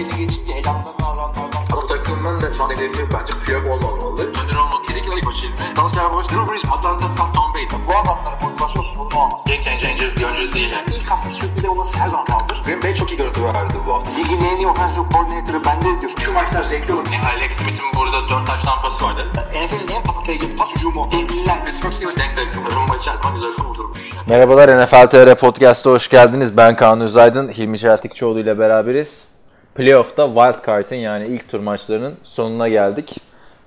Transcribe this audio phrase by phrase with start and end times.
[0.00, 1.64] belli geçince elanlarını alanlardan.
[1.72, 4.22] Ama takımın da şu an hedefi bence Piyok olmamalı.
[4.22, 5.76] Önder olmak kesinlikle ilk maçı ilmi.
[5.76, 7.66] Dallas Cowboys, Drew Brees, Atlanta, Tom, Tom Brady.
[7.88, 9.40] Bu adamların motivasyon sorunu olmaz.
[9.46, 10.86] Game changer bir oyuncu değil yani.
[10.96, 12.62] İlk hafta sürpriz olması her zaman kaldır.
[12.64, 14.10] Green Bay çok iyi görüntü verdi bu hafta.
[14.10, 16.12] Ligin en iyi offensive coordinator'ı bende diyor.
[16.24, 17.06] Şu maçlar zevkli olur.
[17.12, 19.26] Yani Alex Smith'in burada 4 taş tampası vardı.
[19.34, 21.08] NFL'in en patlayıcı pas hücumu.
[21.12, 21.64] Devliler.
[21.64, 22.48] Pittsburgh Steelers denk denk.
[22.76, 24.12] Rumba içerisinde güzel vurdurmuş.
[24.16, 24.28] Yani.
[24.28, 26.56] Merhabalar NFL TR Podcast'a hoş geldiniz.
[26.56, 29.29] Ben Kaan Özaydın, Hilmi Çeltikçioğlu ile beraberiz.
[29.74, 33.16] Playoff'ta Wild Card'ın yani ilk tur maçlarının sonuna geldik.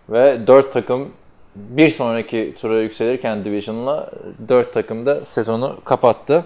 [0.10, 1.12] Ve 4 takım
[1.56, 4.12] bir sonraki tura yükselirken Division'la
[4.50, 6.46] 4 takım da sezonu kapattı.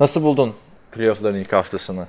[0.00, 0.54] Nasıl buldun
[0.92, 2.06] playoff'ların ilk haftasını?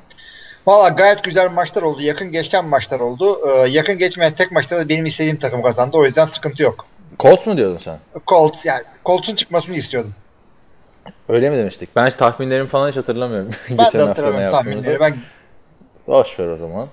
[0.68, 2.02] Valla gayet güzel maçlar oldu.
[2.02, 3.38] Yakın geçen maçlar oldu.
[3.48, 5.98] Ee, yakın geçmeyen tek maçta da benim istediğim takım kazandı.
[5.98, 6.86] O yüzden sıkıntı yok.
[7.20, 7.98] Colts mu diyordun sen?
[8.28, 10.14] Colts yani Colts'un çıkmasını istiyordum.
[11.30, 11.90] Öyle mi demiştik?
[11.96, 13.50] Ben hiç tahminlerimi falan hiç hatırlamıyorum.
[13.70, 15.00] Ben Geçen de hatırlamıyorum tahminleri.
[15.00, 15.16] Ben
[16.10, 16.88] Boş ver o zaman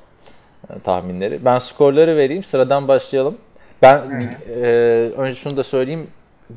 [0.70, 1.44] e, tahminleri.
[1.44, 2.44] Ben skorları vereyim.
[2.44, 3.38] Sıradan başlayalım.
[3.82, 4.00] Ben
[4.48, 4.66] e,
[5.16, 6.06] önce şunu da söyleyeyim.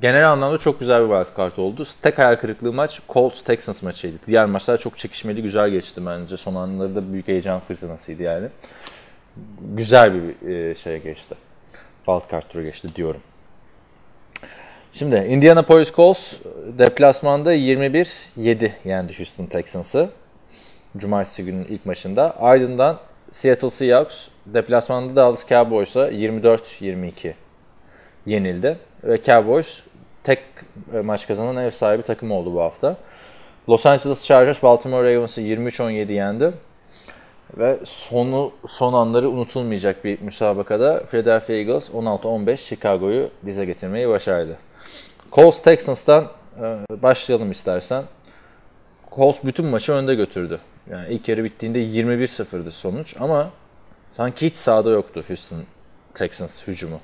[0.01, 1.87] Genel anlamda çok güzel bir wild card oldu.
[2.01, 4.15] Tek hayal kırıklığı maç Colts Texans maçıydı.
[4.27, 6.37] Diğer maçlar çok çekişmeli, güzel geçti bence.
[6.37, 8.47] Son anları da büyük heyecan fırtınasıydı yani.
[9.75, 11.35] Güzel bir e, şeye geçti.
[12.05, 13.21] Wild card turu geçti diyorum.
[14.93, 16.33] Şimdi Indianapolis Colts
[16.77, 20.09] deplasmanda 21-7 yendi Houston Texans'ı.
[20.97, 22.35] Cumartesi günün ilk maçında.
[22.39, 22.99] Ardından
[23.31, 27.33] Seattle Seahawks deplasmanda Dallas Cowboys'a 24-22
[28.25, 28.77] yenildi.
[29.03, 29.83] Ve Cowboys
[30.23, 30.39] tek
[30.93, 32.97] e, maç kazanan ev sahibi takım oldu bu hafta.
[33.69, 36.51] Los Angeles Chargers Baltimore Ravens'ı 23-17 yendi.
[37.57, 44.57] Ve sonu son anları unutulmayacak bir müsabakada Philadelphia Eagles 16-15 Chicago'yu dize getirmeyi başardı.
[45.31, 46.27] Colts Texans'tan
[46.61, 48.03] e, başlayalım istersen.
[49.15, 50.59] Colts bütün maçı önde götürdü.
[50.91, 53.49] Yani ilk yarı bittiğinde 21-0'dı sonuç ama
[54.17, 55.63] sanki hiç sahada yoktu Houston
[56.13, 56.99] Texans hücumu.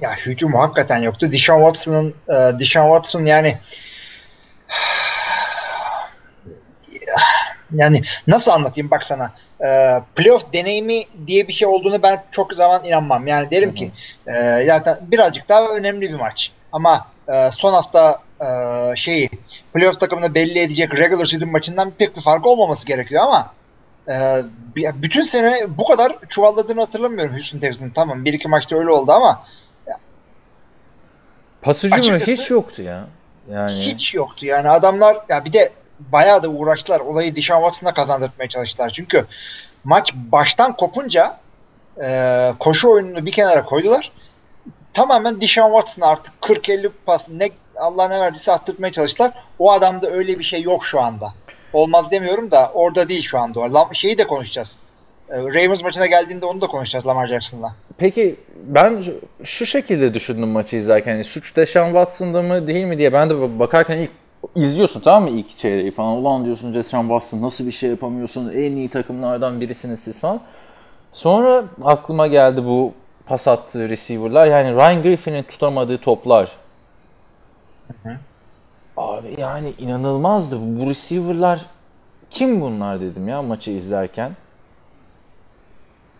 [0.00, 1.32] ya hücum hakikaten yoktu.
[1.32, 3.56] Deshaun Watson'ın e, Deshaun Watson yani
[7.72, 9.32] yani nasıl anlatayım bak sana
[9.64, 13.26] e, playoff deneyimi diye bir şey olduğunu ben çok zaman inanmam.
[13.26, 13.90] Yani derim ki
[14.26, 16.52] e, zaten birazcık daha önemli bir maç.
[16.72, 18.46] Ama e, son hafta e,
[18.96, 19.30] şeyi
[19.74, 23.54] playoff takımını belli edecek regular season maçından pek bir fark olmaması gerekiyor ama
[24.08, 24.14] e,
[24.94, 27.90] bütün sene bu kadar çuvalladığını hatırlamıyorum Houston Texans'ın.
[27.90, 29.44] Tamam bir iki maçta öyle oldu ama
[31.62, 33.06] Pas hücumu Açıkçası- hiç yoktu ya.
[33.50, 34.46] Yani hiç yoktu.
[34.46, 37.00] Yani adamlar ya bir de bayağı da uğraştılar.
[37.00, 38.90] Olayı Deshaun Watson'a kazandırmaya çalıştılar.
[38.90, 39.24] Çünkü
[39.84, 41.36] maç baştan kopunca
[42.04, 44.12] e, koşu oyununu bir kenara koydular.
[44.94, 47.48] Tamamen Deshaun Watson'a artık 40-50 pas ne
[47.80, 49.30] Allah ne verdiyse attırmaya çalıştılar.
[49.58, 51.28] O adamda öyle bir şey yok şu anda.
[51.72, 53.60] Olmaz demiyorum da orada değil şu anda.
[53.92, 54.76] Şeyi de konuşacağız.
[55.30, 57.68] E, Ravens maçına geldiğinde onu da konuşacağız Lamar Jackson'la.
[57.98, 58.36] Peki
[58.66, 59.04] ben
[59.44, 61.12] şu- şekilde düşündüm maçı izlerken.
[61.12, 63.12] Yani suç Deshaun Watson'da mı değil mi diye.
[63.12, 64.10] Ben de bakarken ilk
[64.56, 66.12] izliyorsun tamam mı ilk çeyreği falan.
[66.16, 68.48] Ulan diyorsun Deshaun Watson nasıl bir şey yapamıyorsun.
[68.52, 70.40] En iyi takımlardan birisiniz siz falan.
[71.12, 72.92] Sonra aklıma geldi bu
[73.30, 74.46] pas attığı receiver'lar.
[74.46, 76.52] Yani Ryan Griffin'in tutamadığı toplar.
[78.96, 80.58] Abi yani inanılmazdı.
[80.60, 81.66] Bu receiver'lar
[82.30, 84.32] kim bunlar dedim ya maçı izlerken.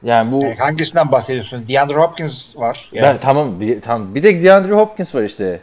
[0.03, 1.69] Yani bu E, hangisinden bahsediyorsun?
[1.69, 2.91] DeAndre Hopkins var.
[2.93, 3.05] Yani.
[3.07, 4.15] ben, tamam, bir, tamam.
[4.15, 5.61] Bir de DeAndre Hopkins var işte.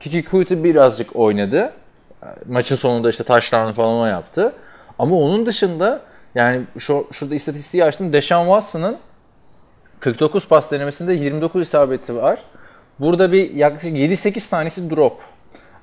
[0.00, 1.72] Kiki Kuti birazcık oynadı.
[2.48, 4.52] Maçın sonunda işte taşlarını falan yaptı.
[4.98, 6.00] Ama onun dışında
[6.34, 8.12] yani şu, şurada istatistiği açtım.
[8.12, 8.98] Deshaun Watson'ın
[10.00, 12.38] 49 pas denemesinde 29 isabeti var.
[13.00, 15.20] Burada bir yaklaşık 7-8 tanesi drop.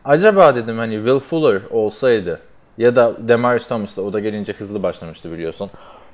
[0.05, 2.39] Acaba dedim hani Will Fuller olsaydı
[2.77, 5.69] ya da Demarius Thomas'la o da gelince hızlı başlamıştı biliyorsun.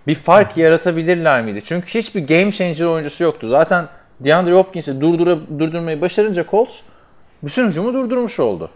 [0.07, 1.61] Bir fark yaratabilirler miydi?
[1.65, 3.49] Çünkü hiçbir game changer oyuncusu yoktu.
[3.49, 3.87] Zaten
[4.19, 6.79] DeAndre Hopkins'i durdura, durdurmayı başarınca Colts
[7.43, 8.69] bütün hücumu durdurmuş oldu.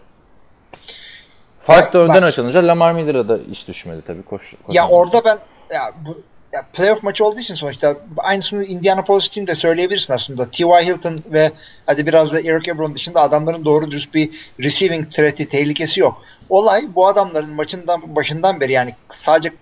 [1.62, 4.22] Fark da Ya önden bak- açılınca Lamar Miller'a da iş düşmedi tabii.
[4.22, 4.92] Koş, Ya koşamadı.
[4.94, 5.38] orada ben
[5.76, 6.18] ya bu
[6.52, 10.50] ya playoff maçı olduğu için sonuçta aynısını Indianapolis için de söyleyebilirsin aslında.
[10.50, 10.86] T.Y.
[10.86, 11.50] Hilton ve
[11.86, 16.22] hadi biraz da Eric Ebron dışında adamların doğru dürüst bir receiving threat'i, tehlikesi yok.
[16.48, 19.52] Olay bu adamların maçından başından beri yani sadece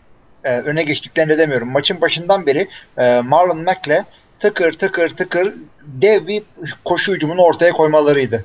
[0.44, 1.68] e, öne geçtiklerini demiyorum.
[1.68, 4.04] Maçın başından beri e, Marlon Mack'le
[4.38, 5.54] tıkır tıkır tıkır
[5.86, 6.42] dev bir
[6.84, 8.44] koşu hücumunu ortaya koymalarıydı.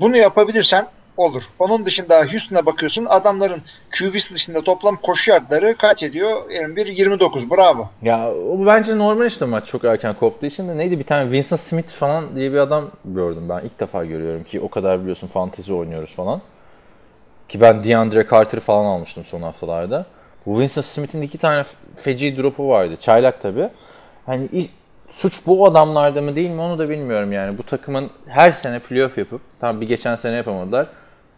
[0.00, 0.86] Bunu yapabilirsen
[1.16, 1.42] olur.
[1.58, 3.62] Onun dışında Houston'a bakıyorsun adamların
[3.98, 6.30] QB'si dışında toplam koşu yardları kaç ediyor?
[6.62, 7.50] 21 29.
[7.50, 7.90] Bravo.
[8.02, 11.60] Ya o bence normal işte maç çok erken koptuğu için de neydi bir tane Vincent
[11.60, 13.60] Smith falan diye bir adam gördüm ben.
[13.60, 16.40] ilk defa görüyorum ki o kadar biliyorsun fantezi oynuyoruz falan.
[17.48, 20.06] Ki ben DeAndre Carter'ı falan almıştım son haftalarda.
[20.44, 21.64] Winston Smith'in iki tane
[21.96, 22.96] feci drop'u vardı.
[23.00, 23.68] Çaylak tabii.
[24.26, 24.48] Hani
[25.12, 27.58] suç bu adamlarda mı değil mi onu da bilmiyorum yani.
[27.58, 30.86] Bu takımın her sene playoff yapıp, tam bir geçen sene yapamadılar.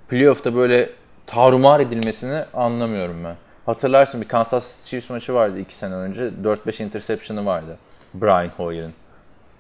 [0.09, 0.91] Playoff'ta böyle
[1.27, 3.37] tarumar edilmesini anlamıyorum ben.
[3.67, 6.31] Hatırlarsın bir Kansas Chiefs maçı vardı iki sene önce.
[6.43, 7.79] 4-5 interception'ı vardı.
[8.15, 8.93] Brian Hoyer'ın.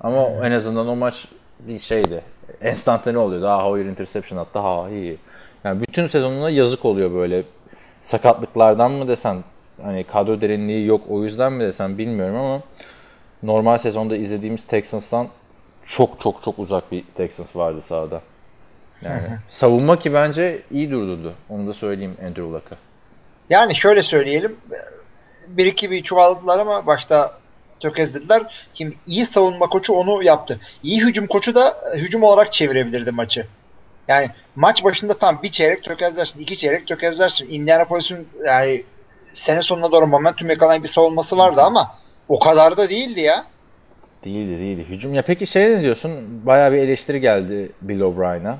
[0.00, 1.26] Ama en azından o maç
[1.60, 2.22] bir şeydi.
[2.60, 3.46] Enstantane oluyordu.
[3.46, 4.58] Ha Hoyer interception attı.
[4.58, 5.18] Ha iyi.
[5.64, 7.42] Yani bütün sezonuna yazık oluyor böyle.
[8.02, 9.44] Sakatlıklardan mı desen
[9.82, 12.60] hani kadro derinliği yok o yüzden mi desen bilmiyorum ama
[13.42, 15.28] normal sezonda izlediğimiz Texans'tan
[15.86, 18.20] çok çok çok uzak bir Texans vardı sahada.
[19.02, 21.34] Yani savunma ki bence iyi durdurdu.
[21.48, 22.76] Onu da söyleyeyim Andrew Luck'a.
[23.50, 24.56] Yani şöyle söyleyelim.
[25.48, 27.38] Bir iki bir çuvalladılar ama başta
[27.80, 28.68] tökezlediler.
[28.74, 30.60] Şimdi iyi savunma koçu onu yaptı.
[30.82, 33.46] İyi hücum koçu da e, hücum olarak çevirebilirdi maçı.
[34.08, 37.46] Yani maç başında tam bir çeyrek tökezlersin, iki çeyrek tökezlersin.
[37.50, 38.82] Indianapolis'in yani
[39.24, 41.94] sene sonuna doğru momentum yakalayan bir savunması vardı ama
[42.28, 43.44] o kadar da değildi ya.
[44.24, 44.86] Değildi değildi.
[44.88, 45.14] Hücum.
[45.14, 46.46] Ya peki şey ne diyorsun?
[46.46, 48.58] Bayağı bir eleştiri geldi Bill O'Brien'a.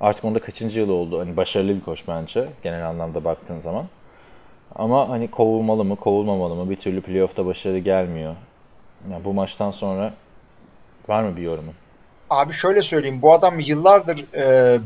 [0.00, 1.20] Artık onda kaçıncı yıl oldu?
[1.20, 3.86] Hani başarılı bir koç bence genel anlamda baktığın zaman.
[4.74, 6.70] Ama hani kovulmalı mı, kovulmamalı mı?
[6.70, 8.34] Bir türlü playoff'ta başarı gelmiyor.
[9.10, 10.14] Ya bu maçtan sonra
[11.08, 11.74] var mı bir yorumun?
[12.30, 13.22] Abi şöyle söyleyeyim.
[13.22, 14.78] Bu adam yıllardır e,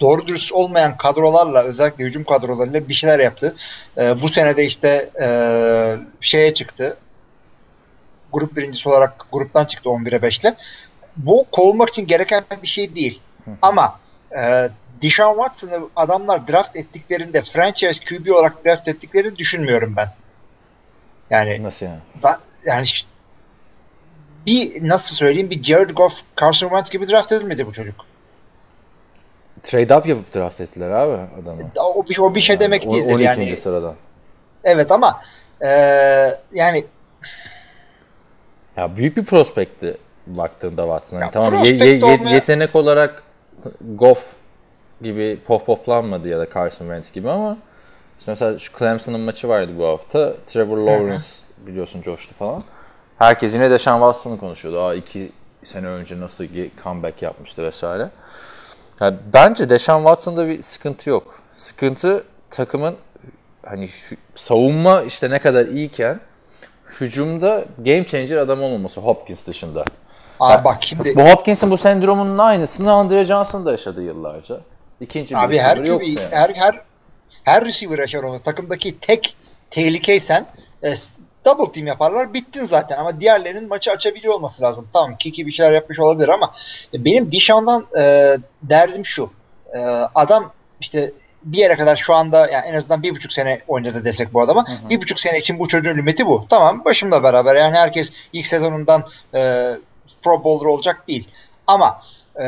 [0.00, 3.54] doğru dürüst olmayan kadrolarla özellikle hücum kadrolarıyla bir şeyler yaptı.
[3.98, 5.28] E, bu sene de işte e,
[6.20, 6.96] şeye çıktı.
[8.32, 10.54] Grup birincisi olarak gruptan çıktı 11'e 5'le.
[11.16, 13.20] Bu kovulmak için gereken bir şey değil.
[13.62, 14.00] Ama
[14.38, 14.68] e,
[15.02, 20.08] Deshaun Watson'ı adamlar draft ettiklerinde franchise QB olarak draft ettiklerini düşünmüyorum ben.
[21.30, 22.00] Yani Nasıl yani?
[22.66, 22.86] yani
[24.46, 27.94] bir nasıl söyleyeyim bir Jared Goff, Carson Wentz gibi draft edilmedi bu çocuk.
[29.62, 31.12] Trade up yapıp draft ettiler abi
[31.42, 31.58] adamı.
[31.76, 33.24] O bir, o bir şey demek O- değildir 12.
[33.24, 33.56] yani.
[33.56, 33.94] sıradan.
[34.64, 35.20] Evet ama
[35.64, 35.68] e,
[36.52, 36.84] yani
[38.76, 39.96] Ya büyük bir prospekti
[40.26, 41.16] baktığında Watson.
[41.16, 43.22] Hani Ya tamam ye- ye- ye- yetenek olarak
[43.94, 44.32] Goff
[45.02, 47.56] gibi pop poplanmadı ya da Carson Wentz gibi ama
[48.20, 50.32] işte mesela şu Clemson'ın maçı vardı bu hafta.
[50.46, 51.24] Trevor Lawrence
[51.66, 52.62] biliyorsun coştu falan.
[53.18, 54.80] Herkes yine Deshaun Watson'ı konuşuyordu.
[54.80, 55.32] Aa iki
[55.64, 58.10] sene önce nasıl ge- comeback yapmıştı vesaire.
[59.00, 61.40] Ya bence Deshaun Watson'da bir sıkıntı yok.
[61.54, 62.96] Sıkıntı takımın
[63.66, 63.88] hani
[64.36, 66.20] savunma işte ne kadar iyiyken
[67.00, 69.84] hücumda game changer adam olmaması Hopkins dışında.
[70.40, 74.60] Abi bak şimdi Bu Hopkins'in bu sendromunun aynısını Andre Johnson da yaşadı yıllarca.
[75.00, 76.34] İkinci bir abi her yoktu QB, yani.
[76.34, 76.80] her her
[77.44, 78.40] her receiver yaşar onu.
[78.40, 79.36] Takımdaki tek
[79.70, 80.46] tehlikeysen
[80.84, 80.88] e,
[81.44, 84.88] double team yaparlar bittin zaten ama diğerlerinin maçı açabiliyor olması lazım.
[84.92, 86.52] Tamam Kiki bir şeyler yapmış olabilir ama
[86.94, 89.30] e, benim Dishon'dan e, derdim şu.
[89.74, 89.78] E,
[90.14, 91.12] adam işte
[91.44, 94.64] bir yere kadar şu anda yani en azından bir buçuk sene oynadı desek bu adama.
[94.90, 96.46] Bir buçuk sene için bu çocuğun limiti bu.
[96.48, 99.04] Tamam başımla beraber yani herkes ilk sezonundan
[99.34, 99.70] e,
[100.22, 101.28] Pro Bowler olacak değil.
[101.66, 102.00] Ama
[102.36, 102.46] e,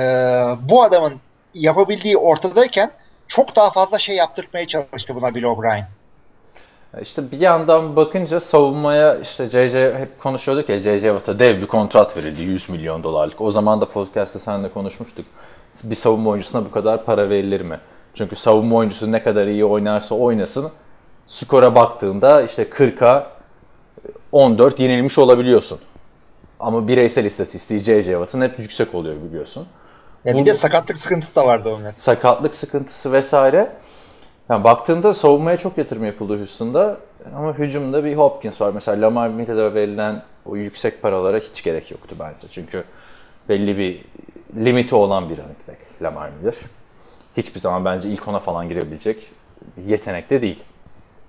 [0.70, 1.20] bu adamın
[1.54, 2.90] yapabildiği ortadayken
[3.28, 5.88] çok daha fazla şey yaptırmaya çalıştı buna Bill O'Brien.
[7.02, 12.16] İşte bir yandan bakınca savunmaya işte JJ hep konuşuyorduk ya JJ Watt'a dev bir kontrat
[12.16, 13.40] verildi 100 milyon dolarlık.
[13.40, 15.26] O zaman da podcast'te seninle konuşmuştuk.
[15.84, 17.80] Bir savunma oyuncusuna bu kadar para verilir mi?
[18.14, 20.70] Çünkü savunma oyuncusu ne kadar iyi oynarsa oynasın
[21.26, 23.26] skora baktığında işte 40'a
[24.32, 25.78] 14 yenilmiş olabiliyorsun.
[26.62, 29.66] Ama bireysel istatistiği JJ Watt'ın hep yüksek oluyor biliyorsun.
[30.24, 31.84] Ya Bu- bir de sakatlık sıkıntısı da vardı onun.
[31.96, 33.72] sakatlık sıkıntısı vesaire.
[34.50, 36.96] Yani baktığında savunmaya çok yatırım yapıldı Houston'da
[37.36, 38.70] ama hücumda bir Hopkins var.
[38.74, 42.46] Mesela Lamar Mille'de verilen o yüksek paralara hiç gerek yoktu bence.
[42.52, 42.84] Çünkü
[43.48, 44.04] belli bir
[44.64, 46.54] limiti olan bir running back Lamar Miller.
[47.36, 49.30] Hiçbir zaman bence ilk ona falan girebilecek
[49.86, 50.62] yetenek de değil.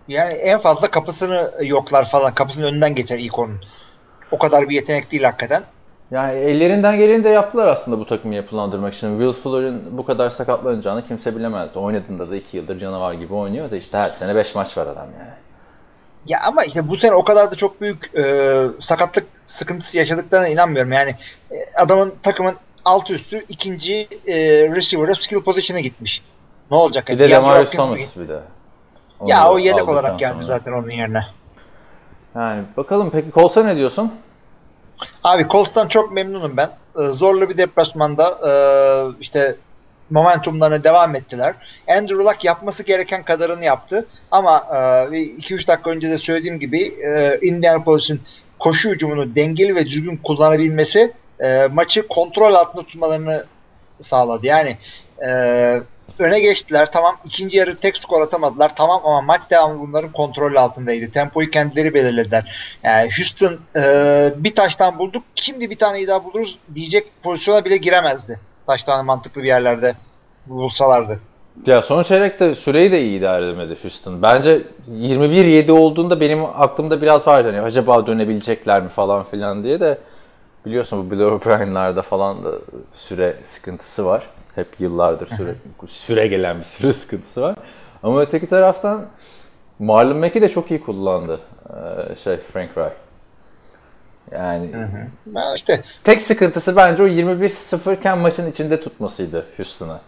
[0.08, 2.34] Yani en fazla kapısını yoklar falan.
[2.34, 3.60] Kapısının önünden geçer ilk onun.
[4.34, 5.64] O kadar bir yetenek değil hakikaten.
[6.12, 9.20] Yani ellerinden geleni de yaptılar aslında bu takımı yapılandırmak için.
[9.20, 11.80] Will Fuller'ın bu kadar sakatlanacağını kimse bilemezdi.
[11.80, 15.08] Oynadığında da 2 yıldır canavar gibi oynuyor da işte her sene 5 maç var adam
[15.20, 15.30] yani.
[16.28, 18.24] Ya ama işte bu sene o kadar da çok büyük e,
[18.80, 20.92] sakatlık sıkıntısı yaşadıklarına inanmıyorum.
[20.92, 21.12] Yani
[21.52, 24.36] e, adamın takımın alt üstü ikinci e,
[24.76, 26.24] receiver'a skill position'a gitmiş.
[26.72, 27.08] Ne olacak?
[27.08, 28.40] Bir de Demarius Thomas bir de.
[29.28, 30.46] Ya Onu o yedek olarak geldi sonra.
[30.46, 31.22] zaten onun yerine.
[32.36, 34.12] Yani bakalım peki Colts'a ne diyorsun?
[35.24, 36.70] Abi Colts'tan çok memnunum ben.
[37.00, 38.52] Ee, Zorlu bir deplasmanda e,
[39.22, 39.56] işte
[40.10, 41.56] momentumlarına devam ettiler.
[41.98, 44.06] Andrew Luck yapması gereken kadarını yaptı.
[44.32, 48.22] Ama 2-3 dakika önce de söylediğim gibi e, Indianapolis'in
[48.60, 53.46] koşu hücumunu dengeli ve düzgün kullanabilmesi e, maçı kontrol altında tutmalarını
[53.98, 54.48] sağladı.
[54.48, 54.78] Yani
[55.28, 55.30] e,
[56.20, 56.92] öne geçtiler.
[56.92, 58.76] Tamam ikinci yarı tek skor atamadılar.
[58.76, 61.12] Tamam ama maç devamı bunların kontrol altındaydı.
[61.12, 62.78] Tempoyu kendileri belirlediler.
[62.84, 63.84] Yani Houston e,
[64.38, 65.24] bir taştan bulduk.
[65.36, 68.40] Şimdi bir taneyi daha buluruz diyecek pozisyona bile giremezdi.
[68.68, 69.94] Taştan mantıklı bir yerlerde
[70.48, 71.20] bulsalardı.
[71.66, 74.22] Ya son çeyrekte süreyi de iyi idare edemedi Houston.
[74.22, 77.48] Bence 21-7 olduğunda benim aklımda biraz vardı.
[77.48, 79.98] Hani acaba dönebilecekler mi falan filan diye de
[80.66, 82.52] biliyorsun bu Bill O'Brien'larda falan da
[82.94, 84.24] süre sıkıntısı var.
[84.56, 85.56] Hep yıllardır süre,
[85.88, 87.56] süre gelen bir süre sıkıntısı var.
[88.04, 89.06] Ama öteki taraftan
[89.80, 91.40] Marlon Mack'i de çok iyi kullandı.
[91.70, 92.94] Ee, şey Frank Reich.
[94.32, 94.72] Yani
[95.36, 100.00] Ya işte tek sıkıntısı bence o 21-0 iken maçın içinde tutmasıydı Houston'a.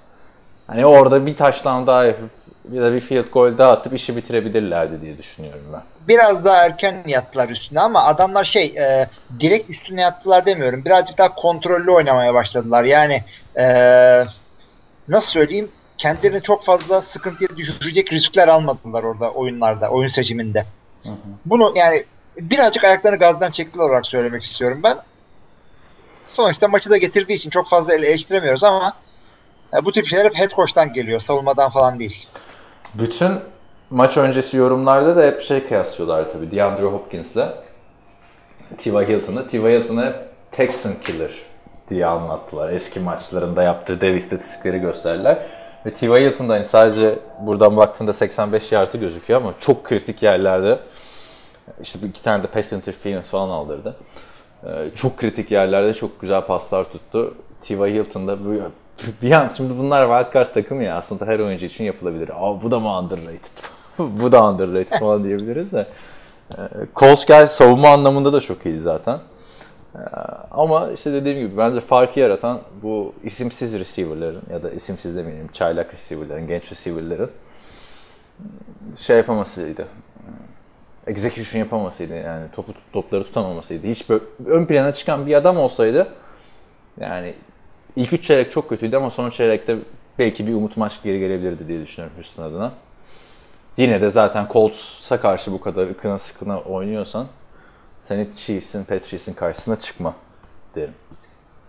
[0.68, 2.30] Hani orada bir taştan daha yapıp
[2.68, 5.82] bir de bir field goal daha atıp işi bitirebilirlerdi diye düşünüyorum ben.
[6.08, 9.08] biraz daha erken yattılar üstüne ama adamlar şey e,
[9.40, 10.86] direkt üstüne yattılar demiyorum.
[10.86, 12.84] Birazcık daha kontrollü oynamaya başladılar.
[12.84, 13.24] Yani
[13.60, 13.66] e,
[15.08, 20.66] nasıl söyleyeyim kendilerini çok fazla sıkıntıya düşürecek riskler almadılar orada oyunlarda, oyun seçiminde.
[21.46, 22.04] Bunu yani
[22.42, 24.96] birazcık ayaklarını gazdan çektiler olarak söylemek istiyorum ben.
[26.22, 28.94] Sonuçta maçı da getirdiği için çok fazla ele eleştiremiyoruz ama
[29.74, 31.20] e, bu tip şeyler hep head coach'tan geliyor.
[31.20, 32.28] Savunmadan falan değil.
[33.00, 33.32] Bütün
[33.90, 36.52] maç öncesi yorumlarda da hep şey kıyaslıyorlar tabii.
[36.52, 37.46] DeAndre Hopkins'le
[38.78, 39.08] T.Y.
[39.08, 39.48] Hilton'ı.
[39.48, 39.80] T.Y.
[39.80, 40.16] Hilton'ı
[40.52, 41.32] Texan Killer
[41.90, 42.70] diye anlattılar.
[42.70, 45.38] Eski maçlarında yaptığı dev istatistikleri gösterdiler.
[45.86, 46.26] Ve T.Y.
[46.26, 50.80] Hilton da hani sadece buradan baktığında 85 yardı gözüküyor ama çok kritik yerlerde
[51.82, 53.96] işte iki tane de pass interference falan aldırdı.
[54.64, 57.34] Ee, çok kritik yerlerde çok güzel paslar tuttu.
[57.64, 57.94] T.Y.
[57.94, 58.54] Hilton da bu
[59.22, 62.30] bir an şimdi bunlar wildcard takımı ya aslında her oyuncu için yapılabilir.
[62.30, 63.40] Aa bu da mı underrated?
[63.98, 65.88] bu da underrated falan diyebiliriz de.
[66.52, 66.62] Ee,
[66.94, 69.20] Kolskay savunma anlamında da çok iyi zaten.
[69.96, 70.00] Ee,
[70.52, 75.94] ama işte dediğim gibi bence farkı yaratan bu isimsiz receiver'ların ya da isimsiz demeyelim çaylak
[75.94, 77.32] receiver'ların, genç receiver'ların
[78.98, 79.88] şey yapamasıydı.
[81.08, 83.88] Execution yapamasıydı yani topu topları tutamamasıydı.
[83.88, 86.08] Hiç böyle ön plana çıkan bir adam olsaydı
[87.00, 87.34] yani
[87.96, 89.78] ilk üç çeyrek çok kötüydü ama son çeyrekte
[90.20, 92.74] belki bir umut maç geri gelebilirdi diye düşünüyorum Houston adına.
[93.78, 97.28] Yine de zaten Colts'a karşı bu kadar ıkına sıkına oynuyorsan
[98.04, 100.14] sen hep Chiefs'in, Patriots'in karşısına çıkma
[100.76, 100.94] derim.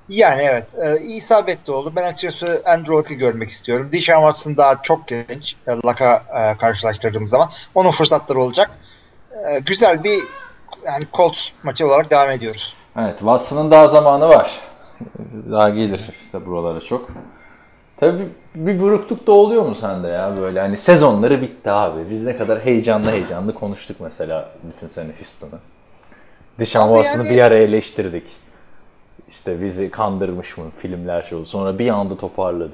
[0.08, 0.66] Yani evet.
[0.84, 1.92] E, isabetli oldu.
[1.96, 3.88] Ben açıkçası Andrew Luck'ı görmek istiyorum.
[3.92, 5.56] Deshaun Watson daha çok genç.
[5.66, 7.48] E, Luck'a e, karşılaştırdığım zaman.
[7.74, 8.70] Onun fırsatları olacak.
[9.30, 10.18] E, güzel bir
[10.86, 12.76] yani Colts maçı olarak devam ediyoruz.
[12.98, 14.60] Evet, Watson'ın daha zamanı var.
[15.50, 17.10] Daha gelir işte buralara çok.
[17.96, 22.10] Tabii bir, burukluk da oluyor mu sende ya böyle hani sezonları bitti abi.
[22.10, 25.58] Biz ne kadar heyecanlı heyecanlı konuştuk mesela bütün sene Houston'ı.
[26.58, 28.24] Abi Watson'ı yani- bir ara eleştirdik.
[29.30, 31.46] İşte bizi kandırmış mı filmler şey oldu.
[31.46, 32.72] Sonra bir anda toparladı.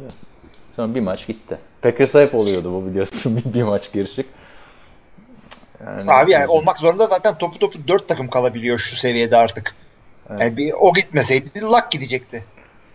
[0.77, 1.59] Sonra bir maç gitti.
[1.83, 4.27] Packers'a hep oluyordu bu biliyorsun bir, bir maç girişik.
[5.87, 9.75] Yani, Abi yani olmak zorunda zaten topu topu dört takım kalabiliyor şu seviyede artık.
[10.31, 12.45] Yani bir o gitmeseydi Luck gidecekti.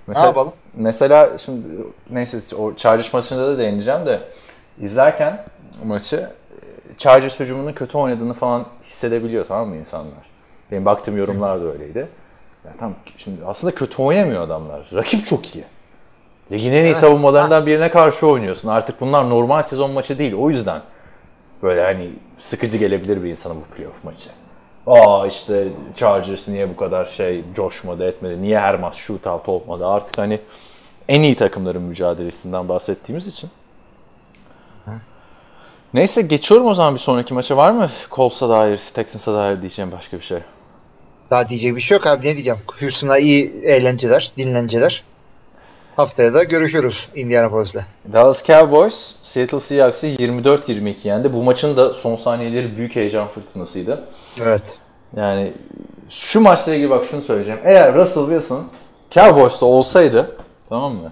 [0.07, 0.53] Mesela, Ne yapalım?
[0.75, 1.67] Mesela şimdi
[2.09, 4.19] neyse o Chargers maçında da değineceğim de
[4.79, 5.45] izlerken
[5.83, 10.27] maçı e, Chargers hücumunun kötü oynadığını falan hissedebiliyor tamam mı insanlar?
[10.71, 12.07] Benim baktığım yorumlar da öyleydi.
[12.65, 14.89] Ya tam şimdi aslında kötü oynamıyor adamlar.
[14.93, 15.63] Rakip çok iyi.
[16.51, 16.97] Ligin en iyi Evet.
[16.97, 18.69] savunmalarından birine karşı oynuyorsun.
[18.69, 20.33] Artık bunlar normal sezon maçı değil.
[20.33, 20.81] O yüzden
[21.63, 24.29] böyle hani sıkıcı gelebilir bir insana bu playoff maçı.
[24.87, 30.17] Aa işte Chargers niye bu kadar şey coşmadı etmedi, niye her maç shootout olmadı artık
[30.17, 30.39] hani
[31.07, 33.49] en iyi takımların mücadelesinden bahsettiğimiz için.
[35.93, 37.89] Neyse geçiyorum o zaman bir sonraki maça var mı?
[38.11, 40.39] Colts'a dair, Texans'a dair diyeceğim başka bir şey.
[41.31, 42.59] Daha diyecek bir şey yok abi ne diyeceğim.
[42.79, 45.03] Houston'a iyi eğlenceler, dinlenceler.
[45.97, 47.79] Haftaya da görüşürüz Indianapolis'le.
[48.13, 51.33] Dallas Cowboys, Seattle Seahawks'ı 24-22 yendi.
[51.33, 54.03] Bu maçın da son saniyeleri büyük heyecan fırtınasıydı.
[54.41, 54.79] Evet.
[55.15, 55.53] Yani
[56.09, 57.59] şu maçla ilgili bak şunu söyleyeceğim.
[57.63, 58.67] Eğer Russell Wilson
[59.11, 60.35] Cowboys'ta olsaydı
[60.69, 61.11] tamam mı?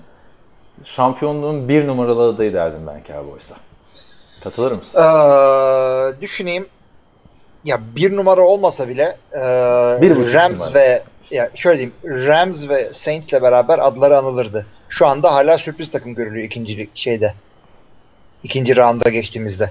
[0.83, 3.55] Şampiyonluğun bir numaralı adayı derdim ben Cowboys'ta.
[4.43, 4.99] Katılır mısın?
[5.01, 6.65] Ee, düşüneyim.
[7.65, 9.41] Ya bir numara olmasa bile e,
[10.01, 10.81] Bir Rams numara.
[10.83, 11.95] ve ya şöyle diyeyim
[12.27, 14.65] Rams ve Saints'le beraber adları anılırdı.
[14.89, 17.33] Şu anda hala sürpriz takım görülüyor ikinci şeyde.
[18.43, 19.69] İkinci rounda geçtiğimizde.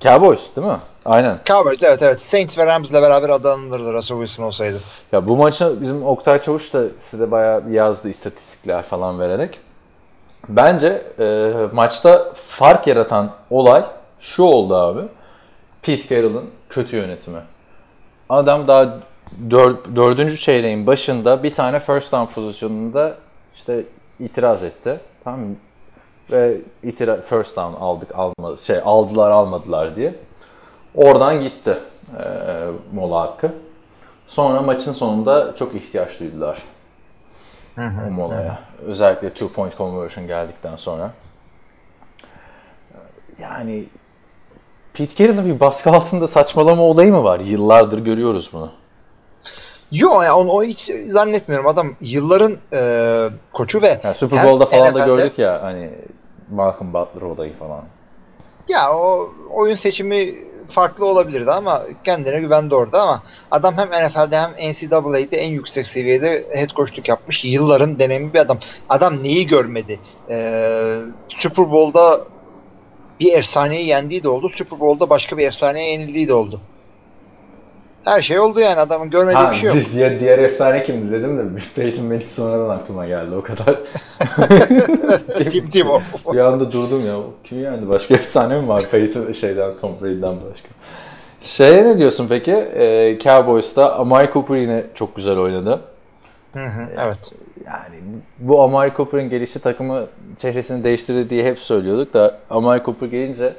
[0.00, 0.78] Cowboys değil mi?
[1.04, 1.38] Aynen.
[1.44, 4.80] Cowboys evet evet Saints ve Rams'le beraber adı anılırdı Russell Wilson olsaydı.
[5.12, 9.60] Ya bu maçı bizim Oktay Çavuş da size bayağı yazdı istatistikler falan vererek.
[10.48, 13.84] Bence e, maçta fark yaratan olay
[14.20, 15.00] şu oldu abi.
[15.82, 17.40] Pete Carroll'ın kötü yönetimi.
[18.28, 18.98] Adam daha
[19.50, 23.16] dör, dördüncü çeyreğin başında bir tane first down pozisyonunda
[23.54, 23.84] işte
[24.20, 25.00] itiraz etti.
[25.24, 25.56] Tamam mı?
[26.32, 30.14] ve itira first down aldık almadı şey aldılar almadılar diye.
[30.94, 31.78] Oradan gitti
[32.18, 32.24] e,
[32.92, 33.52] mola hakkı.
[34.26, 36.62] Sonra maçın sonunda çok ihtiyaç duydular
[37.78, 38.58] o molaya.
[38.86, 41.10] Özellikle two point conversion geldikten sonra.
[43.38, 43.84] Yani
[44.94, 47.40] Pete Carroll'ın bir baskı altında saçmalama olayı mı var?
[47.40, 48.72] Yıllardır görüyoruz bunu.
[49.92, 51.66] Yok yani onu, o hiç zannetmiyorum.
[51.66, 52.80] Adam yılların e,
[53.52, 55.90] koçu ve Yani Super Bowl'da falan da NFL'de gördük ya hani
[56.50, 57.84] Malcolm Butler olayı falan.
[58.68, 60.34] Ya o oyun seçimi
[60.68, 66.44] farklı olabilirdi ama kendine güvendi orada ama adam hem NFL'de hem NCAA'de en yüksek seviyede
[66.54, 67.44] head coachluk yapmış.
[67.44, 68.58] Yılların deneyimli bir adam.
[68.88, 70.00] Adam neyi görmedi?
[70.30, 72.20] Ee, Super Bowl'da
[73.20, 74.48] bir efsaneyi yendiği de oldu.
[74.48, 76.60] Super Bowl'da başka bir efsaneye yenildiği de oldu.
[78.04, 79.78] Her şey oldu yani adamın görmediği bir şey yok.
[79.94, 83.76] diğer, diğer efsane kimdi dedim de Peyton Manning sonradan aklıma geldi o kadar.
[85.50, 86.32] Tim Tebow.
[86.32, 87.14] bir anda durdum ya.
[87.44, 87.88] Kim yani?
[87.88, 90.68] Başka efsane mi var Peyton şeyden Tom Brady'den başka?
[91.40, 92.52] Şeye ne diyorsun peki?
[92.52, 95.80] Ee, Cowboys'ta Amari Cooper yine çok güzel oynadı.
[96.52, 97.32] Hı hı, evet.
[97.66, 97.96] Yani
[98.38, 100.06] bu Amari Cooper'ın gelişi takımı
[100.38, 103.54] çehresini değiştirdi diye hep söylüyorduk da Amari Cooper gelince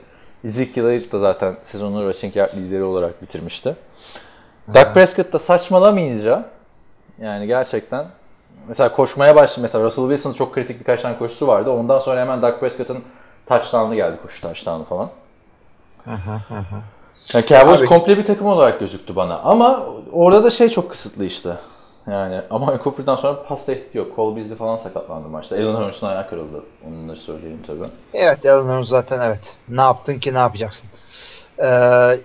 [0.45, 3.75] Ezekiel Elliott da zaten sezonu rushing yard lideri olarak bitirmişti.
[4.73, 6.45] Dak Prescott da saçmalamayınca
[7.21, 8.05] yani gerçekten
[8.67, 9.61] mesela koşmaya başladı.
[9.61, 11.69] Mesela Russell Wilson'ın çok kritik birkaç tane koşusu vardı.
[11.69, 13.03] Ondan sonra hemen Dak Prescott'ın
[13.45, 15.09] touchdown'ı geldi koşu touchdown'ı falan.
[17.33, 19.39] Yani Cowboys Abi- komple bir takım olarak gözüktü bana.
[19.39, 21.57] Ama orada da şey çok kısıtlı işte.
[22.07, 24.15] Yani ama Cooper'dan sonra pas tehdit yok.
[24.15, 25.55] Cole Beasley falan sakatlandı maçta.
[25.55, 26.63] Alan Hurst'un ayağı kırıldı.
[26.87, 27.83] Onları söyleyeyim tabii.
[28.13, 29.57] Evet Alan Hurns zaten evet.
[29.69, 30.89] Ne yaptın ki ne yapacaksın?
[31.59, 31.65] Ee,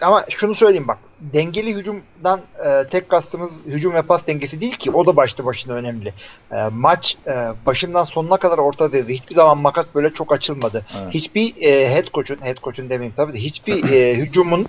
[0.03, 0.99] ama şunu söyleyeyim bak.
[1.21, 4.91] Dengeli hücumdan e, tek kastımız hücum ve pas dengesi değil ki.
[4.91, 6.13] O da başlı başına önemli.
[6.53, 7.33] E, maç e,
[7.67, 9.09] başından sonuna kadar ortadaydı.
[9.09, 10.85] Hiçbir zaman makas böyle çok açılmadı.
[11.03, 11.15] Evet.
[11.15, 14.67] Hiçbir e, head coach'un, head coach'un demeyeyim tabii de hiçbir e, hücumun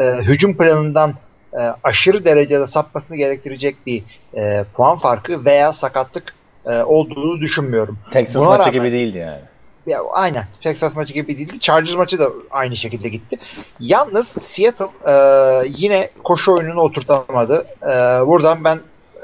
[0.00, 1.14] e, hücum planından
[1.52, 4.02] e, aşırı derecede sapmasını gerektirecek bir
[4.36, 6.34] e, puan farkı veya sakatlık
[6.66, 7.98] e, olduğunu düşünmüyorum.
[8.12, 9.49] Texas Buna maçı rağmen- gibi değildi yani.
[9.90, 10.44] Ya, aynen.
[10.60, 11.60] Texas maçı gibi değildi.
[11.60, 13.38] Chargers maçı da aynı şekilde gitti.
[13.80, 15.14] Yalnız Seattle e,
[15.68, 17.66] yine koşu oyununu oturtamadı.
[17.82, 18.76] E, buradan ben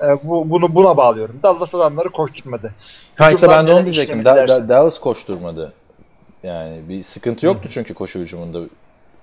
[0.07, 1.41] e, bu, bunu buna bağlıyorum.
[1.43, 2.75] Dallas adamları koşturmadı.
[3.17, 4.25] Ha işte Hücumdan ben de onu diyecektim.
[4.25, 5.73] Da- Da- Dallas koşturmadı.
[6.43, 8.59] Yani bir sıkıntı yoktu çünkü koşu hücumunda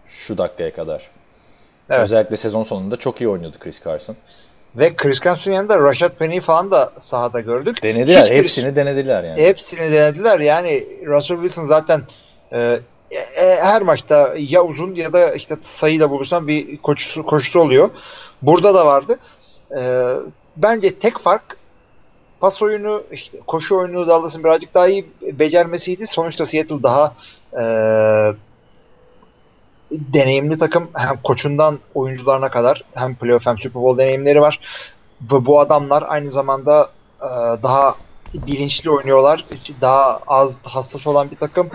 [0.10, 1.10] şu dakikaya kadar.
[1.90, 2.00] Evet.
[2.02, 4.16] Özellikle sezon sonunda çok iyi oynuyordu Chris Carson.
[4.76, 7.84] Ve Chris Carson'ın yanında Rashad Penny'i falan da sahada gördük.
[7.84, 8.24] Denediler.
[8.24, 9.38] Hiçbir- Hepsini denediler yani.
[9.38, 10.40] Hepsini denediler.
[10.40, 12.02] Yani Russell Wilson zaten
[12.52, 12.80] e,
[13.42, 17.90] e, her maçta ya uzun ya da işte sayıyla buluşan bir koşusu, koşusu oluyor.
[18.42, 19.18] Burada da vardı.
[19.78, 19.82] E,
[20.58, 21.58] bence tek fark
[22.40, 26.08] pas oyunu, işte koşu oyunu Dallas'ın birazcık daha iyi becermesiydi.
[26.08, 27.14] Sonuçta Seattle daha
[27.60, 27.64] e,
[29.92, 30.90] deneyimli takım.
[30.98, 34.60] Hem koçundan oyuncularına kadar hem playoff hem Super Bowl deneyimleri var.
[35.22, 37.30] Bu, bu adamlar aynı zamanda e,
[37.64, 37.96] daha
[38.48, 39.46] bilinçli oynuyorlar.
[39.82, 41.70] Daha az hassas olan bir takım.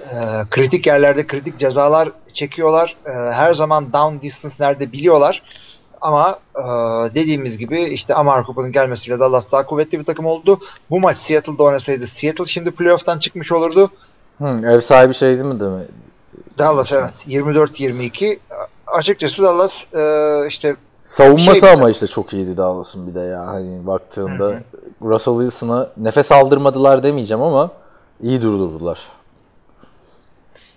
[0.00, 0.14] E,
[0.50, 2.96] kritik yerlerde kritik cezalar çekiyorlar.
[3.06, 5.42] E, her zaman down distance nerede biliyorlar.
[6.00, 6.38] Ama
[7.14, 10.58] dediğimiz gibi işte Amar Cooper'ın gelmesiyle Dallas daha kuvvetli bir takım oldu.
[10.90, 13.90] Bu maç Seattle'da oynasaydı Seattle şimdi playoff'tan çıkmış olurdu.
[14.38, 15.60] Hı, ev sahibi şey değil mi?
[16.58, 18.38] Dallas evet 24-22.
[18.86, 23.46] Açıkçası Dallas e, işte Savunması Şey- ama işte çok iyiydi Dallas'ın bir de ya.
[23.46, 24.62] Hani baktığında
[25.02, 27.70] Russell Wilson'a nefes aldırmadılar demeyeceğim ama
[28.22, 28.98] iyi durdurdular.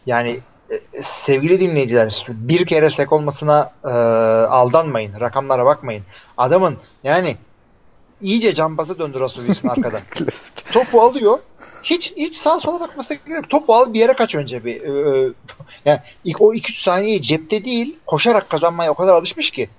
[0.06, 0.30] Yani
[0.70, 3.90] e, sevgili dinleyiciler bir kere sek olmasına e,
[4.48, 5.20] aldanmayın.
[5.20, 6.04] Rakamlara bakmayın.
[6.38, 7.36] Adamın yani
[8.21, 9.99] iyice cambazı döndü Russell Wilson arkada.
[10.10, 10.73] Klasik.
[10.73, 11.39] Topu alıyor.
[11.84, 13.49] Hiç hiç sağa sola bakmasına gerek yok.
[13.49, 14.82] Topu al bir yere kaç önce bir.
[14.82, 15.30] E, e,
[15.86, 19.69] yani ilk o 2-3 saniye cepte değil koşarak kazanmaya o kadar alışmış ki.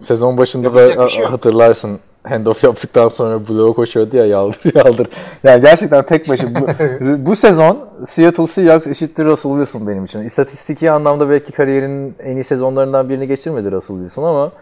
[0.00, 5.08] Sezon başında Yapacak da şey hatırlarsın handoff yaptıktan sonra bloğa koşuyordu ya yaldır yaldır.
[5.44, 6.66] Yani gerçekten tek başı bu,
[7.26, 10.22] bu sezon Seattle Seahawks eşittir Russell Wilson benim için.
[10.22, 14.52] İstatistiki anlamda belki kariyerinin en iyi sezonlarından birini geçirmedi Russell Wilson ama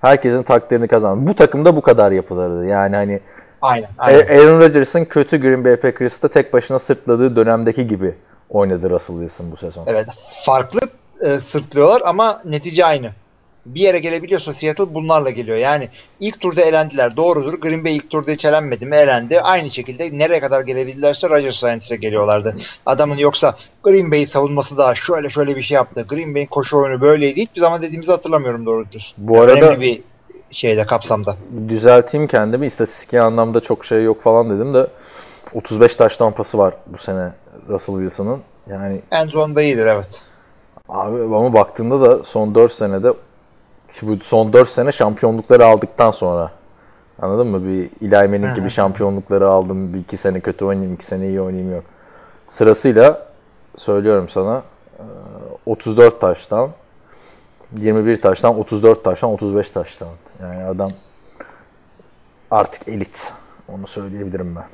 [0.00, 1.30] herkesin takdirini kazandı.
[1.30, 2.66] Bu takımda bu kadar yapılırdı.
[2.66, 3.20] Yani hani
[3.62, 3.88] Aynen.
[3.98, 4.38] A- aynen.
[4.38, 8.14] Aaron Rodgers'ın kötü Green Bay Packers'ta tek başına sırtladığı dönemdeki gibi
[8.50, 9.84] oynadı Russell Wilson bu sezon.
[9.86, 10.08] Evet.
[10.44, 10.80] Farklı
[11.20, 13.10] e, sırtlıyorlar ama netice aynı.
[13.66, 15.56] Bir yere gelebiliyorsa Seattle bunlarla geliyor.
[15.56, 15.88] Yani
[16.20, 17.16] ilk turda elendiler.
[17.16, 17.60] Doğrudur.
[17.60, 18.96] Green Bay ilk turda hiç elenmedi mi?
[18.96, 19.40] Elendi.
[19.40, 22.56] Aynı şekilde nereye kadar gelebildilerse Rodgers sayesinde geliyorlardı.
[22.86, 26.06] Adamın yoksa Green Bay savunması da şöyle şöyle bir şey yaptı.
[26.08, 27.40] Green Bay'in koşu oyunu böyleydi.
[27.40, 29.14] Hiçbir zaman dediğimizi hatırlamıyorum doğru dürüst.
[29.18, 30.00] Bu arada- Önemli bir
[30.50, 31.36] şeyde kapsamda.
[31.68, 32.66] Düzelteyim kendimi.
[32.66, 34.86] İstatistiki anlamda çok şey yok falan dedim de
[35.54, 37.32] 35 taş tampası var bu sene
[37.68, 38.40] Russell Wilson'ın.
[38.70, 40.22] Yani En zonda iyidir evet.
[40.88, 43.12] abi ama baktığında da son 4 senede
[43.90, 46.50] ki bu son 4 sene şampiyonlukları aldıktan sonra
[47.22, 47.66] anladın mı?
[48.00, 49.94] Bir Manning gibi şampiyonlukları aldım.
[49.94, 51.84] Bir iki sene kötü oynayayım, iki sene iyi oynayayım yok.
[52.46, 53.26] Sırasıyla
[53.76, 54.62] söylüyorum sana
[54.98, 55.02] e,
[55.66, 56.70] 34 taştan
[57.78, 60.08] 21 taştan 34 taştan 35 taştan.
[60.42, 60.90] Yani adam
[62.50, 63.32] artık elit.
[63.68, 64.64] Onu söyleyebilirim ben.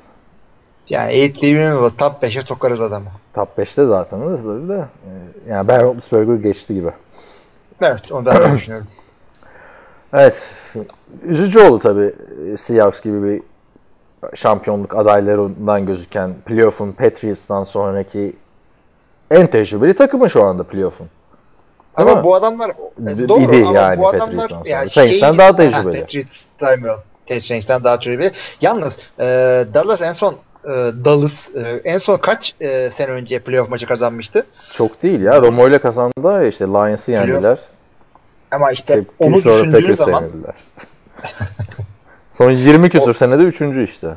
[0.89, 3.07] Yani eğitliğimi mi top 5'e sokarız adamı.
[3.35, 4.85] Top 5'te zaten de tabii de.
[5.49, 6.91] e, Yani Ben Roethlisberger geçti gibi.
[7.83, 8.87] Evet onu ben de düşünüyorum.
[10.13, 10.47] Evet.
[11.25, 12.13] Üzücü oldu tabii
[12.53, 13.43] e, Seahawks gibi bir
[14.37, 18.37] şampiyonluk adaylarından gözüken playoff'un Patriots'tan sonraki
[19.31, 21.07] en tecrübeli takımı şu anda playoff'un.
[21.97, 22.25] Ama mi?
[22.25, 25.57] bu adamlar e, İdi doğru ama yani bu adamlar Patriots'tan yani Saints'ten şey- daha Ha,
[25.57, 26.01] tecrübeli.
[26.01, 27.03] Patriots saymıyorum.
[27.41, 28.31] Saints'ten daha tecrübeli.
[28.61, 29.25] Yalnız e,
[29.75, 30.71] Dallas en son e,
[31.05, 34.47] Dallas e, en son kaç e, sene önce playoff maçı kazanmıştı?
[34.73, 35.43] Çok değil ya.
[35.43, 37.59] Romo ile kazandılar ya işte Lions'ı yendiler.
[38.55, 40.25] Ama işte İşte onu kimse orada düşündüğün zaman.
[42.33, 44.09] Son 20 küsur senede üçüncü işte.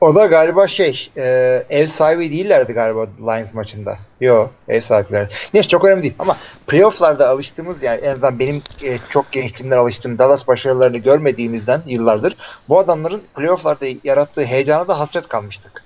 [0.00, 1.22] o da galiba şey e,
[1.70, 3.94] ev sahibi değillerdi galiba Lions maçında.
[4.20, 5.28] Yo ev sahipleri.
[5.54, 10.18] Neyse çok önemli değil ama playofflarda alıştığımız yani en azından benim e, çok gençliğimden alıştığım
[10.18, 12.36] Dallas başarılarını görmediğimizden yıllardır
[12.68, 15.84] bu adamların playofflarda yarattığı heyecana da hasret kalmıştık.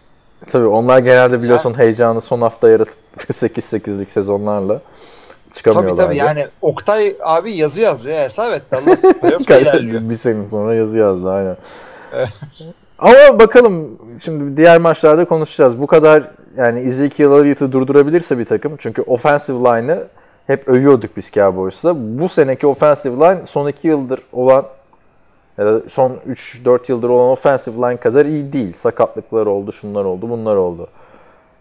[0.53, 4.81] Tabii onlar genelde biliyorsun heyecanı son hafta yaratıp 8-8'lik sezonlarla
[5.55, 6.03] Tabii çıkamıyorlardı.
[6.03, 10.11] tabii yani Oktay abi yazı yazdı ya hesap et Dallas playoff'ta ilerliyor.
[10.11, 11.57] bir sene sonra yazı yazdı aynen.
[12.99, 15.81] Ama bakalım şimdi diğer maçlarda konuşacağız.
[15.81, 16.23] Bu kadar
[16.57, 18.77] yani Ezekiel Elliott'ı durdurabilirse bir takım.
[18.79, 20.07] Çünkü offensive line'ı
[20.47, 21.95] hep övüyorduk biz Cowboys'ta.
[21.97, 24.65] Bu seneki offensive line son 2 yıldır olan
[25.59, 26.17] ya da son
[26.65, 28.73] 3-4 yıldır olan offensive line kadar iyi değil.
[28.73, 30.89] Sakatlıklar oldu, şunlar oldu, bunlar oldu.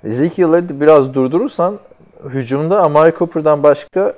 [0.03, 1.79] Ezekiel Elliott'ı biraz durdurursan
[2.29, 4.13] hücumda Amari Cooper'dan başka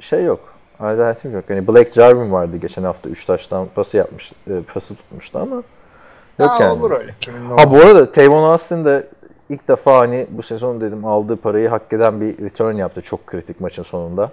[0.00, 0.40] şey yok.
[0.80, 1.44] Alternatif yok.
[1.48, 5.56] Yani Black Jarvin vardı geçen hafta 3 taştan pası yapmış, e, pası tutmuştu ama
[6.40, 6.72] yok Ha, yani.
[6.72, 7.10] olur öyle.
[7.20, 9.06] Kimin Ha bu arada Tavon Austin de
[9.48, 13.60] ilk defa hani bu sezon dedim aldığı parayı hak eden bir return yaptı çok kritik
[13.60, 14.30] maçın sonunda.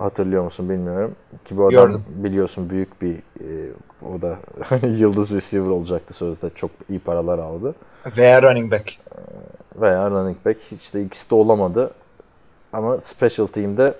[0.00, 1.12] Hatırlıyor musun bilmiyorum.
[1.44, 2.02] Ki bu adam Gördüm.
[2.08, 3.70] biliyorsun büyük bir e,
[4.16, 4.36] o da
[4.86, 7.74] yıldız receiver olacaktı sözde çok iyi paralar aldı.
[8.16, 8.92] Veya running back.
[9.76, 11.90] Veya running back hiç de ikisi de olamadı.
[12.74, 13.94] Ama special team'de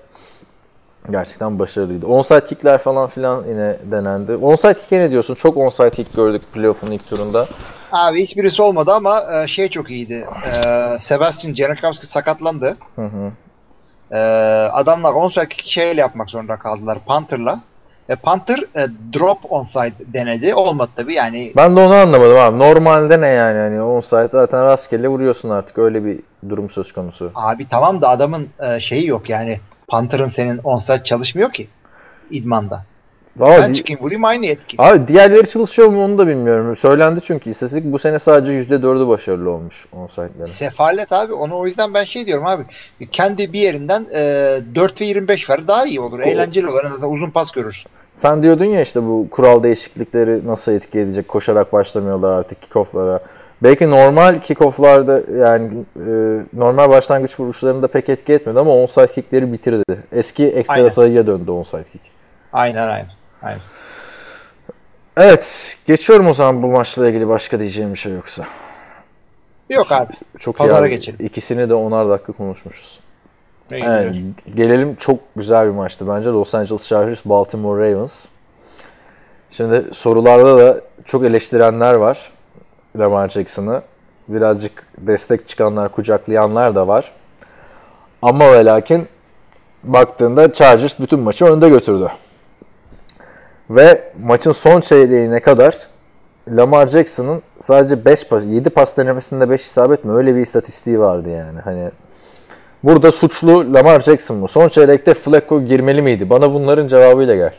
[1.10, 2.06] gerçekten başarılıydı.
[2.06, 4.36] Onside kickler falan filan yine denendi.
[4.36, 5.34] Onside kick'e ne diyorsun?
[5.34, 7.46] Çok onside kick gördük playoff'un ilk turunda.
[7.92, 10.24] Abi hiçbirisi olmadı ama e, şey çok iyiydi.
[10.54, 12.76] E, Sebastian Janikowski sakatlandı.
[12.96, 13.30] Hı hı.
[14.16, 14.18] E,
[14.72, 16.98] adamlar onside kick şeyle yapmak zorunda kaldılar.
[17.06, 17.60] Panther'la.
[18.08, 18.80] E, Panther e,
[19.14, 20.54] drop onside denedi.
[20.54, 21.52] Olmadı tabii yani.
[21.56, 22.58] Ben de onu anlamadım abi.
[22.58, 23.58] Normalde ne yani?
[23.58, 25.78] Hani onside zaten rastgele vuruyorsun artık.
[25.78, 27.32] Öyle bir durum söz konusu.
[27.34, 29.60] Abi tamam da adamın e, şeyi yok yani.
[29.88, 31.68] Panther'ın senin onside çalışmıyor ki
[32.30, 32.84] idmanda.
[33.40, 34.82] Ama Ben çıkayım vurayım aynı etki.
[34.82, 36.76] Abi diğerleri çalışıyor mu onu da bilmiyorum.
[36.76, 40.42] Söylendi çünkü istatistik bu sene sadece %4'ü başarılı olmuş onsite'lerin.
[40.42, 41.32] Sefalet abi.
[41.32, 42.62] Onu o yüzden ben şey diyorum abi.
[43.10, 46.20] Kendi bir yerinden e, 4 ve 25 ver daha iyi olur.
[46.20, 46.84] Eğlenceli olur.
[46.84, 47.90] En azından uzun pas görürsün.
[48.14, 51.28] Sen diyordun ya işte bu kural değişiklikleri nasıl etki edecek?
[51.28, 53.20] Koşarak başlamıyorlar artık kickoff'lara.
[53.62, 56.10] Belki normal kickoff'larda yani e,
[56.52, 59.96] normal başlangıç vuruşlarında pek etki etmedi ama onside kickleri bitirdi.
[60.12, 60.88] Eski ekstra Aynen.
[60.88, 62.04] sayıya döndü onside kick.
[62.52, 63.23] Aynen aynen.
[63.44, 63.60] Aynen.
[65.16, 68.44] Evet, geçiyorum o zaman bu maçla ilgili başka diyeceğim bir şey yoksa.
[69.70, 70.12] Yok abi.
[70.38, 71.26] Çok Pazara geçelim.
[71.26, 73.00] İkisini de onar dakika konuşmuşuz.
[73.70, 74.24] Ne Evet, güzel.
[74.56, 76.28] gelelim çok güzel bir maçtı bence.
[76.28, 78.24] Los Angeles Chargers Baltimore Ravens.
[79.50, 82.32] Şimdi sorularda da çok eleştirenler var
[82.98, 83.82] Lamar Jackson'ı.
[84.28, 87.12] Birazcık destek çıkanlar, kucaklayanlar da var.
[88.22, 89.08] Ama ve lakin
[89.84, 92.08] baktığında Chargers bütün maçı önde götürdü.
[93.70, 95.78] Ve maçın son çeyreğine kadar
[96.48, 100.12] Lamar Jackson'ın sadece 5 pas, 7 pas denemesinde 5 isabet mi?
[100.12, 101.60] Öyle bir istatistiği vardı yani.
[101.60, 101.90] Hani
[102.84, 104.48] Burada suçlu Lamar Jackson mı?
[104.48, 106.30] Son çeyrekte Flacco girmeli miydi?
[106.30, 107.54] Bana bunların cevabıyla gel.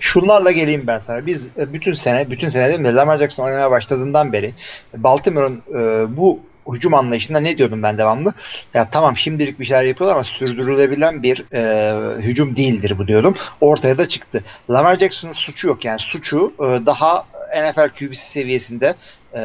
[0.00, 1.26] Şunlarla geleyim ben sana.
[1.26, 2.94] Biz e, bütün sene, bütün sene değil mi?
[2.94, 4.50] Lamar Jackson oynamaya başladığından beri
[4.96, 6.40] Baltimore'un e, bu
[6.74, 8.32] hücum anlayışında ne diyordum ben devamlı?
[8.74, 13.34] Ya tamam şimdilik bir şeyler yapıyorlar ama sürdürülebilen bir e, hücum değildir bu diyordum.
[13.60, 14.42] Ortaya da çıktı.
[14.70, 15.84] Lamar Jackson'ın suçu yok.
[15.84, 17.26] Yani suçu e, daha
[17.62, 18.94] NFL QB'si seviyesinde
[19.36, 19.42] e,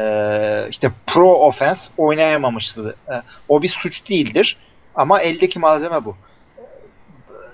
[0.70, 2.96] işte pro offense oynayamamıştı.
[3.08, 3.14] E,
[3.48, 4.56] o bir suç değildir.
[4.94, 6.16] Ama eldeki malzeme bu.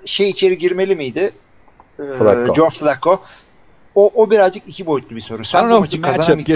[0.07, 1.31] Şey içeri girmeli miydi?
[1.99, 2.55] E, Flacco.
[2.55, 3.23] Joe Flacco.
[3.95, 5.45] O, o birazcık iki boyutlu bir soru.
[5.45, 6.03] Sen bu maçı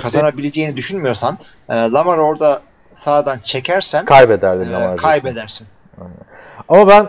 [0.00, 4.04] kazanabileceğini düşünmüyorsan e, Lamar orada sağdan çekersen
[4.66, 4.96] e, Lamar Jackson.
[5.08, 5.66] kaybedersin.
[6.68, 7.08] Ama ben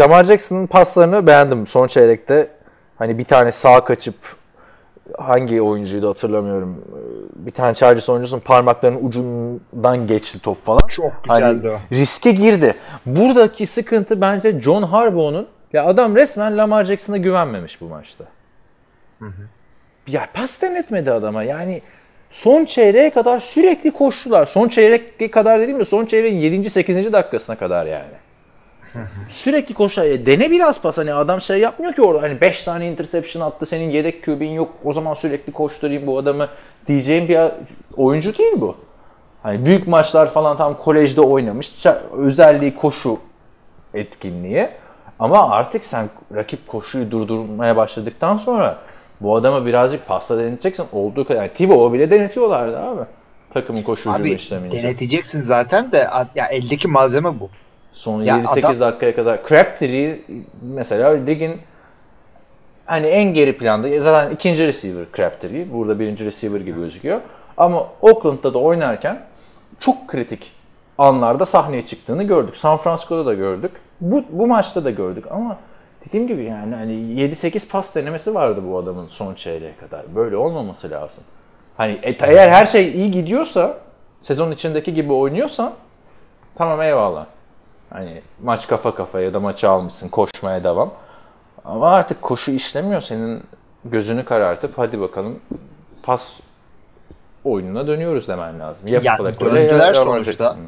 [0.00, 2.50] Lamar Jackson'ın paslarını beğendim son çeyrekte.
[2.98, 4.14] Hani bir tane sağa kaçıp
[5.18, 6.84] hangi oyuncuydu hatırlamıyorum.
[7.34, 10.86] Bir tane Chargers oyuncusunun parmaklarının ucundan geçti top falan.
[10.88, 11.94] Çok Hani güzeldi o.
[11.94, 12.74] riske girdi.
[13.06, 18.24] Buradaki sıkıntı bence John Harbaugh'un ya adam resmen Lamar Jackson'a güvenmemiş bu maçta.
[20.06, 21.42] Ya pas denetmedi adama.
[21.42, 21.82] Yani
[22.30, 24.46] son çeyreğe kadar sürekli koştular.
[24.46, 26.70] Son çeyreğe kadar dediğim de son çeyreğin 7.
[26.70, 27.12] 8.
[27.12, 28.12] dakikasına kadar yani.
[29.28, 30.04] Sürekli koşar.
[30.04, 30.98] E, dene biraz pas.
[30.98, 32.22] Hani adam şey yapmıyor ki orada.
[32.22, 33.66] Hani 5 tane interception attı.
[33.66, 34.72] Senin yedek QB'in yok.
[34.84, 36.48] O zaman sürekli koşturayım bu adamı
[36.86, 37.38] diyeceğim bir
[37.96, 38.76] oyuncu değil bu.
[39.42, 41.86] Hani büyük maçlar falan tam kolejde oynamış.
[42.12, 43.18] Özelliği koşu
[43.94, 44.68] etkinliği.
[45.18, 48.78] Ama artık sen rakip koşuyu durdurmaya başladıktan sonra
[49.20, 50.86] bu adama birazcık pasta deneteceksin.
[50.92, 51.40] Olduğu kadar.
[51.42, 53.02] Yani Tibo'u bile denetiyorlardı abi.
[53.54, 54.72] Takımın koşu Abi işlemini.
[54.72, 55.96] deneteceksin zaten de
[56.34, 57.48] ya eldeki malzeme bu.
[57.92, 59.48] Son Ya 7-8 adam- dakikaya kadar.
[59.48, 60.20] Crabtree
[60.62, 61.60] mesela ligin
[62.86, 65.72] hani en geri planda zaten ikinci receiver Crabtree.
[65.72, 67.20] Burada birinci receiver gibi gözüküyor.
[67.56, 69.22] Ama Oakland'da da oynarken
[69.80, 70.52] çok kritik
[70.98, 72.56] anlarda sahneye çıktığını gördük.
[72.56, 73.70] San Francisco'da da gördük.
[74.00, 75.56] Bu, bu maçta da gördük ama
[76.08, 80.14] dediğim gibi yani hani 7-8 pas denemesi vardı bu adamın son çeyreğe kadar.
[80.14, 81.24] Böyle olmaması lazım.
[81.76, 83.78] Hani e, eğer her şey iyi gidiyorsa
[84.22, 85.72] sezon içindeki gibi oynuyorsan
[86.54, 87.26] tamam eyvallah.
[87.90, 90.92] Hani maç kafa kafaya ya da maçı almışsın koşmaya devam.
[91.64, 93.42] Ama artık koşu işlemiyor senin
[93.84, 95.40] gözünü karartıp hadi bakalım
[96.02, 96.22] pas
[97.44, 98.82] oyununa dönüyoruz demen lazım.
[98.88, 100.44] Ya Ya Flacco'yla ya döndüler sonuçta.
[100.44, 100.62] Jackson.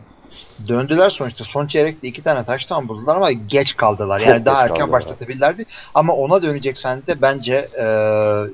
[0.68, 1.44] Döndüler sonuçta.
[1.44, 4.18] Son çeyrekte iki tane taştan buldular ama geç kaldılar.
[4.21, 4.92] Çok Yani daha erken kaldılar.
[4.92, 5.64] başlatabilirlerdi.
[5.94, 7.85] Ama ona döneceksen de bence e,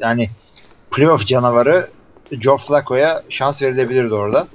[0.00, 0.28] yani
[0.90, 1.88] playoff canavarı
[2.40, 4.46] Joe Flacco'ya şans verilebilirdi orada.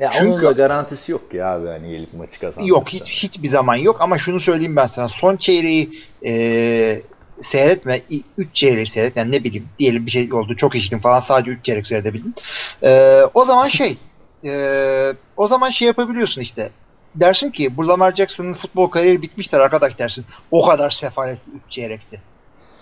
[0.00, 2.68] Ya Çünkü- onun da garantisi yok ki abi hani gelip maçı kazanmak.
[2.68, 5.08] Yok hiç hiçbir zaman yok ama şunu söyleyeyim ben sana.
[5.08, 5.90] Son çeyreği
[6.26, 6.32] e,
[7.36, 8.00] seyretme.
[8.38, 9.16] 3 çeyrek seyret.
[9.16, 10.56] Yani ne bileyim diyelim bir şey oldu.
[10.56, 12.34] Çok içtin falan sadece 3 çeyrek seyredebildin.
[12.82, 13.96] E, o zaman şey
[14.44, 14.52] e,
[15.36, 16.70] o zaman şey yapabiliyorsun işte.
[17.14, 20.24] Dersin ki bu Lamar Jackson'ın futbol kariyeri bitmiştir arkadaş dersin.
[20.50, 22.20] O kadar sefalet 3 çeyrekti.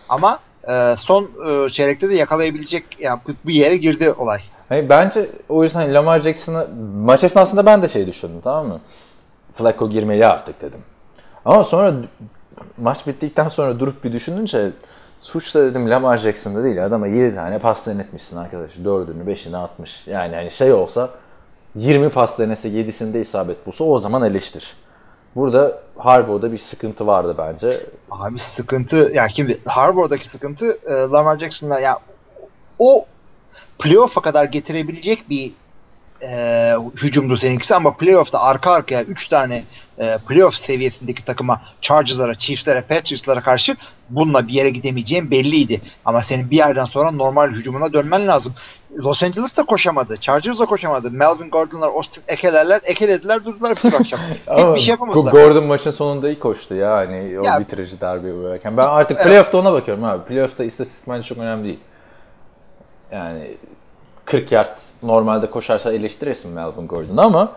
[0.09, 4.39] Ama e, son e, çeyrekte de yakalayabilecek yani bir yere girdi olay.
[4.69, 8.81] Hani bence o yüzden Lamar Jackson'ı maç esnasında ben de şey düşündüm tamam mı?
[9.55, 10.81] Flacco girmeli artık dedim.
[11.45, 11.95] Ama sonra
[12.79, 14.71] maç bittikten sonra durup bir düşününce
[15.23, 16.85] suç da dedim Lamar Jackson'da değil.
[16.85, 18.71] Adama 7 tane pas denetmişsin arkadaş.
[18.85, 19.91] 4'ünü 5'ini atmış.
[20.07, 21.11] Yani hani şey olsa
[21.75, 24.77] 20 pas denese 7'sinde isabet bulsa o zaman eleştir.
[25.37, 27.71] Burada Harbaugh'da bir sıkıntı vardı bence.
[28.11, 31.99] Abi sıkıntı yani şimdi Harbaugh'daki sıkıntı e, Lamar Jackson'la ya
[32.79, 33.05] o
[33.79, 35.53] playoff'a kadar getirebilecek bir
[36.23, 39.63] e, hücumdu seninkisi ama playoff'ta arka arkaya 3 tane
[39.99, 43.77] e, playoff seviyesindeki takıma Chargers'lara, Chiefs'lere, Patriots'lara karşı
[44.11, 45.81] bununla bir yere gidemeyeceğin belliydi.
[46.05, 48.55] Ama senin bir yerden sonra normal hücumuna dönmen lazım.
[49.05, 50.17] Los Angeles da koşamadı.
[50.17, 51.11] Chargers da koşamadı.
[51.11, 54.21] Melvin Gordon'lar, Austin ekelerler, ekelediler durdular bir akşam.
[54.57, 55.33] Hiçbir şey yapamadılar.
[55.33, 58.77] Gordon maçın sonunda iyi koştu ya hani o Ya- bitirici darbeyi vurarken.
[58.77, 60.25] Ben artık playoff'ta ona bakıyorum abi.
[60.25, 61.81] Playoff'ta istatistik bence çok önemli değil.
[63.13, 63.57] Yani
[64.25, 67.53] 40 yard normalde koşarsa eleştirirsin Melvin Gordon'u ama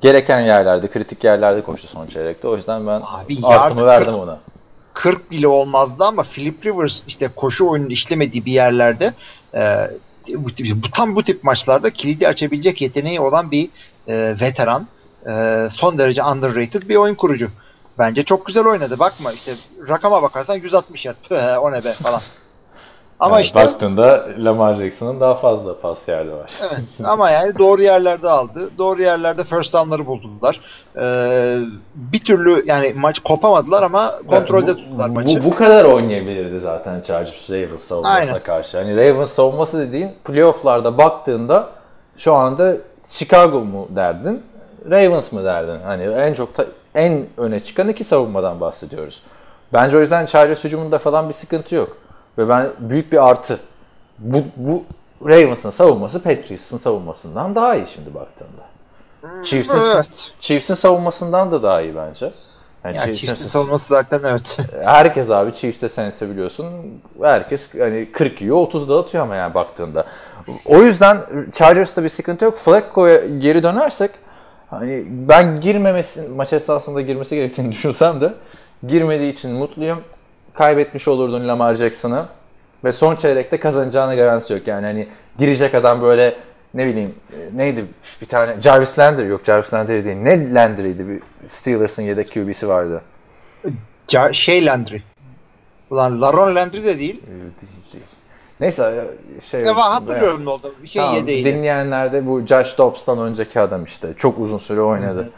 [0.00, 2.48] gereken yerlerde, kritik yerlerde koştu son çeyrekte.
[2.48, 4.38] O yüzden ben Abi artımı verdim ona.
[4.94, 9.12] 40 bile olmazdı ama Philip Rivers işte koşu oyunun işlemediği bir yerlerde
[9.54, 9.60] e,
[10.34, 10.48] bu,
[10.82, 13.68] bu- tam bu tip maçlarda kilidi açabilecek yeteneği olan bir
[14.08, 14.86] e, veteran.
[15.30, 15.32] E,
[15.70, 17.50] son derece underrated bir oyun kurucu.
[17.98, 18.98] Bence çok güzel oynadı.
[18.98, 19.52] Bakma işte
[19.88, 21.16] rakama bakarsan 160 yard.
[21.28, 22.20] Püh, o ne be falan.
[23.20, 26.52] Ama Yani işte Baktığında Lamar Jackson'ın daha fazla pas yerli var.
[26.70, 28.60] evet ama yani doğru yerlerde aldı.
[28.78, 30.60] Doğru yerlerde first down'ları buldular.
[30.96, 31.04] E,
[31.94, 35.44] bir türlü yani maç kopamadılar ama kontrolde Bu- tuttular bu, maçı.
[35.44, 38.42] Bu, kadar oynayabilirdi zaten Chargers Ravens savunmasına Aynen.
[38.42, 38.78] karşı.
[38.78, 41.68] Hani Ravens savunması dediğin playoff'larda baktığında
[42.18, 42.76] şu anda
[43.08, 44.42] Chicago mu derdin,
[44.90, 45.80] Ravens mı derdin?
[45.84, 49.22] Hani en çok ta- en öne çıkan iki savunmadan bahsediyoruz.
[49.72, 51.96] Bence o yüzden Chargers hücumunda falan bir sıkıntı yok.
[52.38, 53.58] Ve ben büyük bir artı.
[54.18, 54.84] Bu, bu
[55.28, 58.68] Ravens'ın savunması Patriots'ın savunmasından daha iyi şimdi baktığında.
[59.44, 60.32] Chiefs'in, Evet.
[60.40, 62.32] Chiefs'in savunmasından da daha iyi bence.
[62.84, 64.58] Yani Ya Chiefs'in- Chiefs'in savunması zaten evet.
[64.84, 66.66] Herkes abi Chiefs'te sense biliyorsun.
[67.22, 70.06] Herkes hani 40 yiyor 30 dağıtıyor ama yani baktığında.
[70.66, 71.18] O yüzden
[71.52, 72.58] Chargers'ta bir sıkıntı yok.
[72.58, 74.10] Flacco'ya geri dönersek
[74.70, 78.34] hani ben girmemesi maç esnasında girmesi gerektiğini düşünsem de
[78.88, 79.98] girmediği için mutluyum.
[80.58, 82.26] Kaybetmiş olurdun Lamar Jackson'ı
[82.84, 84.66] ve son çeyrekte kazanacağına garantisi yok.
[84.66, 86.36] Yani hani girecek adam böyle
[86.74, 87.84] ne bileyim e, neydi
[88.20, 90.16] bir tane Jarvis Landry yok Jarvis Landry değil.
[90.16, 93.02] Ne Landry'di bir Steelers'ın yedek QB'si vardı.
[94.08, 94.98] Ca- şey Landry.
[95.90, 97.22] Ulan Laron Landry de değil.
[98.60, 99.04] Neyse
[99.40, 100.74] şey ben hatırlıyorum ne oldu.
[100.82, 101.54] Bir şey Tamam, yedeydi.
[101.54, 104.14] dinleyenler de bu Josh Dobbs'tan önceki adam işte.
[104.16, 105.30] Çok uzun süre oynadı.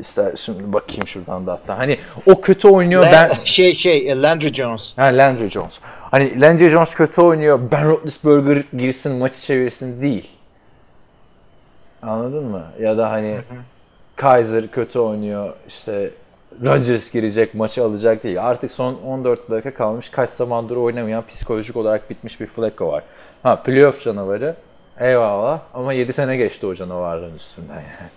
[0.00, 1.78] İşte şimdi bakayım şuradan da hatta.
[1.78, 4.98] Hani o kötü oynuyor Lan- ben Şey şey Landry Jones.
[4.98, 5.72] Ha Landry Jones.
[6.10, 7.60] Hani Landry Jones kötü oynuyor.
[7.72, 10.28] Ben Roethlisberger girsin maçı çevirsin değil.
[12.02, 12.62] Anladın mı?
[12.80, 13.36] Ya da hani
[14.16, 15.52] Kaiser kötü oynuyor.
[15.68, 16.10] işte
[16.64, 18.44] Rodgers girecek maçı alacak değil.
[18.48, 20.08] Artık son 14 dakika kalmış.
[20.08, 23.02] Kaç zamandır oynamayan psikolojik olarak bitmiş bir Flacco var.
[23.42, 24.54] Ha playoff canavarı.
[25.00, 25.60] Eyvallah.
[25.74, 28.10] Ama 7 sene geçti o canavarların üstünden yani.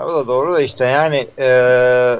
[0.00, 2.16] O da doğru da işte yani eee,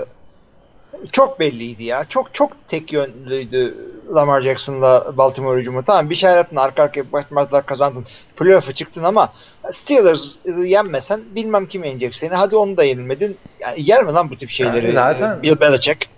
[1.12, 2.04] çok belliydi ya.
[2.04, 3.74] Çok çok tek yönlüydü
[4.14, 5.82] Lamar Jackson'la Baltimore hücumu.
[5.82, 8.04] Tamam bir şey yaptın arka arkaya baş maçlar kazandın.
[8.36, 9.28] Playoff'a çıktın ama
[9.68, 10.30] Steelers
[10.64, 12.34] yenmesen bilmem kim yenecek seni.
[12.34, 13.36] Hadi onu da yenilmedin.
[13.60, 14.84] Yani yer mi lan bu tip şeyleri?
[14.86, 16.08] Yani zaten- Bill Belichick.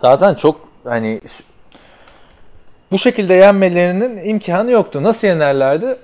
[0.00, 1.20] Zaten çok hani
[2.90, 5.02] bu şekilde yenmelerinin imkanı yoktu.
[5.02, 5.98] Nasıl yenerlerdi?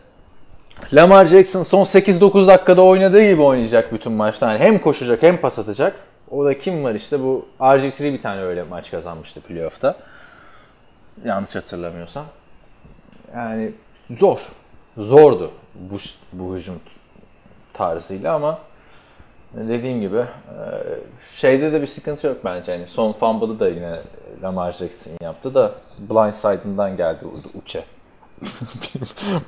[0.93, 4.53] Lamar Jackson son 8-9 dakikada oynadığı gibi oynayacak bütün maçta.
[4.53, 5.97] Yani hem koşacak hem pas atacak.
[6.31, 9.97] O da kim var işte bu RG3 bir tane öyle maç kazanmıştı playoff'ta.
[11.25, 12.25] Yanlış hatırlamıyorsam.
[13.35, 13.73] Yani
[14.11, 14.39] zor.
[14.99, 15.97] Zordu bu,
[16.33, 16.81] bu hücum
[17.73, 18.59] tarzıyla ama
[19.55, 20.27] dediğim gibi e,
[21.33, 22.73] şeyde de bir sıkıntı yok bence.
[22.73, 24.01] Yani son fumble'ı da yine
[24.43, 27.85] Lamar Jackson yaptı da blindside'ından geldi uçe.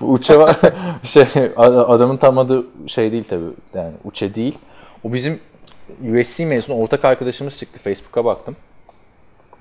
[0.01, 0.57] Bu uçe var.
[1.05, 1.23] şey
[1.57, 3.45] ad- adamın tam adı şey değil tabii.
[3.75, 4.59] Yani uçe değil.
[5.05, 5.41] O bizim
[6.21, 7.81] USC mezunu ortak arkadaşımız çıktı.
[7.81, 8.57] Facebook'a baktım.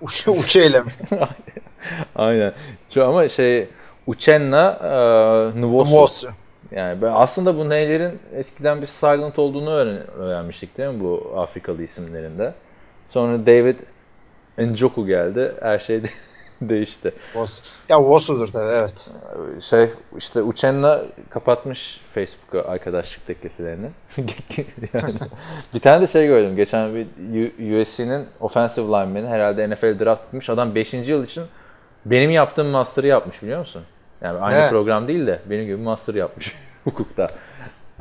[0.01, 0.87] Uç, uçeyle mi?
[2.15, 2.53] Aynen.
[2.89, 3.67] Şu ama şey
[4.07, 4.79] Uchenna
[5.55, 5.91] e, Nwosu.
[5.95, 6.25] Moss.
[6.71, 11.83] Yani ben aslında bu neylerin eskiden bir silent olduğunu öğren- öğrenmiştik değil mi bu Afrikalı
[11.83, 12.53] isimlerinde.
[13.09, 13.75] Sonra David
[14.57, 15.53] Njoku geldi.
[15.61, 16.01] Her şey
[16.69, 17.13] değişti.
[17.35, 17.75] Moss.
[17.89, 19.11] Ya Moss'udur tabii evet.
[19.61, 23.89] Şey işte Uchenna kapatmış Facebook'a arkadaşlık tekliflerini.
[24.93, 25.13] yani,
[25.73, 26.55] bir tane de şey gördüm.
[26.55, 30.49] Geçen bir USC'nin offensive lineman'i herhalde NFL draft etmiş.
[30.49, 30.93] Adam 5.
[30.93, 31.43] yıl için
[32.05, 33.81] benim yaptığım master'ı yapmış biliyor musun?
[34.21, 34.69] Yani aynı Evet.
[34.69, 37.27] program değil de benim gibi master yapmış hukukta.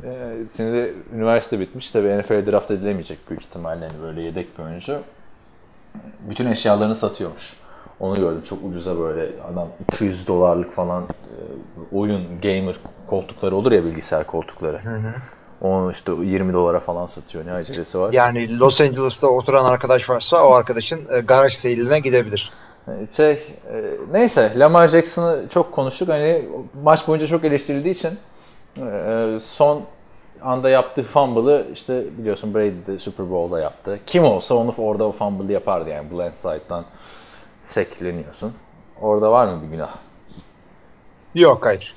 [0.03, 4.99] Ee, şimdi üniversite bitmiş tabii NFL draft edilemeyecek büyük ihtimalle hani böyle yedek bir oyuncu.
[6.19, 7.53] Bütün eşyalarını satıyormuş.
[7.99, 11.37] Onu gördüm çok ucuza böyle adam 200 dolarlık falan e,
[11.91, 12.75] oyun gamer
[13.07, 14.81] koltukları olur ya bilgisayar koltukları.
[15.61, 18.13] Onu işte 20 dolara falan satıyor ne acelesi var.
[18.13, 22.51] Yani Los Angeles'ta oturan arkadaş varsa o arkadaşın e, garaj seyirine gidebilir.
[23.15, 23.39] Şey, e,
[24.11, 26.09] neyse Lamar Jackson'ı çok konuştuk.
[26.09, 26.49] Hani
[26.83, 28.19] maç boyunca çok eleştirildiği için
[28.77, 29.81] e, son
[30.41, 33.99] anda yaptığı fumble'ı işte biliyorsun Brady de Super Bowl'da yaptı.
[34.05, 36.85] Kim olsa onu orada o fumble'ı yapardı yani blindside'dan
[37.65, 38.53] sekleniyorsun.
[39.01, 39.89] Orada var mı bir günah?
[41.35, 41.95] Yok hayır.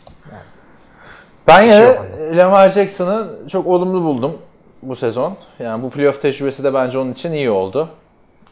[1.46, 4.38] Ben Bir şey yine yok Lamar Jackson'ı çok olumlu buldum
[4.82, 5.36] bu sezon.
[5.58, 7.88] Yani bu playoff tecrübesi de bence onun için iyi oldu.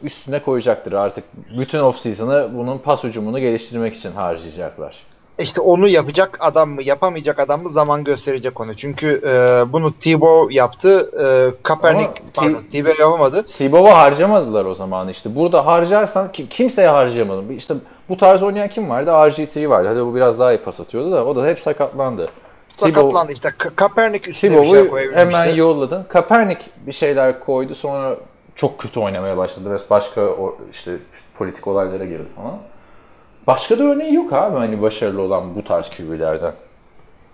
[0.03, 1.23] Üstüne koyacaktır artık.
[1.59, 4.97] Bütün offseason'ı bunun pas ucumunu geliştirmek için harcayacaklar.
[5.39, 8.75] İşte onu yapacak adam mı yapamayacak adam mı zaman gösterecek onu.
[8.75, 11.09] Çünkü e, bunu Tebow yaptı.
[11.23, 11.25] E,
[11.63, 13.43] Kaepernick Ama pardon T- Tebow yapamadı.
[13.57, 15.35] T-Bow'a harcamadılar o zaman işte.
[15.35, 17.57] Burada harcarsan ki, kimseye harcayamadım.
[17.57, 17.73] İşte
[18.09, 19.09] bu tarz oynayan kim vardı?
[19.09, 19.87] RG3 vardı.
[19.87, 22.29] Hadi bu biraz daha iyi pas atıyordu da o da hep sakatlandı.
[22.67, 23.49] Sakatlandı işte.
[23.49, 25.37] Ka- Kaepernick üstüne bir şey T-Bow'u koyabilmişti.
[25.37, 26.05] hemen yolladın.
[26.09, 28.15] Kaepernick bir şeyler koydu sonra
[28.55, 30.21] çok kötü oynamaya başladı ve başka
[30.71, 30.91] işte
[31.37, 32.57] politik olaylara girdi falan.
[33.47, 36.53] Başka da örneği yok abi hani başarılı olan bu tarz QB'lerden.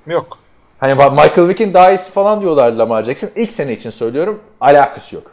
[0.08, 0.38] Yok.
[0.80, 3.30] Hani Michael Vick'in daha iyisi falan diyorlardı Lamar Jackson.
[3.36, 5.32] İlk sene için söylüyorum alakası yok.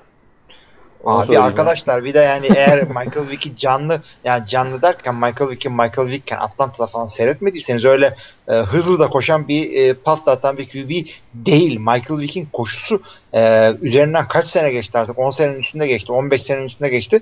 [1.05, 5.71] Onu Abi arkadaşlar bir de yani eğer Michael Vick'i canlı yani canlı derken Michael Vick'i
[5.71, 8.15] Michael Vick'ken Atlanta'da falan seyretmediyseniz öyle
[8.49, 11.79] e, hızlı da koşan bir e, pas atan bir QB değil.
[11.79, 13.03] Michael Vick'in koşusu
[13.35, 17.21] e, üzerinden kaç sene geçti artık 10 senenin üstünde geçti 15 senenin üstünde geçti.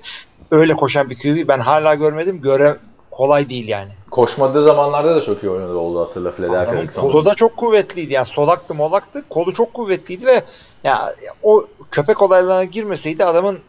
[0.51, 2.41] Öyle koşan bir QB ben hala görmedim.
[2.41, 2.77] Göre
[3.19, 3.91] kolay değil yani.
[4.11, 8.13] Koşmadığı zamanlarda da çok iyi oynadı oldu hatırla Philadelphia Adamın kolu da çok kuvvetliydi.
[8.13, 9.23] Yani solaktı molaktı.
[9.29, 10.41] Kolu çok kuvvetliydi ve
[10.83, 10.99] ya
[11.43, 13.59] o köpek olaylarına girmeseydi adamın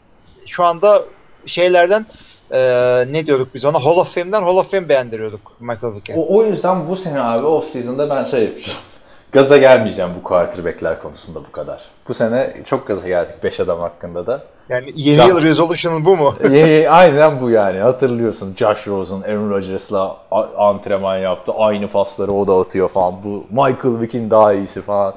[0.47, 1.03] şu anda
[1.47, 2.07] şeylerden
[2.51, 2.61] e,
[3.13, 6.15] ne diyorduk biz ona Hall of Fame'den Hall of Fame beğendiriyorduk Michael Vick'e.
[6.17, 8.79] O, o yüzden bu sene abi off season'da ben şey yapacağım.
[9.33, 11.83] Gaza gelmeyeceğim bu quarterback'ler konusunda bu kadar.
[12.09, 14.45] Bu sene çok gaza geldik 5 adam hakkında da.
[14.69, 16.35] Yani yeni yıl resolution'ı bu mu?
[16.91, 17.79] Aynen bu yani.
[17.79, 20.17] Hatırlıyorsun Josh Rosen, Aaron Rodgers'la
[20.59, 21.53] antrenman yaptı.
[21.59, 23.15] Aynı pasları o da atıyor falan.
[23.25, 25.15] Bu Michael Vick'in daha iyisi falan.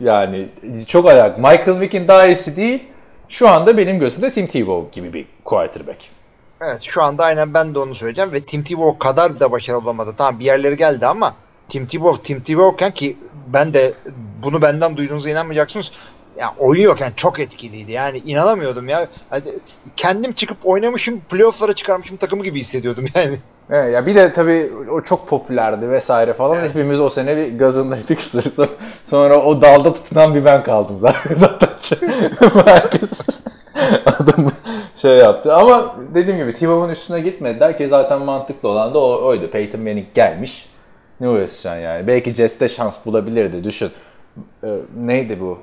[0.00, 0.48] Yani
[0.88, 1.38] çok ayak.
[1.38, 2.84] Michael Vick'in daha iyisi değil.
[3.28, 5.98] Şu anda benim gözümde Tim Tebow gibi bir quarterback.
[6.62, 10.10] Evet şu anda aynen ben de onu söyleyeceğim ve Tim Tebow kadar da başarılı olamadı.
[10.16, 11.34] Tamam bir yerleri geldi ama
[11.68, 13.92] Tim Tebow Tim Tebow'ken ki ben de
[14.42, 15.92] bunu benden duyduğunuza inanmayacaksınız.
[16.38, 17.92] Ya oynuyorken çok etkiliydi.
[17.92, 19.06] Yani inanamıyordum ya.
[19.30, 19.50] Hadi,
[19.96, 23.36] kendim çıkıp oynamışım, playoff'lara çıkarmışım takımı gibi hissediyordum yani.
[23.70, 26.58] Evet, ya bir de tabii o çok popülerdi vesaire falan.
[26.60, 26.74] Evet.
[26.74, 28.20] Hepimiz o sene bir gazındaydık.
[28.52, 28.68] Sonra-
[29.04, 31.34] Sonra o dalda tutunan bir ben kaldım zaten.
[31.36, 31.68] zaten
[32.64, 33.20] herkes
[34.06, 34.50] adamı
[35.02, 35.54] şey yaptı.
[35.54, 39.50] Ama dediğim gibi Tebow'un üstüne gitmediler ki zaten mantıklı olan da o, oydu.
[39.50, 40.66] Peyton Manning gelmiş.
[41.24, 42.06] Ne uğraşacaksın yani?
[42.06, 43.64] Belki Jets'te şans bulabilirdi.
[43.64, 43.90] Düşün.
[44.64, 45.58] Ee, neydi bu?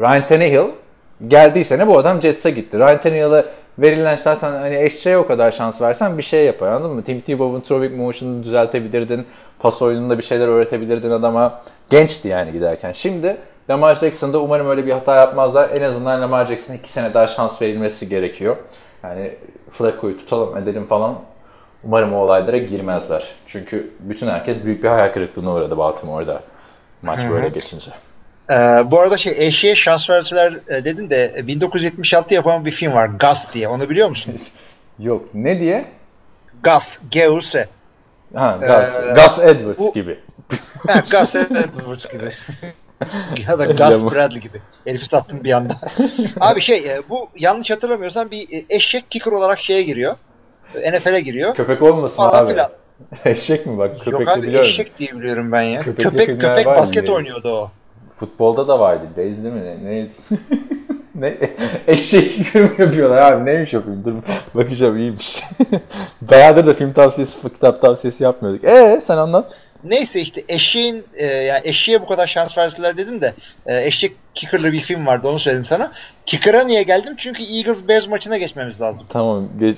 [0.00, 0.68] Ryan Tannehill
[1.28, 2.78] geldiyse ne bu adam Jets'e gitti.
[2.78, 3.44] Ryan Tannehill'e
[3.78, 7.04] verilen zaten hani eşeğe o kadar şans versen bir şey yapar anladın mı?
[7.04, 9.26] Tim Tebow'un throwing motion'unu düzeltebilirdin.
[9.58, 11.62] Pas oyununda bir şeyler öğretebilirdin adama.
[11.90, 12.92] Gençti yani giderken.
[12.92, 13.36] Şimdi
[13.70, 15.70] Lamar Jackson'da umarım öyle bir hata yapmazlar.
[15.70, 18.56] En azından Lamar Jackson'a iki sene daha şans verilmesi gerekiyor.
[19.02, 19.34] Yani
[19.70, 21.14] Flacco'yu tutalım edelim falan.
[21.84, 23.28] Umarım o olaylara girmezler.
[23.46, 26.42] Çünkü bütün herkes büyük bir hayal kırıklığına uğradı Baltimore'da.
[27.02, 27.90] Maç böyle geçince.
[28.50, 28.54] Ee,
[28.90, 33.06] bu arada şey eşeğe şans verdiler e, dedin de e, 1976 yapılan bir film var
[33.06, 33.68] Gus diye.
[33.68, 34.40] Onu biliyor musun?
[34.98, 35.84] Yok ne diye?
[36.64, 37.68] Gus, G-U-S.
[38.34, 40.18] Ha, Gus, Ee, Gus Edwards bu- gibi.
[40.88, 42.30] Ha, Gus Edwards gibi.
[43.48, 44.62] ya da Gus Bradley gibi.
[44.84, 45.74] Herifi sattın bir anda.
[46.40, 50.16] Abi şey e, bu yanlış hatırlamıyorsam bir e, eşek kicker olarak şeye giriyor.
[50.74, 51.54] E, NFL'e giriyor.
[51.54, 52.52] Köpek olmasın Falan abi.
[52.52, 52.70] filan.
[53.24, 53.90] Eşek mi bak?
[53.92, 54.68] Yok Köpek abi biliyorum.
[54.68, 55.82] eşek diye biliyorum ben ya.
[55.82, 57.12] Köpekli köpek köpek basket diye.
[57.16, 57.70] oynuyordu o.
[58.16, 59.04] Futbolda da vardı.
[59.16, 59.64] Days değil mi?
[59.64, 59.84] Ne?
[59.84, 60.08] ne?
[61.14, 61.36] ne?
[61.86, 63.44] Eşek yorum yapıyorlar abi.
[63.44, 64.04] Neymiş o film?
[64.04, 64.12] Dur
[64.54, 65.42] bakacağım iyiymiş.
[66.22, 68.64] Bayağıdır da film tavsiyesi, kitap tavsiyesi yapmıyorduk.
[68.64, 69.52] Ee sen anlat.
[69.84, 73.32] Neyse işte eşeğin e, yani eşeğe bu kadar şans verseler dedin de
[73.66, 75.92] e, eşek kicker'lı bir film vardı onu söyledim sana.
[76.26, 77.14] Kicker'a niye geldim?
[77.16, 79.06] Çünkü Eagles Bears maçına geçmemiz lazım.
[79.12, 79.48] Tamam.
[79.60, 79.76] Geç,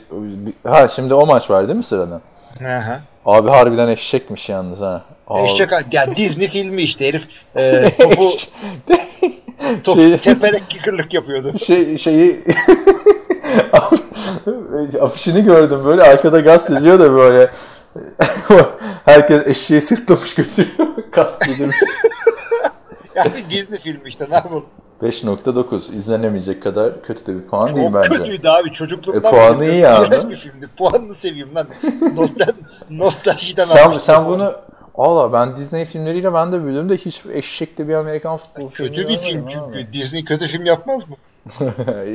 [0.64, 2.20] ha şimdi o maç var değil mi sırada?
[2.58, 3.00] Hı.
[3.26, 5.04] Abi harbiden eşekmiş yalnız ha.
[5.28, 5.48] Abi.
[5.50, 8.32] Eşek ya Disney filmi işte herif e, topu
[9.84, 11.58] top, Şey- teperek kicker'lık yapıyordu.
[11.58, 12.44] şey şeyi
[15.00, 17.50] afişini gördüm böyle arkada gaz yazıyor da böyle
[19.04, 21.76] herkes eşeği sırtlamış götürüyor kask giydirmiş.
[23.14, 24.64] Yani Disney filmi işte ne yapalım.
[25.02, 28.08] 5.9 izlenemeyecek kadar kötü de bir puan değil Çok bence.
[28.16, 29.32] kötüydü abi çocukluğumdan.
[29.32, 30.30] E, puanı iyi abi.
[30.30, 30.68] bir filmdi.
[30.78, 31.66] Puanını seveyim lan.
[32.16, 32.46] Nostal
[32.90, 34.54] nostaljiden Sen, sen bunu
[35.00, 39.08] Allah ben Disney filmleriyle ben de büyüdüm de hiç eşekli bir Amerikan futbol filmi Kötü
[39.08, 39.72] bir film görmedim abi.
[39.72, 39.92] çünkü.
[39.92, 41.16] Disney kötü film yapmaz mı?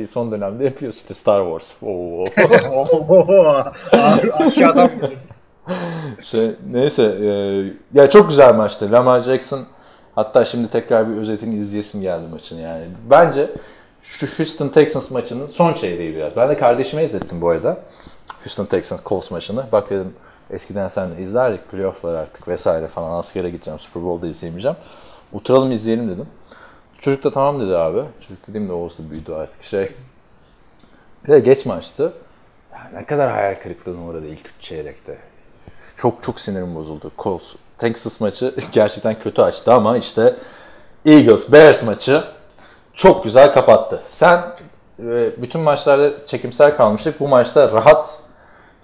[0.10, 1.72] Son dönemde yapıyor işte Star Wars.
[1.82, 2.24] Oo.
[4.46, 4.90] Aşağıdan
[6.22, 7.28] şey, neyse e,
[8.00, 8.92] ya çok güzel maçtı.
[8.92, 9.60] Lamar Jackson
[10.14, 12.84] hatta şimdi tekrar bir özetini izleyesim geldi maçın yani.
[13.10, 13.50] Bence
[14.02, 16.36] şu Houston Texans maçının son çeyreği biraz.
[16.36, 17.78] Ben de kardeşime izlettim bu arada.
[18.44, 19.64] Houston Texans Colts maçını.
[19.72, 20.14] Bak dedim
[20.50, 24.76] eskiden sen de izlerdik playofflar artık vesaire falan askere gideceğim Super Bowl'da izleyemeyeceğim.
[25.32, 26.26] Oturalım izleyelim dedim.
[27.00, 28.02] Çocuk da tamam dedi abi.
[28.20, 29.64] Çocuk dediğim de Oğuz da büyüdü artık.
[29.64, 29.92] Şey,
[31.24, 32.12] bir de geç maçtı.
[32.72, 35.18] Ya ne kadar hayal kırıklığına uğradı ilk üç çeyrekte.
[35.96, 37.12] Çok çok sinirim bozuldu.
[37.18, 40.36] Colts, Texas maçı gerçekten kötü açtı ama işte
[41.06, 42.24] Eagles, Bears maçı
[42.94, 44.02] çok güzel kapattı.
[44.06, 44.42] Sen
[44.98, 47.20] e, bütün maçlarda çekimsel kalmıştık.
[47.20, 48.20] Bu maçta rahat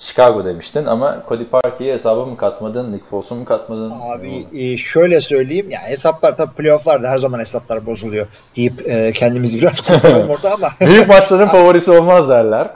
[0.02, 3.90] Chicago demiştin ama Cody Parkey'i hesaba mı katmadın, Nick Foles'u mu katmadın?
[3.90, 8.26] Abi e, şöyle söyleyeyim yani hesaplar tabii playofflarda her zaman hesaplar bozuluyor
[8.56, 12.70] deyip e, kendimizi biraz kurtaralım orada ama Büyük maçların favorisi olmaz derler.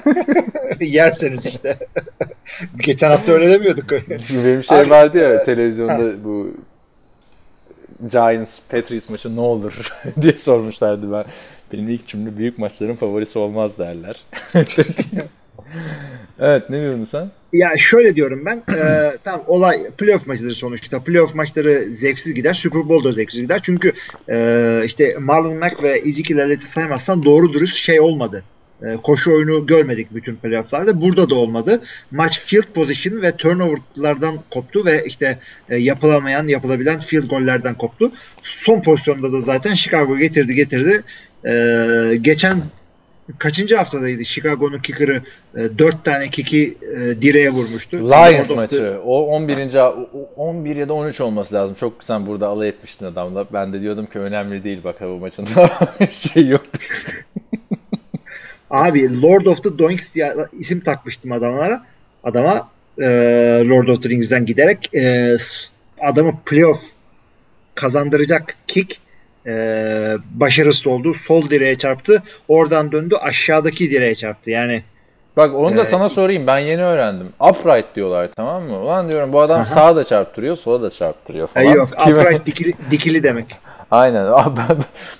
[0.80, 1.76] yerseniz işte.
[2.76, 3.86] Geçen hafta öyle demiyorduk.
[4.26, 6.50] Şimdi benim şey Abi, vardı ya televizyonda bu
[8.10, 9.92] Giants Patriots maçı ne olur
[10.22, 11.24] diye sormuşlardı ben.
[11.72, 14.16] Benim ilk cümle büyük maçların favorisi olmaz derler.
[16.38, 17.30] evet ne diyordun sen?
[17.52, 18.62] Ya şöyle diyorum ben.
[18.76, 21.00] E, tamam olay playoff maçıdır sonuçta.
[21.00, 22.54] Playoff maçları zevksiz gider.
[22.54, 23.60] Super Bowl da zevksiz gider.
[23.62, 23.92] Çünkü
[24.30, 28.42] e, işte Marlon Mack ve Ezekiel Elliott'i saymazsan doğru dürüst şey olmadı.
[28.82, 31.00] E, koşu oyunu görmedik bütün playofflarda.
[31.00, 31.82] Burada da olmadı.
[32.10, 35.38] Maç field position ve turnoverlardan koptu ve işte
[35.68, 38.12] e, yapılamayan, yapılabilen field gollerden koptu.
[38.42, 41.02] Son pozisyonda da zaten Chicago getirdi getirdi.
[41.46, 42.62] E, geçen
[43.38, 45.22] kaçıncı haftadaydı Chicago'nun kicker'ı
[45.56, 47.96] e, 4 tane kiki e, direğe vurmuştu.
[47.96, 49.00] Lions Lord of the- maçı.
[49.04, 49.74] O 11.
[49.74, 51.76] o- o- 11 ya da 13 olması lazım.
[51.80, 53.46] Çok sen burada alay etmiştin adamla.
[53.52, 55.46] Ben de diyordum ki önemli değil bak bu maçın
[56.10, 56.62] şey yok.
[58.70, 61.82] Abi Lord of the Doings diye isim takmıştım adamlara.
[62.24, 62.68] Adama
[63.00, 63.04] e,
[63.68, 65.36] Lord of the Rings'den giderek e,
[66.00, 66.82] adamı playoff
[67.74, 68.96] kazandıracak kick
[69.46, 69.52] e,
[70.34, 71.14] başarısız oldu.
[71.14, 72.22] Sol direğe çarptı.
[72.48, 74.50] Oradan döndü aşağıdaki direğe çarptı.
[74.50, 74.82] Yani
[75.36, 76.46] Bak onu da Ee, sana sorayım.
[76.46, 77.28] Ben yeni öğrendim.
[77.40, 78.78] Upright diyorlar tamam mı?
[78.80, 81.66] Ulan diyorum bu adam sağa da çarptırıyor, sola da çarptırıyor falan.
[81.66, 83.46] Ay yok upright dikili, dikili demek.
[83.90, 84.26] Aynen.
[84.56, 84.76] Ben,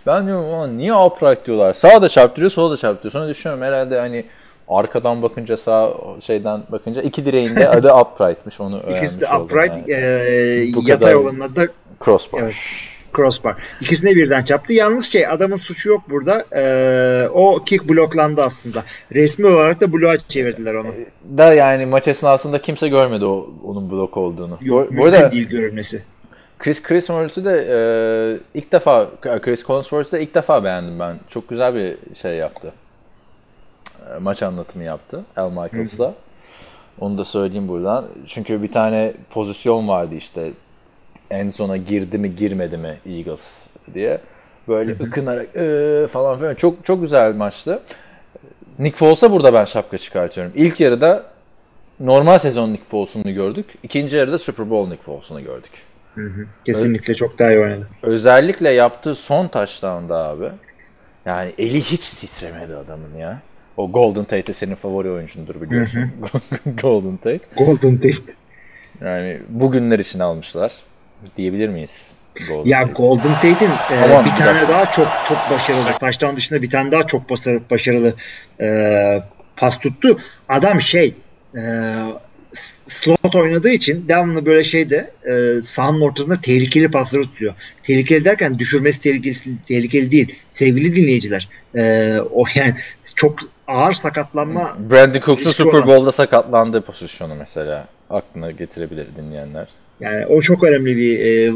[0.07, 1.75] ben diyorum ulan niye upright diyorlar?
[1.75, 3.13] Sağa da çarptırıyor, sola da çarptırıyor.
[3.13, 4.25] Sonra düşünüyorum herhalde hani
[4.69, 5.91] arkadan bakınca sağ
[6.21, 8.61] şeyden bakınca iki direğin de adı upright'mış.
[8.61, 9.89] Onu öğrenmiş İkisi de upright.
[9.89, 9.93] yani.
[9.93, 11.63] e, Bu yatay da
[12.05, 12.41] Crossbar.
[12.43, 12.55] Evet.
[13.17, 13.57] Crossbar.
[13.81, 14.73] İkisine birden çarptı.
[14.73, 16.45] Yalnız şey adamın suçu yok burada.
[16.57, 18.85] E, o kick bloklandı aslında.
[19.15, 20.89] Resmi olarak da bloğa çevirdiler onu.
[21.39, 24.59] Da yani maç esnasında kimse görmedi o onun blok olduğunu.
[24.63, 26.03] Yok, bu, arada değil görülmesi.
[26.59, 27.79] Chris Collinsworth'u da e,
[28.55, 31.19] ilk defa Chris Collinsworth'u da ilk defa beğendim ben.
[31.29, 32.73] Çok güzel bir şey yaptı.
[34.15, 36.15] E, maç anlatımı yaptı Al Michaels'la.
[37.01, 38.05] Onu da söyleyeyim buradan.
[38.27, 40.51] Çünkü bir tane pozisyon vardı işte
[41.31, 43.63] en sona girdi mi girmedi mi Eagles
[43.95, 44.21] diye.
[44.69, 46.55] Böyle ıkınarak "Iı" falan filan.
[46.55, 47.81] Çok çok güzel bir maçtı.
[48.79, 50.53] Nick Foles'a burada ben şapka çıkartıyorum.
[50.57, 51.25] İlk yarıda
[52.01, 53.67] normal sezon Nick Foles'unu gördük.
[53.83, 55.71] İkinci yarıda Super Bowl Nick Foles'unu gördük.
[56.65, 57.89] Kesinlikle çok daha iyi oynadı.
[58.03, 60.49] Özellikle yaptığı son touchdown'da abi.
[61.27, 63.41] Yani eli hiç titremedi adamın ya.
[63.77, 66.11] O Golden Tate senin favori oyuncundur biliyorsun.
[66.83, 67.41] Golden Tate.
[67.57, 68.33] Golden Tate.
[69.01, 70.73] Yani bugünler için almışlar
[71.37, 72.07] diyebilir miyiz?
[72.49, 72.83] Golden Ya.
[72.83, 75.99] Golden Tate'in e, Tamam, bir tane daha çok çok başarılı.
[76.01, 78.15] Taştan dışında bir tane daha çok başarılı, başarılı
[78.61, 78.69] e,
[79.57, 80.19] pas tuttu.
[80.49, 81.15] Adam şey
[81.57, 81.63] e,
[82.87, 87.55] slot oynadığı için devamlı böyle şeyde e, sahanın ortasında tehlikeli pasları tutuyor.
[87.83, 90.39] Tehlikeli derken düşürmesi tehlikeli, tehlikeli değil.
[90.51, 91.49] Sevgili dinleyiciler.
[91.75, 92.75] E, o yani
[93.15, 95.87] çok ağır sakatlanma Brandon Cooks'un Super.
[95.87, 99.69] Bowl'da sakatlandığı pozisyonu mesela aklına getirebilir dinleyenler.
[100.01, 101.53] Yani o çok önemli bir e,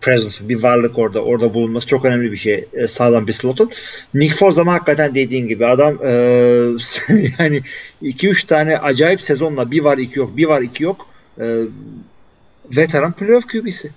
[0.00, 1.22] presence, bir varlık orada.
[1.22, 2.64] Orada bulunması çok önemli bir şey.
[2.72, 3.70] E, sağlam bir slotun.
[4.14, 6.10] Nick Foles ama hakikaten dediğin gibi adam e,
[7.38, 7.60] yani
[8.02, 11.08] 2-3 tane acayip sezonla bir var iki yok, bir var iki yok.
[11.40, 11.60] E,
[12.76, 13.90] veteran playoff QB'si.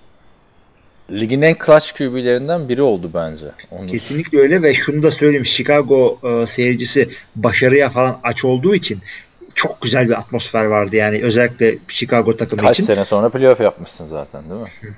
[1.12, 3.46] Ligin en clutch QB'lerinden biri oldu bence.
[3.72, 5.46] Onu Kesinlikle öyle ve şunu da söyleyeyim.
[5.46, 9.00] Chicago e, seyircisi başarıya falan aç olduğu için
[9.60, 12.94] çok güzel bir atmosfer vardı yani özellikle Chicago takımı Kaç için.
[12.94, 14.68] sene sonra playoff yapmışsın zaten değil mi?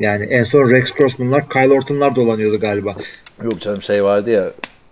[0.00, 2.96] Yani en son Rex Grossman'lar, Kyle Orton'lar dolanıyordu galiba.
[3.42, 4.50] Yok canım şey vardı ya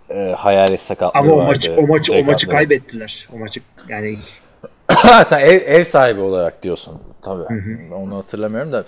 [0.09, 1.51] e, hayalet sakatlığı Ama o vardı.
[1.51, 3.27] maçı o maçı o maçı kaybettiler.
[3.33, 4.15] O maçı yani
[5.25, 7.01] Sen ev, ev sahibi olarak diyorsun.
[7.21, 7.43] Tabii.
[7.93, 8.85] Onu hatırlamıyorum da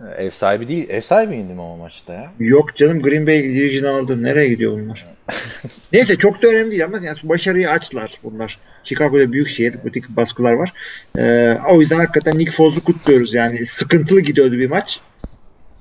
[0.00, 0.88] e, ev sahibi değil.
[0.88, 2.30] Ev sahibiydim o maçta ya.
[2.38, 4.22] yok canım Green Bay Division aldı.
[4.22, 5.06] Nereye gidiyor bunlar?
[5.92, 8.58] Neyse çok da önemli değil ama yani başarıyı açtılar bunlar.
[8.84, 10.72] Chicago'da büyük şehir, butik baskılar var.
[11.18, 13.66] Ee, o yüzden hakikaten Nick Foles'u kutluyoruz yani.
[13.66, 15.00] Sıkıntılı gidiyordu bir maç.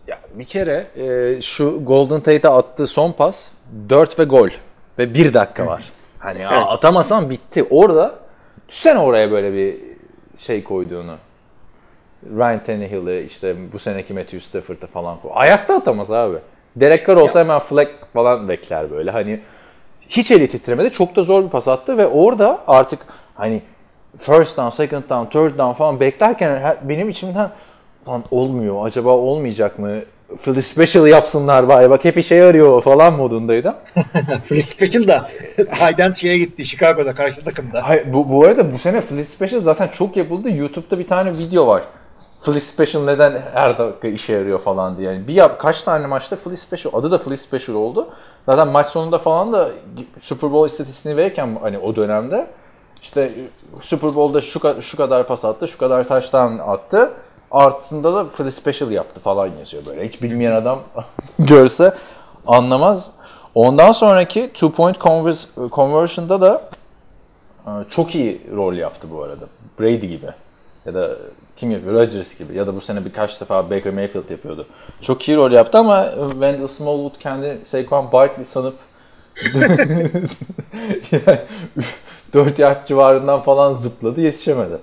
[0.07, 3.47] Ya bir kere e, şu Golden Tate'e attığı son pas
[3.89, 4.49] 4 ve gol
[4.99, 5.83] ve 1 dakika var.
[6.19, 7.63] Hani ya atamasan bitti.
[7.69, 8.15] Orada
[8.69, 9.77] düşsene oraya böyle bir
[10.37, 11.15] şey koyduğunu.
[12.37, 15.31] Ryan Tannehill'i işte bu seneki Matthew Stafford'ı falan koy.
[15.33, 16.37] Ayakta atamaz abi.
[16.75, 19.11] Derek Carr olsa hemen flag falan bekler böyle.
[19.11, 19.39] Hani
[20.10, 20.91] hiç eli titremedi.
[20.91, 22.99] Çok da zor bir pas attı ve orada artık
[23.36, 23.62] hani
[24.18, 27.49] first down, second down, third down falan beklerken benim içimden
[28.07, 28.86] lan olmuyor.
[28.88, 29.99] Acaba olmayacak mı?
[30.43, 31.89] Philly Special yapsınlar bari.
[31.89, 33.76] Bak hep işe yarıyor falan modundaydım.
[34.47, 35.30] Philly Special da
[35.70, 37.80] Hayden şeye gitti Chicago'da karşı takımda.
[37.84, 40.49] Hayır, bu, bu arada bu sene Philly Special zaten çok yapıldı.
[40.49, 41.84] YouTube'da bir tane video var.
[42.45, 45.11] Philly Special neden her dakika işe yarıyor falan diye.
[45.11, 48.07] Yani bir yap, kaç tane maçta Philly Special, adı da Philly Special oldu.
[48.45, 49.69] Zaten maç sonunda falan da
[50.21, 52.47] Super Bowl istatistiğini verirken hani o dönemde
[53.01, 53.31] işte
[53.81, 57.13] Super Bowl'da şu, şu kadar pas attı, şu kadar taştan attı.
[57.51, 60.07] Altında da Philly Special yaptı falan yazıyor böyle.
[60.07, 60.79] Hiç bilmeyen adam
[61.39, 61.93] görse
[62.47, 63.11] anlamaz.
[63.55, 66.61] Ondan sonraki two point convers- conversion'da da
[67.65, 69.45] e, çok iyi rol yaptı bu arada.
[69.79, 70.29] Brady gibi.
[70.85, 71.15] Ya da
[71.60, 71.93] kim yapıyor?
[71.93, 72.57] Rodgers gibi.
[72.57, 74.68] Ya da bu sene birkaç defa Baker Mayfield yapıyordu.
[75.01, 78.76] Çok iyi rol yaptı ama Wendell Smallwood kendi Saquon Barkley sanıp
[81.12, 81.39] yani
[82.34, 84.78] 4 yard civarından falan zıpladı yetişemedi.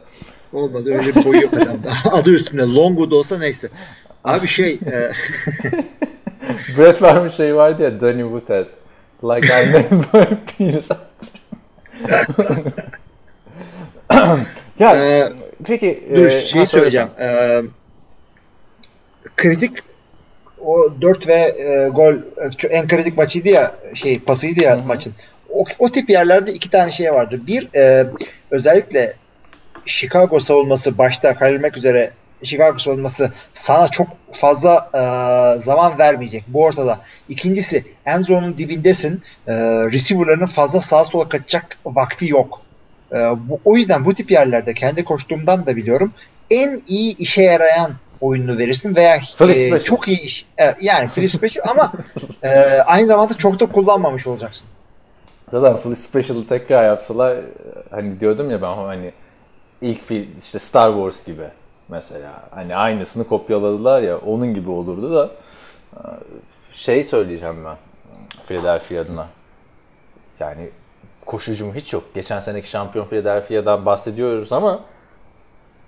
[0.52, 1.90] Olmadı öyle bir boyu yok adamda.
[2.12, 3.68] Adı üstünde Longwood olsa neyse.
[4.24, 5.10] Abi şey e,
[6.78, 8.66] Brett Favre'ın şey vardı ya Danny Woodhead.
[9.24, 10.90] Like I never penis
[14.78, 15.32] ya e,
[15.64, 17.08] peki dur e, şeyi söyleyeceğim.
[17.20, 17.62] E,
[19.36, 19.72] kritik
[20.64, 22.14] o 4 ve e, gol
[22.70, 25.14] en kritik maçıydı ya şey pasıydı ya maçın.
[25.50, 27.40] O, o tip yerlerde iki tane şey vardı.
[27.46, 28.06] Bir e,
[28.50, 29.14] özellikle
[29.86, 32.10] Chicago savunması başta kaybetmek üzere
[32.44, 35.00] Chicago savunması sana çok fazla e,
[35.60, 36.44] zaman vermeyecek.
[36.48, 37.00] Bu ortada.
[37.28, 39.22] İkincisi en zone'un dibindesin.
[39.46, 39.54] E,
[39.92, 42.65] receiver'ların fazla sağa sola kaçacak vakti yok.
[43.12, 43.16] E,
[43.48, 46.12] bu, o yüzden bu tip yerlerde kendi koştuğumdan da biliyorum.
[46.50, 50.46] En iyi işe yarayan oyununu verirsin veya Free e, çok iyi iş.
[50.60, 51.92] e, yani free special ama
[52.42, 52.48] e,
[52.80, 54.66] aynı zamanda çok da kullanmamış olacaksın.
[55.52, 57.40] Zaten Full Special'ı tekrar yapsalar
[57.90, 59.12] hani diyordum ya ben hani
[59.80, 61.48] ilk film işte Star Wars gibi
[61.88, 65.30] mesela hani aynısını kopyaladılar ya onun gibi olurdu da
[65.94, 66.00] e,
[66.72, 67.76] şey söyleyeceğim ben
[68.46, 69.28] Philadelphia adına
[70.40, 70.70] yani
[71.26, 72.04] koşucum hiç yok.
[72.14, 74.80] Geçen seneki şampiyon Philadelphia'dan bahsediyoruz ama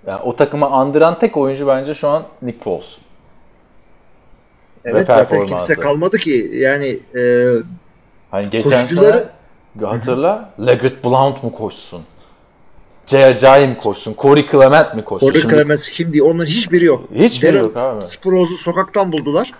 [0.07, 2.97] yani o takımı andıran tek oyuncu bence şu an Nick Foles.
[4.85, 7.45] Evet zaten kimse kalmadı ki yani e,
[8.31, 9.27] Hani geçen Koşucuları-
[9.79, 12.01] sene hatırla Leggett Blount mu koşsun?
[13.07, 14.15] Jay mi koşsun?
[14.17, 15.27] Corey Clement mi koşsun?
[15.27, 16.23] Corey Şimdi- Clemens kimdi?
[16.23, 17.03] Onların hiçbiri yok.
[17.13, 18.01] Hiçbiri yok abi.
[18.01, 19.51] Sprouls'u sokaktan buldular.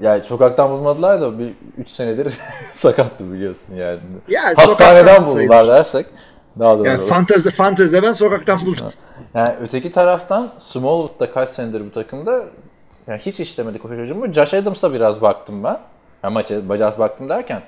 [0.00, 2.34] Yani sokaktan bulmadılar da bir 3 senedir
[2.74, 4.00] sakattı biliyorsun yani.
[4.28, 6.06] Ya, Hastaneden buldular dersek
[6.58, 6.86] daha doğru.
[6.86, 7.08] Yani olur.
[7.08, 8.86] fantezi fantezide ben sokaktan buldum.
[9.34, 12.44] Yani öteki taraftan Smallwood'da kaç senedir bu takımda
[13.06, 14.32] yani hiç işlemedi koşucumu.
[14.32, 15.78] Josh Adams'a biraz baktım ben.
[16.24, 17.62] Yani maça biraz baktım derken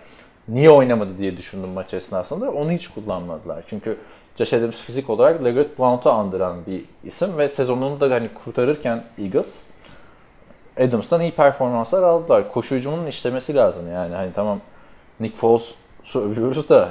[0.48, 2.50] niye oynamadı diye düşündüm maç esnasında.
[2.50, 3.64] Onu hiç kullanmadılar.
[3.68, 3.98] Çünkü
[4.38, 9.60] Josh Adams fizik olarak Legarrette Blount'u andıran bir isim ve sezonunu da hani kurtarırken Eagles
[10.80, 12.52] Adams'tan iyi performanslar aldılar.
[12.52, 14.14] Koşucunun işlemesi lazım yani.
[14.14, 14.60] Hani tamam
[15.20, 16.88] Nick Foles'u övüyoruz da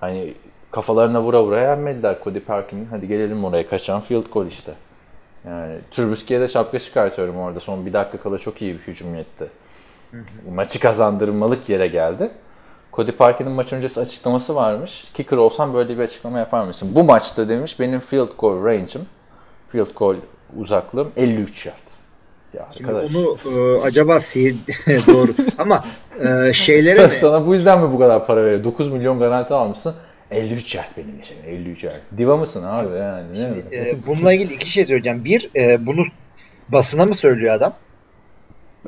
[0.00, 0.34] hani
[0.70, 2.86] kafalarına vura vura yenmediler Cody Parkin'in.
[2.90, 4.72] Hadi gelelim oraya kaçan field goal işte.
[5.44, 7.60] Yani Trubisky'ye de şapka çıkartıyorum orada.
[7.60, 9.46] Son bir dakika kala çok iyi bir hücum yetti.
[10.54, 12.30] Maçı kazandırmalık yere geldi.
[12.92, 15.04] Cody Parkin'in maç öncesi açıklaması varmış.
[15.14, 16.88] Kicker olsam böyle bir açıklama yapar mısın?
[16.94, 19.06] Bu maçta demiş benim field goal range'im,
[19.68, 20.16] field goal
[20.56, 21.89] uzaklığım 53 yard.
[22.54, 23.14] Ya arkadaş.
[23.14, 24.56] Onu e, acaba sihir
[25.06, 25.84] doğru ama
[26.24, 27.14] e, şeylere Sen- mi?
[27.20, 28.64] Sana bu yüzden mi bu kadar para veriyor?
[28.64, 29.94] 9 milyon garanti almışsın.
[30.30, 31.36] 53 yard benim için.
[31.46, 31.94] 53 yard.
[32.18, 33.28] Diva mısın abi yani?
[33.48, 33.62] mi?
[33.72, 35.24] E, bununla ilgili iki şey söyleyeceğim.
[35.24, 36.04] Bir, e, bunu
[36.68, 37.72] basına mı söylüyor adam?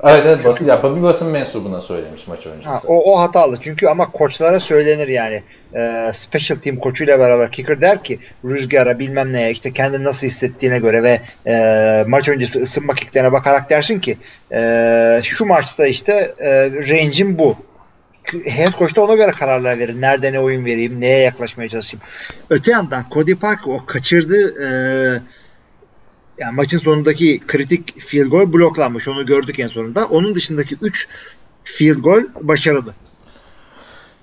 [0.04, 2.68] Evet evet basın, ya, bir basın mensubuna söylemiş maç öncesi.
[2.68, 5.42] Ha, o, o hatalı çünkü ama koçlara söylenir yani.
[5.74, 10.78] E, special team koçuyla beraber kicker der ki rüzgara bilmem neye işte kendini nasıl hissettiğine
[10.78, 14.18] göre ve e, maç öncesi ısınma kicklerine bakarak dersin ki
[14.52, 17.56] e, şu maçta işte e, range'im bu.
[18.46, 20.00] Head coach da ona göre kararlar verir.
[20.00, 22.02] Nerede ne oyun vereyim, neye yaklaşmaya çalışayım.
[22.50, 24.68] Öte yandan Cody Parker o kaçırdığı e,
[26.38, 29.08] yani maçın sonundaki kritik field goal bloklanmış.
[29.08, 30.06] Onu gördük en sonunda.
[30.06, 31.08] Onun dışındaki 3
[31.62, 32.94] field goal başarılı.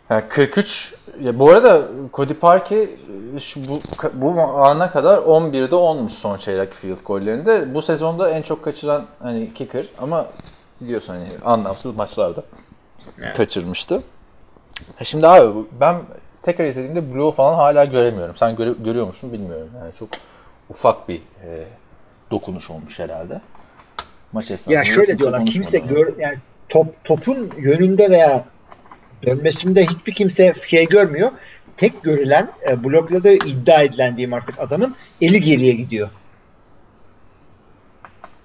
[0.09, 2.89] Yani 43 ya bu arada Cody Parkey
[3.39, 3.79] şu bu
[4.13, 7.73] bu ana kadar 11'de 10'muş son çeyrek field gollerinde.
[7.73, 10.27] Bu sezonda en çok kaçıran hani kicker ama
[10.81, 12.43] biliyorsun hani anlamsız maçlarda
[13.37, 14.03] kaçırmıştı.
[14.95, 15.95] Ha Şimdi abi ben
[16.41, 18.35] tekrar izlediğimde Blue falan hala göremiyorum.
[18.37, 19.69] Sen göre, görüyor musun bilmiyorum.
[19.79, 20.09] Yani çok
[20.69, 21.65] ufak bir e,
[22.31, 23.41] dokunuş olmuş herhalde.
[24.31, 24.73] Maç esnasında.
[24.73, 26.37] Ya şöyle diyorlar kimse gör yani
[26.69, 28.45] top topun yönünde veya
[29.25, 31.31] dönmesinde hiçbir kimse şey görmüyor.
[31.77, 36.09] Tek görülen e, blokladığı iddia edilen diyeyim artık adamın eli geriye gidiyor.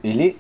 [0.05, 0.37] Eli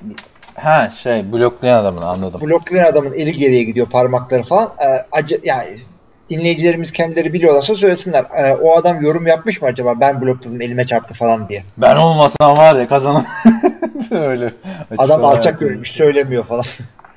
[0.54, 2.40] ha şey bloklayan adamın anladım.
[2.40, 4.66] Bloklayan adamın eli geriye gidiyor parmakları falan.
[4.66, 5.68] E, acı yani
[6.30, 8.24] dinleyicilerimiz kendileri biliyorlarsa söylesinler.
[8.38, 11.62] E, o adam yorum yapmış mı acaba ben blokladım elime çarptı falan diye.
[11.76, 13.24] Ben olmasam var ya kazanım.
[14.10, 14.52] Öyle.
[14.98, 16.64] Adam alçak görünmüş söylemiyor falan.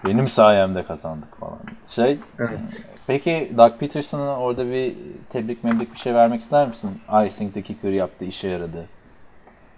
[0.05, 1.60] Benim sayemde kazandık falan.
[1.88, 2.86] Şey, evet.
[3.08, 4.95] peki Doug Peterson'a orada bir
[5.34, 6.89] tebrik mebrik bir şey vermek ister misin?
[7.28, 8.86] Icing'de kicker yaptı, işe yaradı.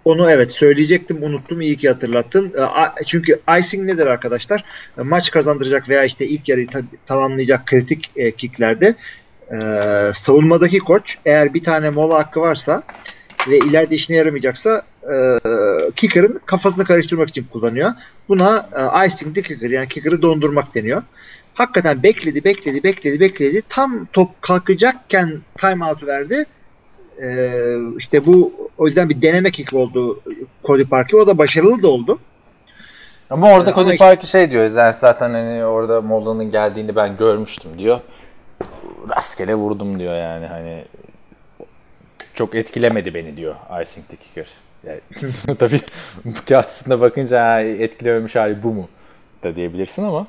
[0.04, 2.52] Onu evet söyleyecektim unuttum iyi ki hatırlattın.
[2.56, 4.64] E, a- Çünkü icing nedir arkadaşlar?
[4.98, 8.94] E, Maç kazandıracak veya işte ilk yarıyı ta- tamamlayacak kritik e, kicklerde
[9.52, 9.56] e,
[10.14, 12.82] savunmadaki koç eğer bir tane mola hakkı varsa
[13.48, 15.14] ve ileride işine yaramayacaksa e,
[15.96, 17.90] kicker'ın kafasını karıştırmak için kullanıyor.
[18.28, 18.68] Buna
[19.06, 21.02] icing the kicker yani kicker'ı dondurmak deniyor.
[21.54, 23.62] Hakikaten bekledi, bekledi, bekledi, bekledi.
[23.68, 26.44] Tam top kalkacakken timeout verdi.
[27.22, 27.50] Ee,
[27.98, 30.20] işte bu o yüzden bir deneme kick oldu
[30.64, 31.20] Cody Parkey.
[31.20, 32.18] O da başarılı da oldu.
[33.30, 37.78] Ama orada Ama Cody Parkey şey diyor, yani zaten hani orada Molla'nın geldiğini ben görmüştüm
[37.78, 38.00] diyor.
[39.16, 40.84] Rastgele vurdum diyor yani hani
[42.34, 44.46] çok etkilemedi beni diyor Icing the kicker.
[44.86, 45.00] Yani,
[45.58, 45.80] tabii
[46.24, 48.88] bu kağıt bakınca ha, etkilememiş hali bu mu
[49.44, 50.26] da diyebilirsin ama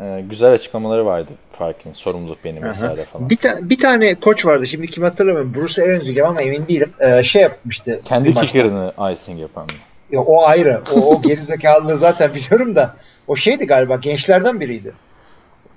[0.00, 3.30] e, güzel açıklamaları vardı Parkey'in sorumluluk benim vesaire falan.
[3.30, 4.66] Bir, ta- bir tane koç vardı.
[4.66, 5.54] Şimdi kim hatırlamıyorum.
[5.54, 6.90] Bruce Arians diyeceğim ama emin değilim.
[7.00, 8.00] Ee, şey yapmıştı.
[8.04, 9.72] Kendi kicker'ını icing yapan mı?
[10.10, 10.82] Ya, o ayrı.
[10.96, 12.96] O, o gerizekalılığı zaten biliyorum da.
[13.28, 14.92] O şeydi galiba gençlerden biriydi.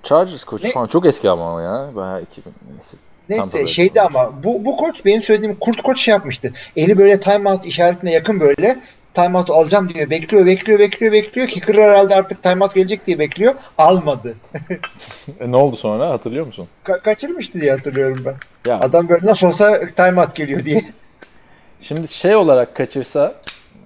[0.03, 0.72] Chargers koçu Ne?
[0.72, 1.89] falan çok eski ama o ya.
[1.95, 2.97] Bayağı 2000 neyse.
[3.30, 6.51] Tampa Neyse şeydi ama bu, bu koç benim söylediğim kurt koç şey yapmıştı.
[6.76, 8.76] Eli böyle timeout işaretine yakın böyle
[9.16, 10.09] timeout alacağım diyor.
[10.09, 11.47] Bekliyor bekliyor bekliyor bekliyor.
[11.47, 13.55] Kicker herhalde artık timeout gelecek diye bekliyor.
[13.78, 14.36] Almadı.
[15.39, 16.68] E, ne oldu sonra hatırlıyor musun?
[16.86, 18.36] Ka- kaçırmıştı diye hatırlıyorum ben.
[18.72, 20.82] Ya Adam böyle nasıl olsa timeout geliyor diye.
[21.82, 23.36] Şimdi şey olarak kaçırsa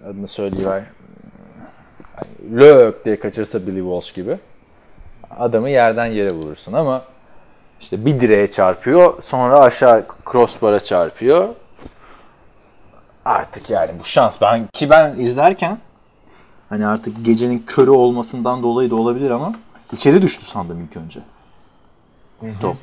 [0.06, 0.84] adını söyleyiver.
[2.16, 4.38] Hani Lök diye kaçırsa Billy Walsh gibi
[5.40, 7.04] adamı yerden yere vurursun ama
[7.82, 11.48] işte bir direğe çarpıyor sonra aşağı crossbar'a çarpıyor.
[13.26, 14.42] Artık yani bu şans.
[14.42, 15.78] Ben ki ben izlerken
[16.70, 19.54] hani artık gecenin körü olmasından dolayı da olabilir ama
[19.94, 21.20] içeri düştü sandım ilk önce.
[22.62, 22.76] Top.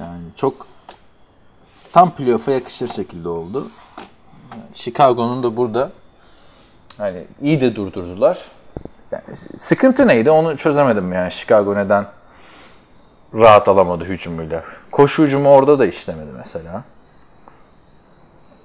[0.00, 0.66] Yani çok
[1.92, 3.68] tam playoff'a yakışır şekilde oldu.
[4.74, 5.92] Chicago'nun da burada
[6.98, 8.38] hani iyi de durdurdular.
[9.12, 12.06] Yani sıkıntı neydi onu çözemedim yani Chicago neden
[13.34, 14.64] rahat alamadı hücumuyla.
[14.90, 16.84] Koşu hücumu orada da işlemedi mesela.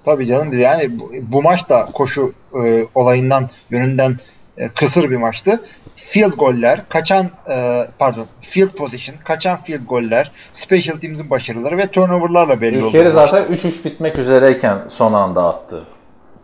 [0.06, 2.34] Tabii canım yani bu, bu maç da koşu
[2.66, 4.18] e, olayından yönünden
[4.58, 5.62] e, kısır bir maçtı.
[5.96, 12.62] Field goller, kaçan e, pardon field position, kaçan field goller, special teams'in başarıları ve turnover'larla
[12.62, 12.98] belli oldu.
[12.98, 13.28] Maçta.
[13.28, 15.84] zaten 3-3 bitmek üzereyken son anda attı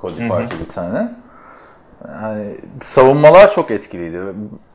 [0.01, 1.11] Cody Parkey bir tane.
[2.07, 4.19] Yani savunmalar çok etkiliydi.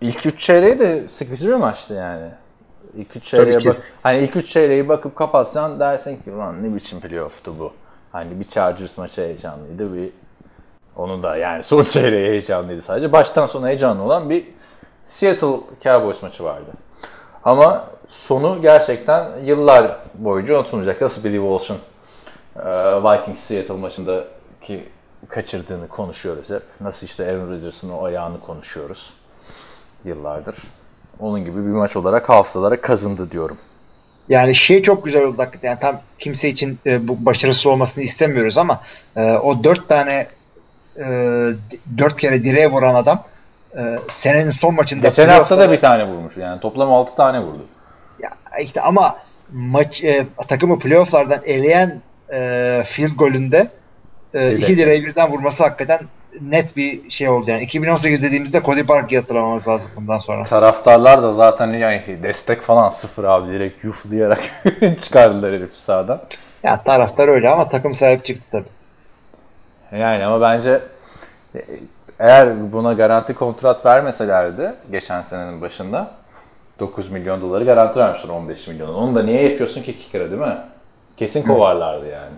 [0.01, 2.28] İlk 3 çeyreği de sıkıcı bir maçtı yani.
[2.97, 7.01] İlk 3 çeyreğe bak hani ilk 3 çeyreği bakıp kapatsan dersin ki lan ne biçim
[7.01, 7.72] playoff'tu bu.
[8.16, 10.10] Hani bir Chargers maçı heyecanlıydı bir
[10.96, 13.12] onun da yani son çeyreği heyecanlıydı sadece.
[13.12, 14.46] Baştan sona heyecanlı olan bir
[15.06, 16.70] Seattle Cowboys maçı vardı.
[17.44, 21.00] Ama sonu gerçekten yıllar boyunca unutulmayacak.
[21.00, 21.78] Nasıl Billy Walsh'un
[22.56, 22.68] e,
[23.02, 24.88] Vikings Seattle maçındaki
[25.28, 26.62] kaçırdığını konuşuyoruz hep.
[26.80, 29.14] Nasıl işte Aaron Rodgers'ın o ayağını konuşuyoruz
[30.04, 30.56] yıllardır.
[31.20, 33.58] Onun gibi bir maç olarak hafızalara kazındı diyorum.
[34.29, 35.68] Yani şey çok güzel oldu hakikaten.
[35.68, 38.81] Yani tam kimse için e, bu başarısız olmasını istemiyoruz ama
[39.16, 40.27] e, o dört tane
[40.99, 41.05] e,
[41.99, 43.24] dört kere direğe vuran adam
[43.79, 46.37] e, senenin son maçında Geçen hafta da bir tane vurmuş.
[46.37, 47.66] Yani toplam 6 tane vurdu.
[48.20, 48.31] Ya
[48.62, 49.16] işte ama
[49.53, 52.01] maç e, takımı playofflardan eleyen
[52.33, 53.68] e, field golünde
[54.35, 56.01] e, iki direği birden vurması hakikaten
[56.43, 57.62] net bir şey oldu yani.
[57.62, 60.45] 2018 dediğimizde Cody Parkey'i hatırlamamız lazım bundan sonra.
[60.45, 64.43] Taraftarlar da zaten yani destek falan sıfır abi direkt yuflayarak
[65.01, 66.22] çıkardılar herifi sahadan.
[66.62, 68.76] Ya taraftar öyle ama takım sahip çıktı tabii.
[70.01, 70.80] Yani ama bence
[71.55, 71.61] e,
[72.18, 76.11] eğer buna garanti kontrat vermeselerdi geçen senenin başında
[76.78, 78.95] 9 milyon doları garanti vermişler 15 milyon.
[78.95, 80.59] Onu da niye yapıyorsun ki kicker'a değil mi?
[81.16, 82.34] Kesin kovarlardı yani.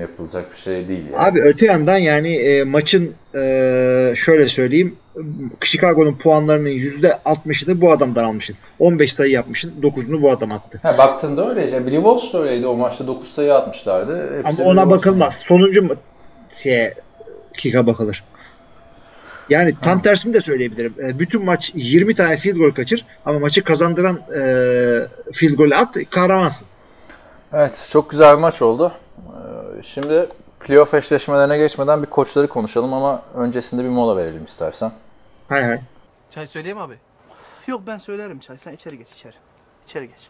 [0.00, 1.24] Yapılacak bir şey değil yani.
[1.24, 4.96] Abi öte yandan yani e, maçın e, şöyle söyleyeyim
[5.60, 8.56] Chicago'nun puanlarının %60'ını bu adamdan almışsın.
[8.78, 9.74] 15 sayı yapmışsın.
[9.82, 10.80] 9'unu bu adam attı.
[10.82, 11.70] Ha, baktığında öyle.
[11.70, 12.66] Yani Billy Walsh da öyleydi.
[12.66, 14.42] O maçta 9 sayı atmışlardı.
[14.42, 15.36] Hepsi Ama ona bakılmaz.
[15.36, 15.94] Sonuncu mu-
[16.50, 16.94] şeye
[17.56, 18.24] kika bakılır.
[19.48, 20.94] Yani tam tersini de söyleyebilirim.
[21.04, 24.42] E, bütün maç 20 tane field goal kaçır ama maçı kazandıran e,
[25.32, 26.68] field goal at kahramansın.
[27.52, 28.92] Evet, çok güzel bir maç oldu.
[29.82, 30.28] Şimdi
[30.60, 34.92] playoff eşleşmelerine geçmeden bir koçları konuşalım ama öncesinde bir mola verelim istersen.
[35.48, 35.80] Hay hay.
[36.30, 36.94] Çay söyleyeyim abi.
[37.66, 38.58] Yok ben söylerim çay.
[38.58, 39.34] Sen içeri geç içeri.
[39.86, 40.28] İçeri geç.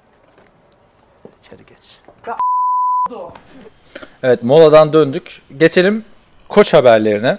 [1.43, 1.99] İçeri geç.
[4.23, 5.43] Evet, moladan döndük.
[5.57, 6.05] Geçelim
[6.49, 7.39] koç haberlerine.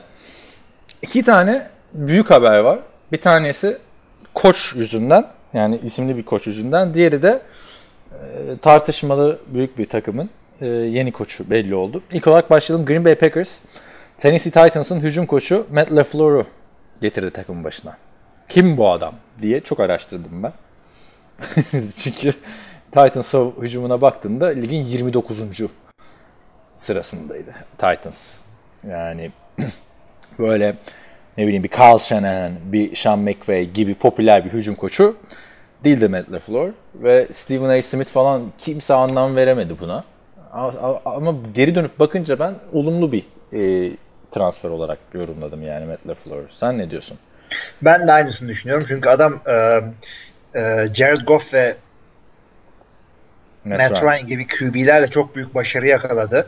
[1.02, 2.80] İki tane büyük haber var.
[3.12, 3.78] Bir tanesi
[4.34, 6.94] koç yüzünden, yani isimli bir koç yüzünden.
[6.94, 7.42] Diğeri de
[8.12, 10.30] e, tartışmalı büyük bir takımın
[10.62, 12.02] e, yeni koçu belli oldu.
[12.12, 12.86] İlk olarak başlayalım.
[12.86, 13.58] Green Bay Packers,
[14.18, 16.46] Tennessee Titans'ın hücum koçu Matt LaFleur'u
[17.02, 17.98] getirdi takımın başına.
[18.50, 20.54] Kim bu adam diye çok araştırdım ben.
[21.98, 22.34] Çünkü
[22.92, 25.42] Titans hücumuna baktığında ligin 29
[26.78, 28.40] sırasındaydı Titans.
[28.88, 29.32] Yani
[30.40, 30.76] böyle
[31.38, 35.16] ne bileyim bir Carl Shanahan, bir Sean McVay gibi popüler bir hücum koçu
[35.84, 36.70] değildi Matt LaFleur.
[36.96, 37.82] Ve Stephen A.
[37.82, 40.04] Smith falan kimse anlam veremedi buna.
[41.06, 43.92] Ama geri dönüp bakınca ben olumlu bir e,
[44.32, 46.44] transfer olarak yorumladım yani Matt LaFleur.
[46.60, 47.18] Sen ne diyorsun?
[47.82, 48.86] Ben de aynısını düşünüyorum.
[48.88, 49.54] Çünkü adam e,
[50.60, 51.76] e, Jared Goff ve
[53.66, 54.14] Matt Matt Ryan.
[54.14, 56.48] Ryan gibi QB'lerle çok büyük başarı yakaladı.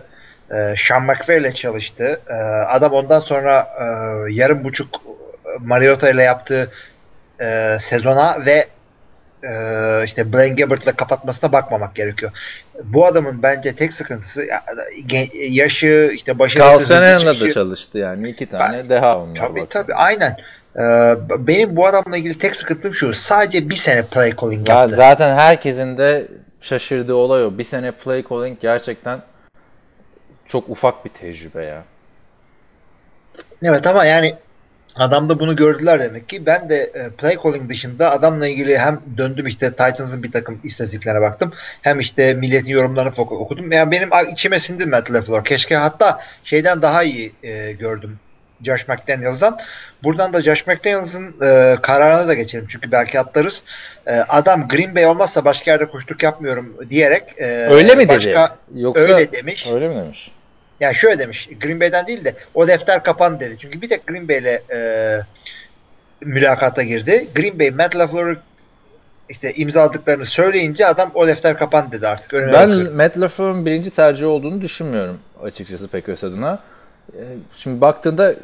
[0.51, 2.21] Ee, Sean McVay ile çalıştı.
[2.29, 2.33] Ee,
[2.67, 3.85] adam ondan sonra e,
[4.33, 5.01] yarım buçuk
[5.59, 6.71] Mariota ile yaptığı
[7.41, 8.65] e, sezona ve
[9.43, 12.31] e, işte Blaine Gabbert'la kapatmasına bakmamak gerekiyor.
[12.83, 14.47] Bu adamın bence tek sıkıntısı
[15.49, 18.29] yaşı işte başarısız Carl Shanahan'la da çıkışı- çalıştı yani.
[18.29, 19.35] iki tane Ben- deha onlar.
[19.35, 19.69] Tabii bak.
[19.69, 20.37] tabii aynen.
[20.79, 23.13] Ee, benim bu adamla ilgili tek sıkıntım şu.
[23.13, 24.95] Sadece bir sene play calling Ya yaptı.
[24.95, 26.27] zaten herkesin de
[26.61, 27.57] şaşırdığı olay o.
[27.57, 29.21] Bir sene play calling gerçekten
[30.47, 31.83] çok ufak bir tecrübe ya.
[33.63, 34.33] Evet ama yani
[34.95, 36.45] adamda bunu gördüler demek ki.
[36.45, 41.21] Ben de e, play calling dışında adamla ilgili hem döndüm işte Titans'ın bir takım istatistiklerine
[41.21, 41.53] baktım.
[41.81, 43.71] Hem işte milletin yorumlarını okudum.
[43.71, 45.45] Yani benim içime sindi Matt LaFleur.
[45.45, 48.19] Keşke hatta şeyden daha iyi e, gördüm.
[48.63, 49.57] Josh McDaniels'dan.
[50.03, 52.65] Buradan da Josh McDaniels'ın e, kararına da geçelim.
[52.69, 53.63] Çünkü belki atlarız.
[54.07, 58.17] E, adam Green Bay olmazsa başka yerde koştuk yapmıyorum diyerek e, Öyle mi dedi?
[58.17, 59.67] başka, Yoksa öyle demiş.
[59.73, 60.31] Öyle mi demiş?
[60.81, 61.49] Yani şöyle demiş.
[61.61, 63.55] Green Bay'den değil de o defter kapan dedi.
[63.57, 65.19] Çünkü bir tek Green Bay'le e,
[66.21, 67.27] mülakata girdi.
[67.35, 68.37] Green Bay Matt LaFleur'u
[69.29, 72.33] işte imzaladıklarını söyleyince adam o defter kapan dedi artık.
[72.33, 72.93] Önüne Ben bakıyor.
[72.93, 76.59] Matt LaFleur'un birinci tercih olduğunu düşünmüyorum açıkçası Packers adına.
[77.13, 77.19] Ee,
[77.57, 78.35] Şimdi baktığında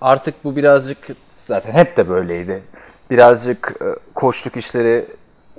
[0.00, 0.98] artık bu birazcık
[1.46, 2.62] zaten hep de böyleydi.
[3.10, 5.06] Birazcık e, koçluk işleri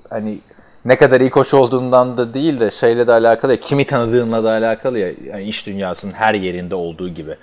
[0.10, 0.40] hani
[0.86, 4.52] ne kadar iyi koç olduğundan da değil de şeyle de alakalı ya, kimi tanıdığınla da
[4.52, 7.36] alakalı ya yani iş dünyasının her yerinde olduğu gibi.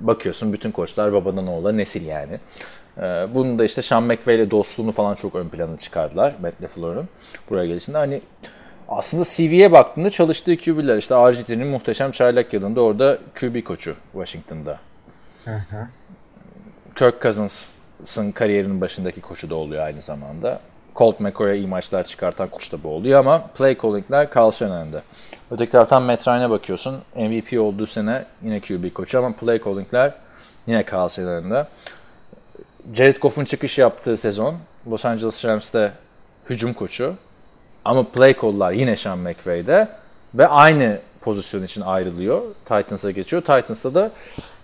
[0.00, 2.40] Bakıyorsun bütün koçlar babadan oğula nesil yani.
[2.98, 7.08] Ee, Bunun da işte Sean McVay ile dostluğunu falan çok ön plana çıkardılar Matt LaFleur'un
[7.50, 7.98] buraya gelişinde.
[7.98, 8.20] Hani
[8.88, 14.78] aslında CV'ye baktığında çalıştığı QB'ler işte RG3'nin muhteşem çaylak yılında orada QB koçu Washington'da.
[16.96, 20.60] Kirk Cousins'ın kariyerinin başındaki koçu da oluyor aynı zamanda.
[20.96, 25.02] Colt McCoy'a iyi maçlar çıkartan koç da bu oluyor ama play calling'ler Carl Shanahan'da.
[25.50, 27.00] Öteki taraftan Matt Ryan'a bakıyorsun.
[27.16, 30.12] MVP olduğu sene yine QB koçu ama play calling'ler
[30.66, 31.68] yine Carl Shanahan'da.
[32.94, 34.54] Jared Goff'un çıkış yaptığı sezon
[34.90, 35.92] Los Angeles Rams'te
[36.50, 37.14] hücum koçu.
[37.84, 39.88] Ama play call'lar yine Sean McVay'de
[40.34, 42.42] ve aynı pozisyon için ayrılıyor.
[42.64, 43.42] Titans'a geçiyor.
[43.42, 44.10] Titans'ta da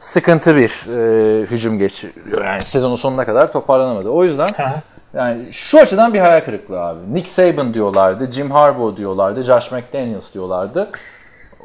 [0.01, 2.45] sıkıntı bir e, hücum geçiriyor.
[2.45, 4.09] Yani sezonun sonuna kadar toparlanamadı.
[4.09, 4.49] O yüzden.
[5.15, 7.15] Yani şu açıdan bir hayal kırıklığı abi.
[7.15, 10.91] Nick Saban diyorlardı, Jim Harbaugh diyorlardı, Josh McDaniels diyorlardı.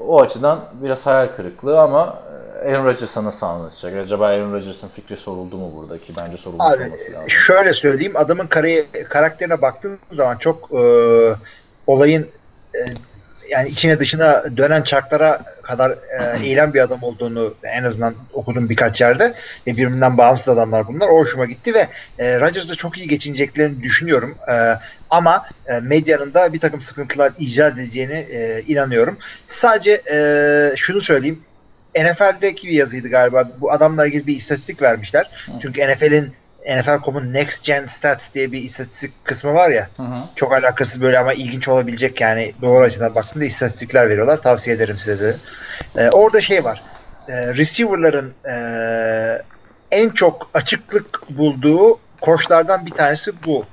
[0.07, 2.19] O açıdan biraz hayal kırıklığı ama
[2.65, 4.05] Aaron Rodgers'a nasıl anlaşacak?
[4.05, 6.15] Acaba Aaron Rodgers'ın fikri soruldu mu buradaki?
[6.15, 7.29] Bence sorulmuş Abi olması lazım.
[7.29, 8.75] şöyle söyleyeyim adamın kare,
[9.09, 10.81] karakterine baktığım zaman çok e,
[11.87, 12.23] olayın
[12.75, 12.79] e,
[13.53, 19.01] yani içine dışına dönen çarklara kadar e, eğilen bir adam olduğunu en azından okudum birkaç
[19.01, 19.33] yerde
[19.67, 21.07] ve birbirinden bağımsız adamlar bunlar.
[21.07, 21.87] O hoşuma gitti ve
[22.19, 24.37] e, Rodgers'la çok iyi geçineceklerini düşünüyorum.
[24.51, 24.53] E,
[25.09, 29.17] ama e, medyanın da bir takım sıkıntılar icat edeceğine e, inanıyorum.
[29.47, 30.17] Sadece e,
[30.75, 31.43] şunu söyleyeyim.
[31.95, 33.51] NFL'deki bir yazıydı galiba.
[33.61, 35.47] Bu adamla ilgili bir istatistik vermişler.
[35.61, 36.33] Çünkü NFL'in
[36.67, 39.87] NFL.com'un Next Gen Stats diye bir istatistik kısmı var ya.
[39.97, 40.23] Hı hı.
[40.35, 44.41] Çok alakasız böyle ama ilginç olabilecek yani doğru açıdan baktığında istatistikler veriyorlar.
[44.41, 45.35] Tavsiye ederim size de.
[45.97, 46.83] Ee, orada şey var.
[47.29, 49.41] Ee, receiver'ların ee,
[49.91, 53.65] en çok açıklık bulduğu koçlardan bir tanesi bu.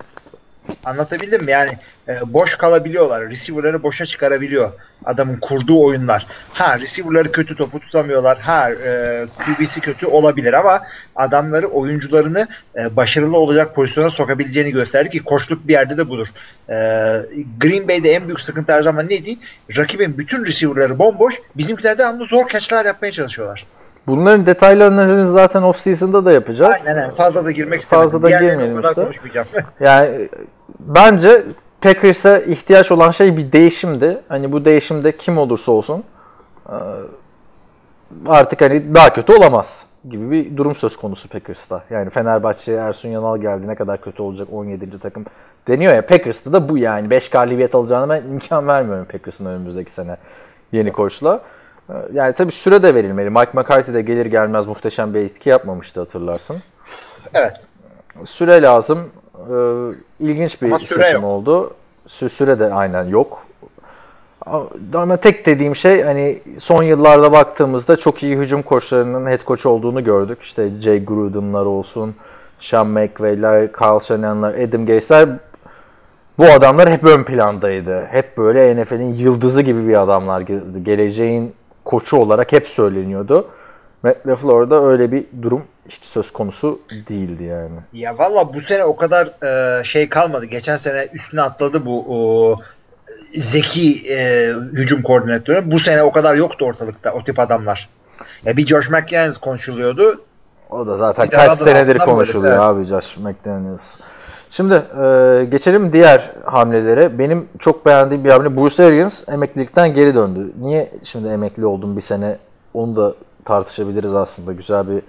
[0.84, 1.50] Anlatabildim mi?
[1.50, 1.70] Yani
[2.08, 3.30] e, boş kalabiliyorlar.
[3.30, 4.72] Receiver'ları boşa çıkarabiliyor
[5.04, 6.26] adamın kurduğu oyunlar.
[6.52, 8.38] Ha receiver'ları kötü topu tutamıyorlar.
[8.38, 10.82] Ha e, QB'si kötü olabilir ama
[11.16, 12.48] adamları oyuncularını
[12.78, 16.26] e, başarılı olacak pozisyona sokabileceğini gösterdi ki koçluk bir yerde de budur.
[16.68, 16.74] E,
[17.60, 19.36] Green Bay'de en büyük sıkıntı her zaman neydi?
[19.76, 21.34] Rakibin bütün receiver'ları bomboş.
[21.56, 23.66] Bizimkiler de zor catch'lar yapmaya çalışıyorlar.
[24.10, 26.86] Bunların detaylı analizini zaten off-season'da da yapacağız.
[26.86, 27.12] Aynen öyle.
[27.14, 28.10] Fazla da girmek istemedim.
[28.10, 29.02] Fazla da girmeyelim kadar işte.
[29.02, 29.46] konuşmayacağım.
[29.80, 30.28] Yani e,
[30.80, 31.42] bence
[31.80, 34.20] Packers'a ihtiyaç olan şey bir değişimdi.
[34.28, 36.04] Hani bu değişimde kim olursa olsun
[36.68, 36.76] e,
[38.26, 41.84] artık hani daha kötü olamaz gibi bir durum söz konusu Packers'ta.
[41.90, 44.98] Yani Fenerbahçe'ye Ersun Yanal geldi ne kadar kötü olacak 17.
[44.98, 45.24] takım
[45.68, 50.16] deniyor ya Packers'ta da bu yani 5 galibiyet alacağını ben imkan vermiyorum Packers'ın önümüzdeki sene
[50.72, 51.34] yeni koçla.
[51.34, 51.40] E,
[52.12, 53.30] Yani tabii süre de verilmeli.
[53.30, 56.56] Mike McCarthy de gelir gelmez muhteşem bir etki yapmamıştı hatırlarsın
[57.34, 57.68] evet.
[58.24, 58.98] süre lazım.
[59.38, 61.30] Ee, ilginç bir Ama süre seçim yok.
[61.30, 61.74] oldu.
[62.08, 63.46] Sü- süre de aynen yok.
[64.94, 70.04] Ama tek dediğim şey hani son yıllarda baktığımızda çok iyi hücum koçlarının head coach olduğunu
[70.04, 70.38] gördük.
[70.42, 72.14] İşte Jay Gruden'lar olsun,
[72.60, 75.28] Sean McVay'ler, Kyle Shanahan'lar, Adam Gase'ler
[76.38, 78.06] bu adamlar hep ön plandaydı.
[78.10, 80.40] Hep böyle NFL'in yıldızı gibi bir adamlar.
[80.40, 81.52] Ge- Geleceğin
[81.90, 83.48] koçu olarak hep söyleniyordu.
[84.02, 87.78] Matt LaFleur'da öyle bir durum hiç söz konusu değildi yani.
[87.92, 90.44] Ya valla bu sene o kadar e, şey kalmadı.
[90.44, 92.56] Geçen sene üstüne atladı bu o,
[93.34, 95.70] zeki e, hücum koordinatörü.
[95.70, 97.88] Bu sene o kadar yoktu ortalıkta o tip adamlar.
[98.44, 100.20] Ya bir Josh McDaniels konuşuluyordu.
[100.70, 103.96] O da zaten Bir kaç senedir konuşuluyor böyle, abi Josh McDaniels.
[104.50, 107.18] Şimdi e, geçelim diğer hamlelere.
[107.18, 110.52] Benim çok beğendiğim bir hamle Bruce Arians emeklilikten geri döndü.
[110.60, 112.38] Niye şimdi emekli oldum bir sene
[112.74, 114.52] onu da tartışabiliriz aslında.
[114.52, 115.02] Güzel bir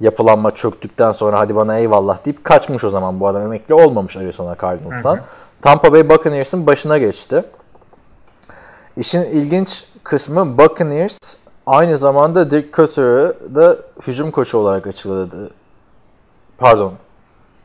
[0.00, 4.56] yapılanma çöktükten sonra hadi bana eyvallah deyip kaçmış o zaman bu adam emekli olmamış Arizona
[4.62, 5.20] Cardinals'tan.
[5.62, 7.44] Tampa Bay Buccaneers'ın başına geçti.
[8.96, 11.18] İşin ilginç kısmı Buccaneers
[11.66, 13.76] aynı zamanda Dirk Cutter'ı da
[14.06, 15.50] hücum koçu olarak açıkladı.
[16.58, 16.92] Pardon.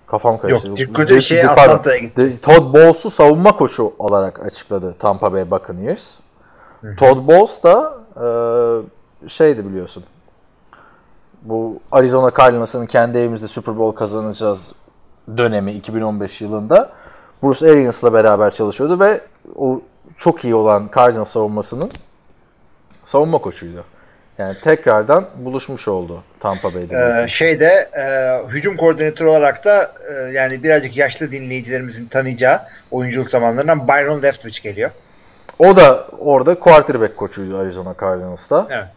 [0.08, 0.68] Kafam karıştı.
[0.68, 1.48] Yok, Dirk şeye.
[1.48, 2.42] Atlanta'ya gitti.
[2.42, 6.16] Todd Bowles'u savunma koçu olarak açıkladı Tampa Bay Buccaneers.
[6.98, 10.04] Todd Bowles da e, şeydi biliyorsun.
[11.42, 14.74] Bu Arizona Cardinals'ın kendi evimizde Super Bowl kazanacağız
[15.38, 16.92] dönemi 2015 yılında
[17.44, 19.22] Bruce Arians'la beraber çalışıyordu ve
[19.56, 19.82] o
[20.18, 21.92] çok iyi olan Cardinals savunmasının
[23.06, 23.84] savunma koçuydu.
[24.38, 27.24] Yani tekrardan buluşmuş oldu Tampa Bay'de.
[27.24, 28.04] Ee, şeyde e,
[28.50, 32.62] hücum koordinatörü olarak da e, yani birazcık yaşlı dinleyicilerimizin tanıyacağı
[32.92, 34.92] oyunculuk zamanlarından Byron Leftwich geliyor.
[35.60, 38.68] O da orada quarterback koçuydu Arizona Cardinals'ta.
[38.72, 38.88] Evet.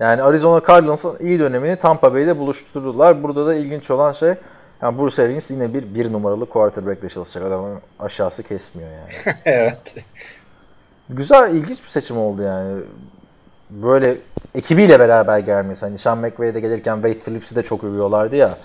[0.00, 3.22] Yani Arizona Cardinals'ın iyi dönemini Tampa Bay'de buluşturdular.
[3.22, 4.34] Burada da ilginç olan şey
[4.82, 7.48] yani Bruce Arians yine bir bir numaralı quarterback'le çalışacak.
[7.48, 9.36] Adamın aşağısı kesmiyor yani.
[9.44, 9.96] evet.
[11.08, 12.82] Güzel, ilginç bir seçim oldu yani.
[13.70, 14.16] Böyle
[14.54, 15.80] ekibiyle beraber gelmesi.
[15.80, 18.58] Hani Sean McVay'e de gelirken Wade Phillips'i de çok övüyorlardı ya.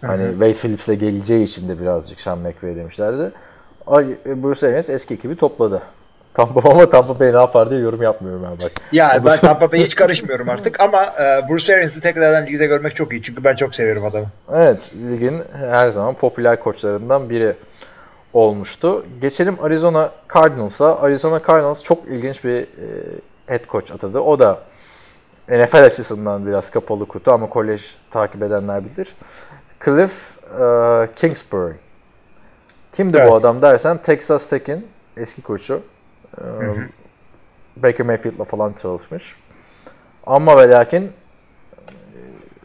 [0.00, 3.32] Hani Wade Phillips'le geleceği için de birazcık Sean McVay demişlerdi.
[3.86, 5.82] Ay, Bruce Arians eski ekibi topladı.
[6.34, 8.72] Tampa ama Tampa Bay ne yapar diye yorum yapmıyorum ben bak.
[8.92, 13.12] Ya ben Tampa Bay'e hiç karışmıyorum artık ama e, Bruce Arians'ı tekrardan ligde görmek çok
[13.12, 13.22] iyi.
[13.22, 14.26] Çünkü ben çok seviyorum adamı.
[14.52, 14.78] Evet,
[15.10, 17.56] ligin her zaman popüler koçlarından biri
[18.32, 19.06] olmuştu.
[19.20, 21.00] Geçelim Arizona Cardinals'a.
[21.00, 22.66] Arizona Cardinals çok ilginç bir e,
[23.46, 24.18] head coach atadı.
[24.20, 24.58] O da
[25.48, 29.14] NFL açısından biraz kapalı kutu ama kolej takip edenler bilir.
[29.84, 31.72] Cliff e, Kingsbury.
[32.92, 33.30] Kimdi Evet.
[33.30, 34.86] bu adam dersen Texas Tech'in
[35.16, 35.82] eski koçu.
[36.38, 36.42] E,
[37.76, 39.36] Baker Mayfield'la falan çalışmış.
[40.26, 41.12] Ama ve lakin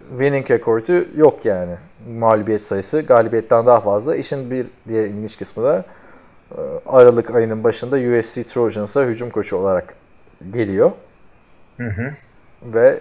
[0.09, 1.75] winning rekordu yok yani.
[2.09, 4.15] Mağlubiyet sayısı galibiyetten daha fazla.
[4.15, 5.85] İşin bir diğer ilginç kısmı da
[6.51, 9.93] e, Aralık ayının başında USC Trojans'a hücum koçu olarak
[10.53, 10.91] geliyor.
[12.63, 12.99] Ve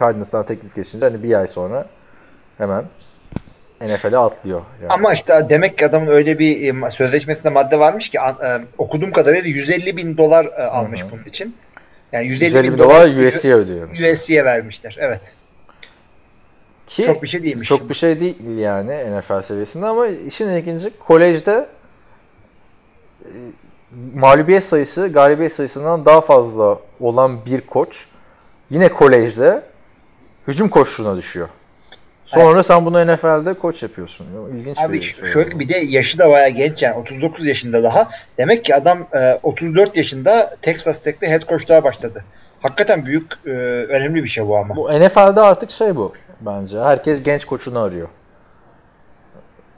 [0.00, 1.86] Cardinals'tan teklif geçince hani bir ay sonra
[2.58, 2.84] hemen
[3.80, 4.62] NFL'e atlıyor.
[4.82, 4.92] Yani.
[4.92, 8.48] Ama işte demek ki adamın öyle bir e, sözleşmesinde madde varmış ki e,
[8.78, 11.56] okuduğum kadarıyla 150 bin dolar e, almış bunun için.
[12.12, 13.90] Yani 150, 150 bin bin dolar USC'ye ödüyor.
[13.90, 14.96] USC'ye vermişler.
[15.00, 15.36] Evet.
[16.86, 17.68] Ki Çok bir şey değilmiş.
[17.68, 21.66] Çok bir şey değil yani NFL seviyesinde ama işin ilginci kolejde
[24.14, 28.06] mağlubiyet sayısı galibiyet sayısından daha fazla olan bir koç
[28.70, 29.62] yine kolejde
[30.48, 31.48] hücum koçluğuna düşüyor.
[32.26, 34.26] Sonra sen bunu NFL'de koç yapıyorsun.
[34.56, 35.24] İlginç Abi bir şey.
[35.32, 38.08] şöyle bir de yaşı da bayağı genç yani 39 yaşında daha.
[38.38, 42.24] Demek ki adam e, 34 yaşında Texas Tech'te head coach'luğa başladı.
[42.62, 43.50] Hakikaten büyük e,
[43.88, 44.76] önemli bir şey bu ama.
[44.76, 46.80] Bu NFL'de artık şey bu bence.
[46.80, 48.08] Herkes genç koçunu arıyor.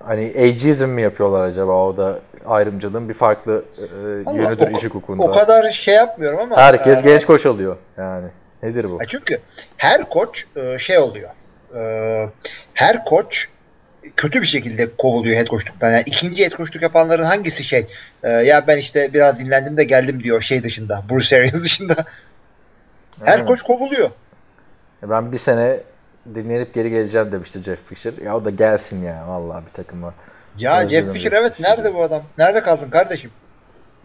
[0.05, 1.73] Hani ageism mi yapıyorlar acaba?
[1.87, 5.23] O da ayrımcılığın bir farklı e, Ama yönüdür iş hukukunda.
[5.23, 8.27] o kadar şey yapmıyorum ama Herkes e, genç koç alıyor yani.
[8.63, 8.99] Nedir bu?
[9.09, 9.41] çünkü
[9.77, 11.31] her koç e, şey oluyor.
[11.77, 11.81] E,
[12.75, 13.49] her koç
[14.17, 15.91] kötü bir şekilde kovuluyor head coachluktan.
[15.91, 17.87] Yani ikinci head coachluk yapanların hangisi şey?
[18.23, 21.03] e, ya ben işte biraz dinlendim de geldim diyor şey dışında.
[21.11, 21.95] Bruce Arians dışında.
[23.25, 23.49] Her Evet.
[23.49, 24.11] koç kovuluyor.
[25.03, 25.81] Ben bir sene
[26.35, 28.13] dinlenip geri geleceğim demişti Jeff Fisher.
[28.25, 30.15] Ya o da gelsin ya vallahi bir takıma.
[30.59, 32.23] Ya Özledim Jeff Fisher evet nerede bu adam?
[32.39, 33.31] Nerede kaldın kardeşim?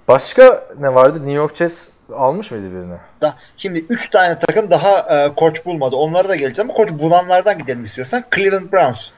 [0.08, 1.18] Başka ne vardı?
[1.18, 1.84] New York Jets
[2.16, 2.98] almış mıydı birini?
[3.22, 5.96] Da, şimdi 3 tane takım daha e, koç bulmadı.
[5.96, 8.24] Onlara da geleceğiz ama koç bulanlardan gidelim istiyorsan.
[8.36, 9.10] Cleveland Browns.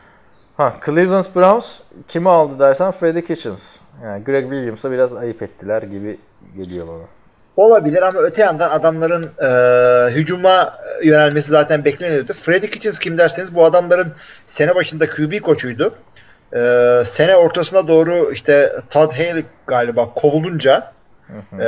[0.57, 1.65] Ha Cleveland Browns
[2.07, 3.63] kimi aldı dersen Freddie Kitchens.
[4.03, 6.19] Yani Greg Williams'a biraz ayıp ettiler gibi
[6.57, 7.03] geliyor bana.
[7.57, 9.49] Olabilir ama öte yandan adamların e,
[10.11, 10.73] hücuma
[11.03, 12.33] yönelmesi zaten bekleniyordu.
[12.33, 14.13] Freddie Kitchens kim derseniz bu adamların
[14.45, 15.95] sene başında QB koçuydu.
[16.55, 16.59] E,
[17.05, 20.92] sene ortasına doğru işte Todd Haley galiba kovulunca
[21.59, 21.65] e,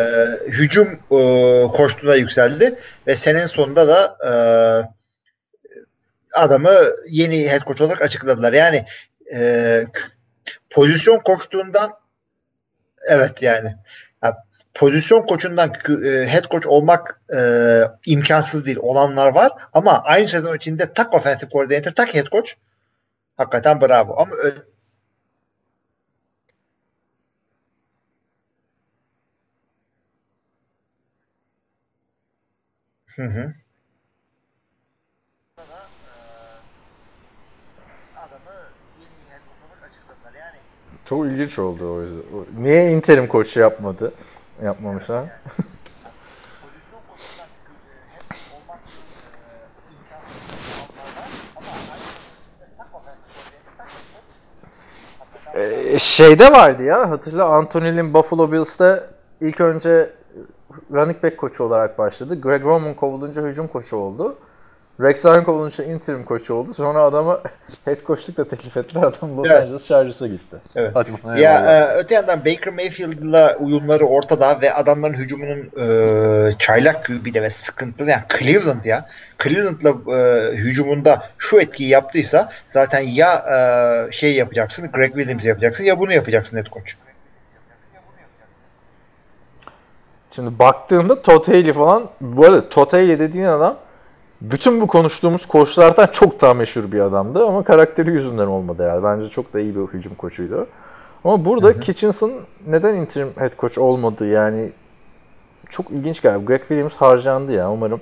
[0.47, 1.17] hücum e,
[1.67, 4.31] koçluğuna yükseldi ve senenin sonunda da e,
[6.35, 6.79] adamı
[7.09, 8.53] yeni head coach olarak açıkladılar.
[8.53, 8.85] Yani
[9.33, 9.81] e,
[10.69, 11.89] pozisyon koçluğundan
[13.09, 13.75] evet yani
[14.23, 14.37] Ya,
[14.73, 15.73] pozisyon koçundan
[16.05, 17.39] e, head coach olmak e,
[18.05, 18.77] imkansız değil.
[18.81, 22.51] Olanlar var ama aynı sezon içinde tak offensive coordinator tak head coach
[23.37, 24.15] hakikaten bravo.
[24.17, 24.31] Ama
[33.15, 33.51] Hı hı.
[38.17, 38.55] adamı
[38.99, 40.33] yeni head coach olarak açıkladılar.
[40.39, 40.57] Yani
[41.05, 42.63] Çok ilginç oldu o yüzden.
[42.63, 44.13] Niye interim koçu yapmadı?
[44.63, 45.19] Yapmamışlar.
[52.61, 53.01] aynı takma
[55.55, 59.03] ben Ee, şeyde vardı ya hatırla Anthony'nin Buffalo Bills'te
[59.41, 60.09] ilk önce
[60.93, 62.41] running back koçu olarak başladı.
[62.41, 64.37] Greg Roman kovulunca hücum koçu oldu.
[65.01, 66.73] Rex Ryan kovulunca interim koçu oldu.
[66.73, 67.41] Sonra adama
[67.85, 69.03] head coachluk da teklif ettiler.
[69.03, 69.63] Adam Los Evet.
[69.63, 70.57] Angeles Chargers'a gitti.
[70.75, 70.91] Evet.
[70.93, 77.05] Hadi bana Ya e, öte yandan Baker Mayfield'la uyumları ortada ve adamların hücumunun e, çaylak
[77.05, 79.05] QB'de ve sıkıntılı yani Cleveland ya
[79.43, 85.99] Cleveland'la e, hücumunda şu etkiyi yaptıysa zaten ya e, şey yapacaksın Greg Williams yapacaksın ya
[85.99, 86.91] bunu yapacaksın head coach.
[90.35, 93.77] Şimdi baktığında Todd Haley falan bu arada Todd Haley dediğin adam
[94.41, 99.03] bütün bu konuştuğumuz koçlardan çok daha meşhur bir adamdı ama karakteri yüzünden olmadı yani.
[99.03, 100.67] Bence çok da iyi bir hücum koçuydu.
[101.23, 102.33] Ama burada Kitchens'ın
[102.67, 104.71] neden interim head coach olmadı yani
[105.69, 106.45] çok ilginç galiba.
[106.45, 108.01] Greg Williams harcandı ya umarım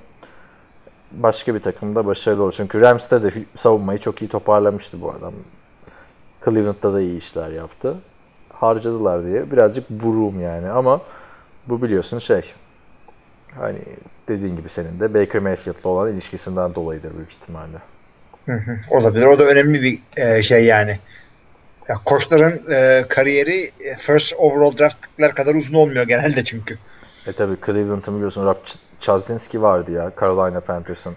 [1.12, 2.54] başka bir takımda başarılı olur.
[2.58, 5.34] Çünkü Rams'te de savunmayı çok iyi toparlamıştı bu adam.
[6.46, 7.96] Cleveland'da da iyi işler yaptı.
[8.54, 11.00] Harcadılar diye birazcık buruğum yani ama
[11.68, 12.54] bu biliyorsun şey
[13.60, 13.80] hani
[14.28, 17.78] dediğin gibi senin de Baker Mayfield'la olan ilişkisinden dolayıdır büyük ihtimalle.
[18.90, 19.26] Olabilir.
[19.26, 21.00] O da önemli bir e, şey yani.
[21.90, 26.78] Ya, koçların e, kariyeri e, first overall draftlar kadar uzun olmuyor genelde çünkü.
[27.28, 31.16] E tabi Cleveland'ın biliyorsun Rob Ch- Chazzinski vardı ya Carolina Panthers'ın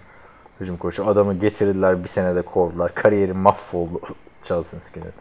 [0.59, 1.07] hücum koçu.
[1.07, 2.95] Adamı getirdiler bir senede kovdular.
[2.95, 4.01] Kariyeri mahvoldu
[4.43, 5.13] Chazzinski'nin.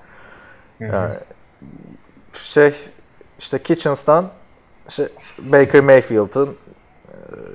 [0.81, 1.14] Yani,
[2.35, 2.74] şey
[3.39, 4.31] işte Kitchens'tan
[4.89, 5.09] işte
[5.39, 6.57] Baker Mayfield'ın
[7.09, 7.14] e,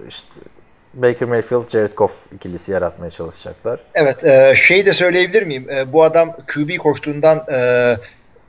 [0.09, 0.27] işte
[0.93, 3.79] Baker Mayfield Jared Goff ikilisi yaratmaya çalışacaklar.
[3.95, 5.67] Evet, e, şey de söyleyebilir miyim?
[5.69, 7.95] E, bu adam QB koştuğundan e,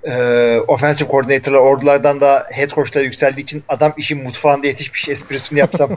[0.05, 5.91] e, offensive coordinator'lar ordulardan da head coach'la yükseldiği için adam işin mutfağında yetişmiş esprisini yapsam.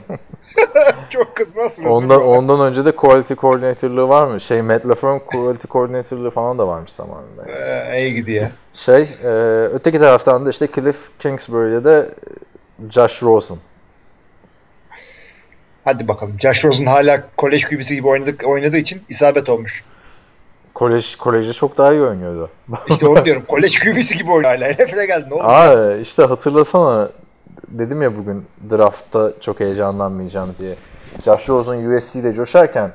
[1.10, 1.90] Çok kızmazsınız.
[1.90, 4.40] Ondan ondan önce de quality coordinator'lığı var mı?
[4.40, 7.42] Şey Matt LaFleur quality coordinator'lığı falan da varmış zamanında.
[7.48, 7.96] yani.
[7.96, 8.46] E, iyi gidiyor.
[8.74, 9.28] Şey, e,
[9.74, 12.06] öteki taraftan da işte Cliff Kingsbury'de de
[12.90, 13.56] Josh Rosen.
[15.84, 16.36] Hadi bakalım.
[16.40, 19.84] Josh Rosen hala kolej QB'si gibi oynadık, oynadığı için isabet olmuş.
[20.74, 22.50] Kolej, kolejde çok daha iyi oynuyordu.
[22.90, 23.42] İşte onu diyorum.
[23.48, 24.70] Kolej QB'si gibi oynuyor hala.
[24.72, 25.30] NFL'e geldi.
[25.30, 25.42] Ne oldu?
[25.44, 27.08] Aa işte hatırlasana
[27.68, 30.74] dedim ya bugün draftta çok heyecanlanmayacağım diye.
[31.24, 32.92] Josh Rosen USC'de coşarken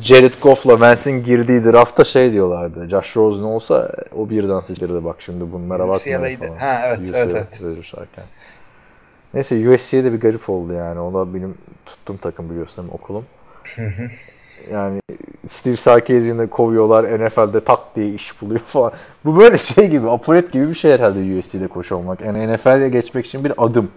[0.00, 2.88] Jared Goff'la Vance'in girdiği draftta şey diyorlardı.
[2.88, 6.46] Josh Rosen olsa o birden sıçrırdı bak şimdi bunlara UCLA'ydı.
[6.46, 6.58] falan.
[6.58, 7.60] Ha, evet, evet, evet.
[9.34, 11.00] Neyse USC'ye de bir garip oldu yani.
[11.00, 11.54] O da benim
[11.86, 13.26] tuttuğum takım biliyorsun okulum.
[14.72, 15.00] yani
[15.48, 17.26] Steve Sarkisian'ı kovuyorlar.
[17.26, 18.92] NFL'de tak diye iş buluyor falan.
[19.24, 22.20] Bu böyle şey gibi, apolet gibi bir şey herhalde USC'de koç olmak.
[22.20, 23.90] Yani NFL'ye geçmek için bir adım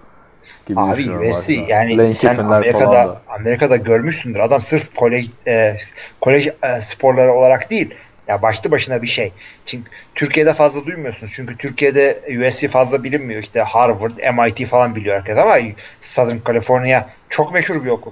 [0.68, 3.22] gibi Abi USC yani Lane sen Amerika'da da.
[3.28, 4.40] Amerika'da görmüşsündür.
[4.40, 5.74] Adam sırf kolej e,
[6.22, 7.96] kolej e, sporları olarak değil.
[8.28, 9.32] Ya başlı başına bir şey.
[9.66, 11.34] Çünkü Türkiye'de fazla duymuyorsunuz.
[11.36, 13.42] Çünkü Türkiye'de USC fazla bilinmiyor.
[13.42, 15.56] İşte Harvard, MIT falan biliyor herkes ama
[16.02, 18.12] Southern California çok meşhur bir okul.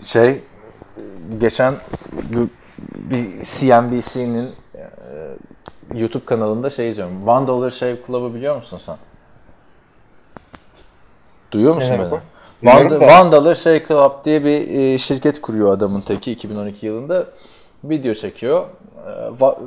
[0.00, 0.40] Şey,
[1.38, 1.74] geçen
[2.14, 2.48] bu-
[2.78, 4.80] bir CNBC'nin e,
[5.94, 7.28] YouTube kanalında şey izliyorum.
[7.28, 8.96] One Dollar Shave Club'ı biliyor musun sen?
[11.52, 12.08] Duyuyor musun Ne beni?
[13.04, 17.26] One Dollar Shave Club diye bir e, şirket kuruyor adamın teki 2012 yılında.
[17.84, 18.66] Video çekiyor.
[19.06, 19.10] E,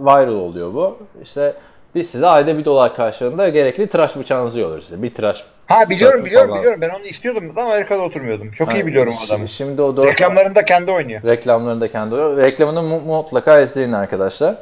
[0.05, 0.97] viral oluyor bu.
[1.23, 1.53] İşte
[1.95, 5.01] biz size ayda bir dolar karşılığında gerekli tıraş bıçağınızı yollarız size.
[5.03, 6.59] Bir tıraş Ha biliyorum biliyorum falan.
[6.61, 6.81] biliyorum.
[6.81, 8.51] Ben onu istiyordum ama Amerika'da oturmuyordum.
[8.51, 9.47] Çok iyi biliyorum adamı.
[9.47, 11.23] Şimdi o dört- Reklamlarında kendi oynuyor.
[11.23, 12.37] Reklamlarını da kendi oluyor.
[12.37, 14.55] Reklamını mu- mutlaka izleyin arkadaşlar.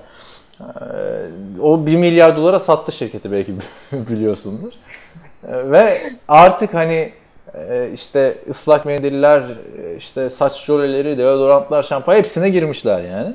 [0.62, 0.64] Ee,
[1.62, 3.54] o 1 milyar dolara sattı şirketi belki
[3.92, 4.72] biliyorsundur.
[5.48, 5.94] Ee, Ve
[6.28, 7.12] artık hani
[7.70, 13.34] e, işte ıslak mendiller, e, işte saç jöleleri, deodorantlar, şampuan hepsine girmişler yani.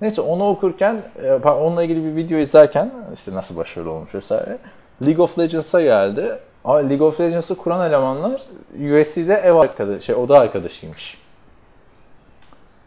[0.00, 4.58] Neyse onu okurken, e, onunla ilgili bir video izlerken işte nasıl başarılı olmuş vesaire.
[5.06, 6.38] League of Legends'a geldi.
[6.64, 8.42] Aa, League of Legends'ı kuran elemanlar
[8.74, 11.18] USC'de ev arkadaşı, şey oda arkadaşıymış.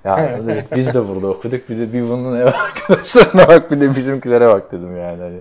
[0.04, 0.18] Ya
[0.48, 4.48] dedik, biz de burada okuduk bir de bir bunun ev arkadaşlarına bak bir de bizimkilere
[4.48, 5.22] bak dedim yani.
[5.22, 5.40] Hani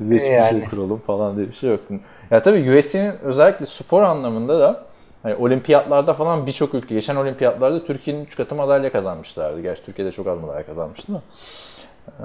[0.00, 0.64] biz de hiçbir şey Yani.
[0.70, 1.94] kuralım falan diye bir şey yoktu.
[2.30, 4.84] Ya tabii USC'nin özellikle spor anlamında da
[5.22, 9.60] hani olimpiyatlarda falan birçok ülke geçen olimpiyatlarda Türkiye'nin 3 katı madalya kazanmışlardı.
[9.60, 11.22] Gerçi Türkiye'de çok az madalya kazanmıştı da.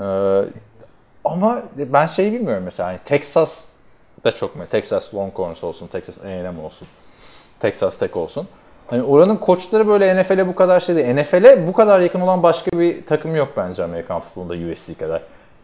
[0.02, 0.46] Ee,
[1.26, 3.66] ama ben şeyi bilmiyorum mesela hani Texas
[4.24, 4.64] da çok mu?
[4.72, 6.88] Texas Longhorns olsun, Texas A&M olsun,
[7.60, 8.48] Texas Tech olsun.
[8.88, 11.16] Hani oranın koçları böyle NFL'e bu kadar şey değil.
[11.16, 15.22] NFL'e bu kadar yakın olan başka bir takım yok bence Amerikan futbolunda USC kadar.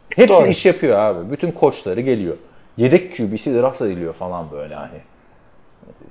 [0.09, 0.47] Hepsi Doğru.
[0.47, 1.31] iş yapıyor abi.
[1.31, 2.35] Bütün koçları geliyor.
[2.77, 4.99] yedek QB'si draft ediliyor falan böyle hani.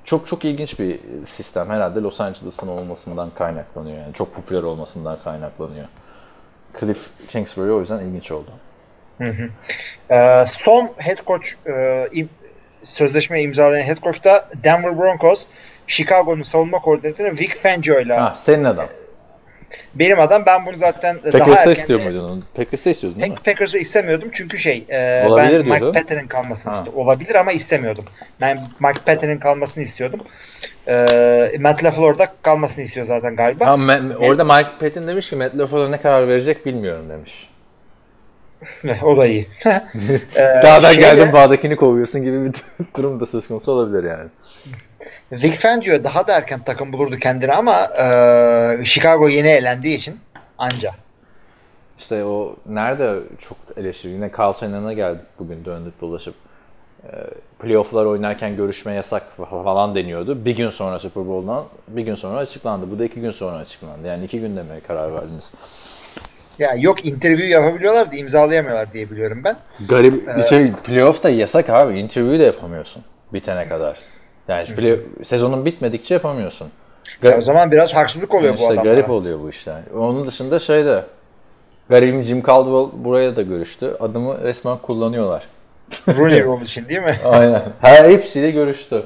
[0.09, 0.99] Çok çok ilginç bir
[1.35, 5.85] sistem herhalde Los Angeles'ın olmasından kaynaklanıyor yani çok popüler olmasından kaynaklanıyor.
[6.79, 8.51] Cliff Kingsbury o yüzden ilginç oldu.
[10.11, 11.71] Ee, son head coach e,
[12.11, 12.27] im-
[12.83, 15.45] sözleşme imzalayan head coach da Denver Broncos
[15.87, 18.87] Chicago'nun savunma koordinatörü Vic Fangio ile Ha senin adam.
[19.95, 22.43] Benim adam ben bunu zaten daha Packers'a erken istiyor muydun onu?
[22.55, 23.37] Packers'a istiyordun değil mi?
[23.37, 25.93] Pack- Packers'ı istemiyordum çünkü şey e, Olabilir ben Mike diyordu.
[25.99, 26.93] Patton'ın kalmasını istiyordum.
[27.01, 28.05] Olabilir ama istemiyordum.
[28.41, 30.19] Ben Mike Patton'ın kalmasını istiyordum.
[30.87, 30.95] E,
[31.59, 33.67] Matt LaFleur da kalmasını istiyor zaten galiba.
[33.67, 37.49] Ha, Ma- orada Mike Patton demiş ki Matt LaFleur'a ne karar verecek bilmiyorum demiş.
[39.03, 39.47] o da iyi.
[40.35, 42.53] E, Dağdan şeyde- geldin bağdakini kovuyorsun gibi bir
[42.97, 44.29] durum da söz konusu olabilir yani.
[45.31, 50.19] Vic Fangio daha da erken takım bulurdu kendine ama e, Chicago yeni elendiği için
[50.57, 50.91] anca.
[51.99, 54.11] İşte o nerede çok eleştiri.
[54.11, 56.35] Yine Carl Shannon'a geldik bugün döndük dolaşıp.
[57.03, 57.07] Ee,
[57.59, 60.45] playoff'lar oynarken görüşme yasak falan deniyordu.
[60.45, 62.91] Bir gün sonra Super Bowl'dan bir gün sonra açıklandı.
[62.91, 64.07] Bu da iki gün sonra açıklandı.
[64.07, 65.51] Yani iki gün demeye karar verdiniz.
[66.59, 69.55] Ya yok interview yapabiliyorlar da imzalayamıyorlar diye biliyorum ben.
[69.89, 70.29] Garip.
[70.49, 71.99] Şey, playoff da yasak abi.
[71.99, 73.03] Interview'u de yapamıyorsun
[73.33, 73.99] bitene kadar.
[74.49, 76.67] Yani play, sezonun bitmedikçe yapamıyorsun.
[77.23, 78.93] Ya o zaman biraz haksızlık oluyor bu işte adamlara.
[78.93, 79.81] garip oluyor bu işler.
[79.95, 81.03] Onun dışında şeyde
[81.89, 83.95] garibim Jim Caldwell buraya da görüştü.
[83.99, 85.43] Adımı resmen kullanıyorlar.
[86.07, 87.15] Rooney Rule için değil mi?
[87.25, 87.61] Aynen.
[87.81, 89.03] Her hepsiyle görüştü.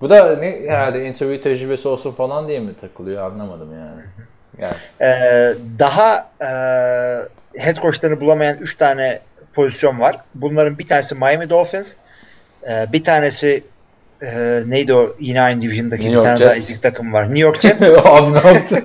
[0.00, 4.02] Bu da ne herhalde interview tecrübesi olsun falan diye mi takılıyor anlamadım yani.
[4.58, 6.48] Yani Ee, daha e,
[7.60, 9.20] head coachlarını bulamayan 3 tane
[9.54, 10.16] pozisyon var.
[10.34, 11.96] Bunların bir tanesi Miami Dolphins,
[12.70, 13.64] e, bir tanesi
[14.22, 16.48] e, neydi o yine aynı division'daki New bir York tane Jets.
[16.48, 17.24] daha ezik takım var.
[17.28, 17.82] New York Jets.
[18.04, 18.82] abi ne yaptı?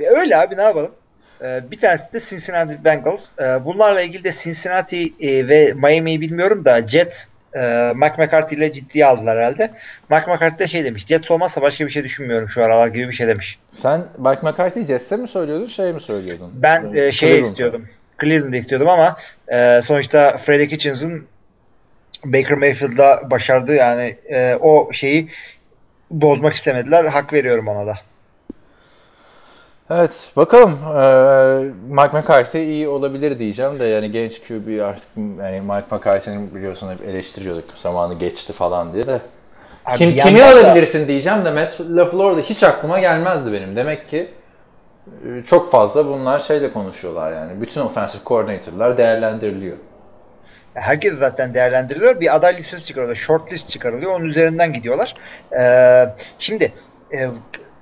[0.20, 0.90] Öyle abi ne yapalım?
[1.44, 3.30] Ee, bir tanesi de Cincinnati Bengals.
[3.40, 8.72] Ee, bunlarla ilgili de Cincinnati e, ve Miami'yi bilmiyorum da Jets e, Mike McCarthy ile
[8.72, 9.70] ciddiye aldılar herhalde.
[10.10, 11.06] Mike McCarthy de şey demiş.
[11.06, 13.58] Jets olmazsa başka bir şey düşünmüyorum şu aralar gibi bir şey demiş.
[13.82, 16.50] Sen Mike McCarthy'yi Jets'e mi söylüyordun şey mi söylüyordun?
[16.54, 17.40] Ben e, Cleveland'a.
[17.40, 17.88] istiyordum.
[18.20, 19.16] Cleveland'da istiyordum ama
[19.48, 21.26] e, sonuçta Freddie Kitchens'ın
[22.24, 25.28] Baker Mayfield'la başardığı yani e, o şeyi
[26.10, 27.04] bozmak istemediler.
[27.04, 27.94] Hak veriyorum ona da.
[29.90, 30.72] Evet bakalım.
[30.72, 36.92] Ee, Mike McCarthy iyi olabilir diyeceğim de yani genç QB artık yani Mike McCarthy'nin biliyorsun
[36.92, 39.20] hep eleştiriyorduk zamanı geçti falan diye de.
[39.86, 43.76] Abi Kim, kimi da- alabilirsin diyeceğim de Matt LaFleur hiç aklıma gelmezdi benim.
[43.76, 44.28] Demek ki
[45.06, 47.60] e, çok fazla bunlar şeyle konuşuyorlar yani.
[47.60, 49.76] Bütün offensive coordinator'lar değerlendiriliyor.
[50.74, 52.20] Herkes zaten değerlendiriliyor.
[52.20, 53.16] Bir aday listesi çıkarılıyor.
[53.16, 54.12] Short list çıkarılıyor.
[54.12, 55.14] Onun üzerinden gidiyorlar.
[55.58, 56.06] Ee,
[56.38, 56.72] şimdi
[57.12, 57.28] e,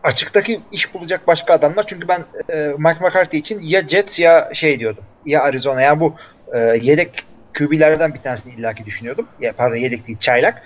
[0.03, 1.87] açıktaki iş bulacak başka adamlar.
[1.87, 2.21] Çünkü ben
[2.53, 5.05] e, Mike McCarthy için ya Jets ya şey diyordum.
[5.27, 5.83] Ya Arizona.
[5.83, 6.15] Yani bu
[6.55, 7.25] e, yedek
[7.59, 9.29] QB'lerden bir tanesini illaki düşünüyordum.
[9.41, 10.63] Ya, pardon yedek değil çaylak.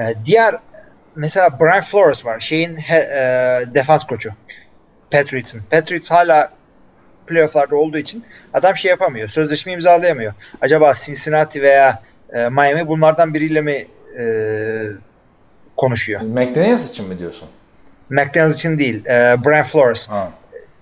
[0.00, 0.54] E, diğer
[1.16, 2.40] mesela Brian Flores var.
[2.40, 2.76] Şeyin
[3.74, 4.30] defans koçu.
[5.10, 5.62] Patriots'ın.
[5.70, 6.57] Patriots hala
[7.28, 8.24] playofflarda olduğu için
[8.54, 9.28] adam şey yapamıyor.
[9.28, 10.32] Sözleşme imzalayamıyor.
[10.60, 12.02] Acaba Cincinnati veya
[12.32, 13.86] e, Miami bunlardan biriyle mi
[14.20, 14.24] e,
[15.76, 16.20] konuşuyor?
[16.20, 17.48] McDaniels için mi diyorsun?
[18.10, 19.06] McDaniels için değil.
[19.06, 20.08] E, Brian Flores.
[20.08, 20.28] Ha.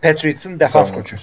[0.03, 1.17] Patriots'ın defans koçu.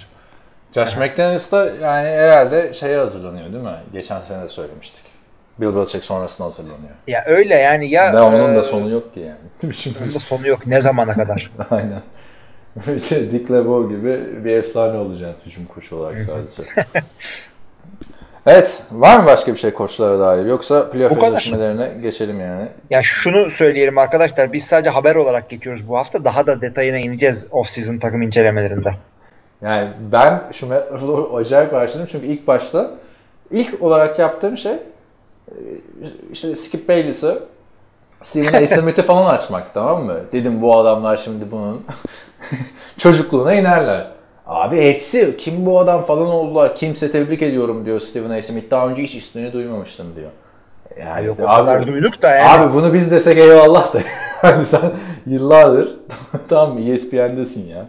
[0.74, 3.76] Josh McDaniels da yani herhalde şeye hazırlanıyor değil mi?
[3.92, 5.04] Geçen sene de söylemiştik.
[5.58, 6.90] Bill Belichick sonrasında hazırlanıyor.
[7.06, 9.74] Ya öyle yani ya Ve onun da e, sonu yok ki yani.
[9.74, 10.66] Şimdi onun da sonu yok.
[10.66, 11.50] Ne zamana kadar?
[11.70, 12.02] Aynen.
[13.08, 16.70] şey, Dick LeBeau gibi bir efsane olacaksın hücum koçu olarak sadece.
[18.46, 18.82] evet.
[18.90, 20.46] Var mı başka bir şey koçlara dair?
[20.46, 22.68] Yoksa playoff eşleşmelerine geçelim yani.
[22.90, 24.52] ya şunu söyleyelim arkadaşlar.
[24.52, 26.24] Biz sadece haber olarak geçiyoruz bu hafta.
[26.24, 28.90] Daha da detayına ineceğiz off-season takım incelemelerinde.
[29.62, 32.90] Yani ben şu LaFleur'u acayip başladım çünkü ilk başta
[33.50, 35.58] ilk olarak yaptığım şey e,
[36.32, 37.42] işte Skip Bayless'ı
[38.24, 38.64] Steven.
[38.66, 40.16] Smith'i falan açmak tamam mı?
[40.32, 41.84] Dedim bu adamlar şimdi bunun
[42.98, 44.06] çocukluğuna inerler.
[44.46, 46.76] Abi hepsi kim bu adam falan oldular.
[46.76, 48.42] Kimse tebrik ediyorum diyor Steven A.
[48.42, 48.70] Smith.
[48.70, 50.30] Daha önce hiç ismini duymamıştım diyor.
[51.00, 52.48] Yani Yok o abi- kadar duyduk da yani.
[52.62, 53.98] Abi bunu biz desek eyvallah da.
[54.44, 54.92] Hani sen
[55.26, 55.96] yıllardır
[56.48, 57.86] tam ESPN'desin ya.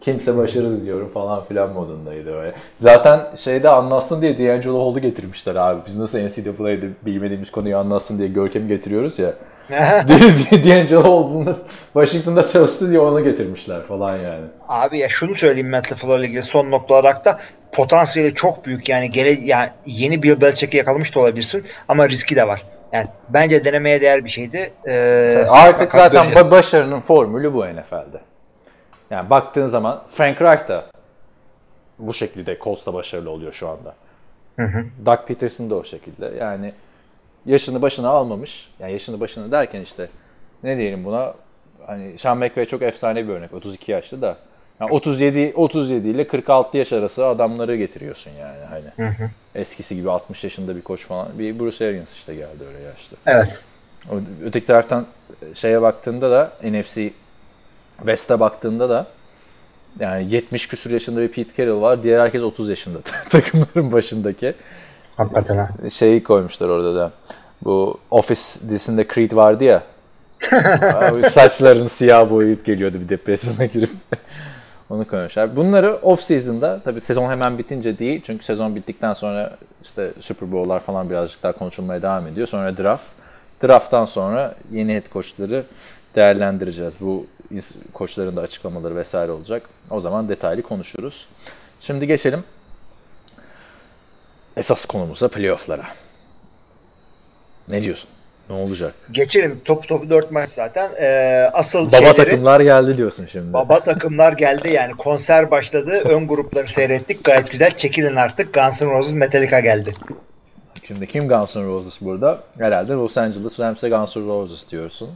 [0.00, 2.54] Kimse başarı diliyorum falan filan modundaydı öyle.
[2.80, 5.80] Zaten şeyde anlatsın diye D'Angelo Hall'u getirmişler abi.
[5.86, 9.32] Biz nasıl NCAA'de bilmediğimiz konuyu anlatsın diye Görkem'i getiriyoruz ya.
[10.64, 11.58] D'Angelo bunu
[11.92, 14.44] Washington'da çalıştı diye onu getirmişler falan yani.
[14.68, 17.38] Abi ya şunu söyleyeyim Matt LaFleur'la ilgili son nokta olarak da
[17.72, 22.48] potansiyeli çok büyük yani gele yani yeni Bill Belichick'i yakalamış da olabilirsin ama riski de
[22.48, 22.62] var.
[22.92, 24.70] Yani bence denemeye değer bir şeydi.
[24.88, 28.20] Ee, Artık zaten ba- başarının formülü bu NFL'de.
[29.10, 30.84] Yani baktığın zaman Frank Reich da
[31.98, 33.94] bu şekilde Colts'ta başarılı oluyor şu anda.
[35.06, 36.32] Doug Peterson da o şekilde.
[36.40, 36.72] Yani
[37.46, 38.68] yaşını başına almamış.
[38.80, 40.08] Yani yaşını başına derken işte
[40.62, 41.34] ne diyelim buna
[41.86, 43.54] hani Sean McVay çok efsane bir örnek.
[43.54, 44.36] 32 yaşlı da.
[44.80, 49.12] Yani 37 37 ile 46 yaş arası adamları getiriyorsun yani hani.
[49.54, 51.28] Eskisi gibi 60 yaşında bir koç falan.
[51.38, 53.16] Bir Bruce Arians işte geldi öyle yaşlı.
[53.26, 53.64] Evet.
[54.12, 55.06] O- Öteki taraftan
[55.54, 57.10] şeye baktığında da NFC
[57.96, 59.06] West'e baktığında da
[60.00, 62.02] yani 70 küsur yaşında bir Pete Carroll var.
[62.02, 62.98] Diğer herkes 30 yaşında
[63.30, 64.54] takımların başındaki.
[65.16, 65.68] Hakikaten ha.
[65.90, 67.12] Şeyi koymuşlar orada da.
[67.64, 69.82] Bu Office dizisinde Creed vardı ya.
[71.32, 73.90] Saçlarını siyah boyayıp geliyordu bir depresyona girip.
[74.90, 75.56] Onu koymuşlar.
[75.56, 78.22] Bunları off season'da tabii sezon hemen bitince değil.
[78.26, 82.46] Çünkü sezon bittikten sonra işte Super Bowl'lar falan birazcık daha konuşulmaya devam ediyor.
[82.46, 83.06] Sonra draft.
[83.62, 85.64] Draft'tan sonra yeni head coachları
[86.14, 87.00] değerlendireceğiz.
[87.00, 87.26] Bu
[87.92, 89.62] koçların da açıklamaları vesaire olacak.
[89.90, 91.28] O zaman detaylı konuşuruz.
[91.80, 92.44] Şimdi geçelim
[94.56, 95.86] esas konumuza playoff'lara.
[97.68, 98.10] Ne diyorsun?
[98.50, 98.94] Ne olacak?
[99.10, 99.60] Geçelim.
[99.64, 100.90] Topu topu 4 maç zaten.
[101.00, 103.52] Ee, asıl Baba şeyleri, takımlar geldi diyorsun şimdi.
[103.52, 106.02] Baba takımlar geldi yani konser başladı.
[106.04, 107.24] Ön grupları seyrettik.
[107.24, 107.70] Gayet güzel.
[107.70, 108.54] Çekilin artık.
[108.54, 109.94] Guns N' Roses Metallica geldi.
[110.86, 112.42] Şimdi kim Guns N' Roses burada?
[112.58, 115.10] Herhalde Los Angeles Rams'e Guns N' Roses diyorsun.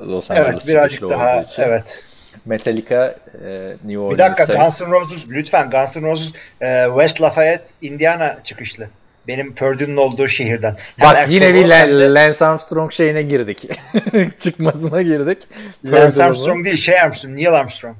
[0.00, 2.04] Los Evet Angeles birazcık çıkışlı daha evet.
[2.46, 4.54] Metallica, e, New Orleans Bir dakika.
[4.64, 8.88] Guns N' Roses lütfen Guns N' Roses e, West Lafayette Indiana çıkışlı.
[9.28, 10.76] Benim Purdue'nun olduğu şehirden.
[10.96, 13.68] Hem Bak Axl yine bir Lan- Lance Armstrong şeyine girdik.
[14.40, 15.38] Çıkmasına girdik.
[15.84, 16.24] Lance?
[16.24, 17.96] Armstrong değil şey Armstrong, Neil Armstrong.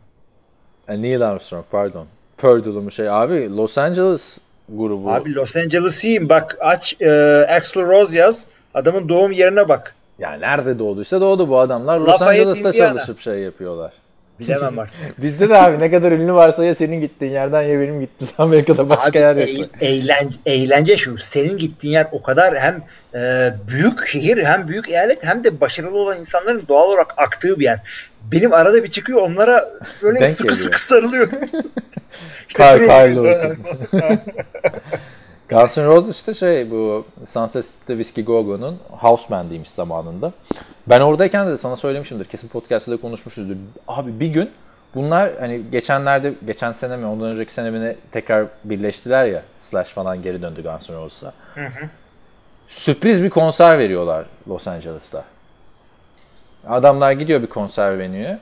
[0.88, 2.06] E, Neil Armstrong pardon.
[2.38, 4.38] Purdue'lu mu şey abi Los Angeles
[4.68, 5.10] grubu.
[5.10, 7.10] Abi Los Angeles'iyim bak aç e,
[7.50, 9.94] Axl Rose yaz adamın doğum yerine bak.
[10.18, 11.98] Yani nerede doğduysa doğdu bu adamlar.
[11.98, 12.90] Los Lafayette, Angeles'ta Indiana.
[12.92, 13.92] çalışıp şey yapıyorlar.
[14.40, 14.94] Bilemem artık.
[15.22, 18.88] Bizde de abi ne kadar ünlü varsa ya senin gittiğin yerden ya benim gittiğim Amerika'da
[18.88, 19.64] başka Abi yer yoksa.
[19.80, 21.18] eğlence, eğlence şu.
[21.18, 22.82] Senin gittiğin yer o kadar hem
[23.14, 27.64] e, büyük şehir hem büyük eyalet hem de başarılı olan insanların doğal olarak aktığı bir
[27.64, 27.78] yer.
[28.32, 29.64] Benim arada bir çıkıyor onlara
[30.02, 30.62] böyle Denk sıkı geliyor.
[30.64, 31.28] sıkı sarılıyor.
[32.48, 33.56] işte Kar- Brees-
[35.48, 40.32] Guns N' Roses işte şey bu Sunset Strip'te Whiskey Go-Go'nun house bandiymiş zamanında.
[40.86, 42.24] Ben oradayken de sana söylemişimdir.
[42.24, 43.56] Kesin podcast'ta da konuşmuşuzdur.
[43.88, 44.50] Abi bir gün
[44.94, 49.42] bunlar hani geçenlerde geçen sene mi ondan önceki sene mi tekrar birleştiler ya.
[49.56, 51.32] Slash falan geri döndü Guns N' Roses'a.
[52.68, 55.24] Sürpriz bir konser veriyorlar Los Angeles'ta.
[56.68, 58.38] Adamlar gidiyor bir konser venue'ye.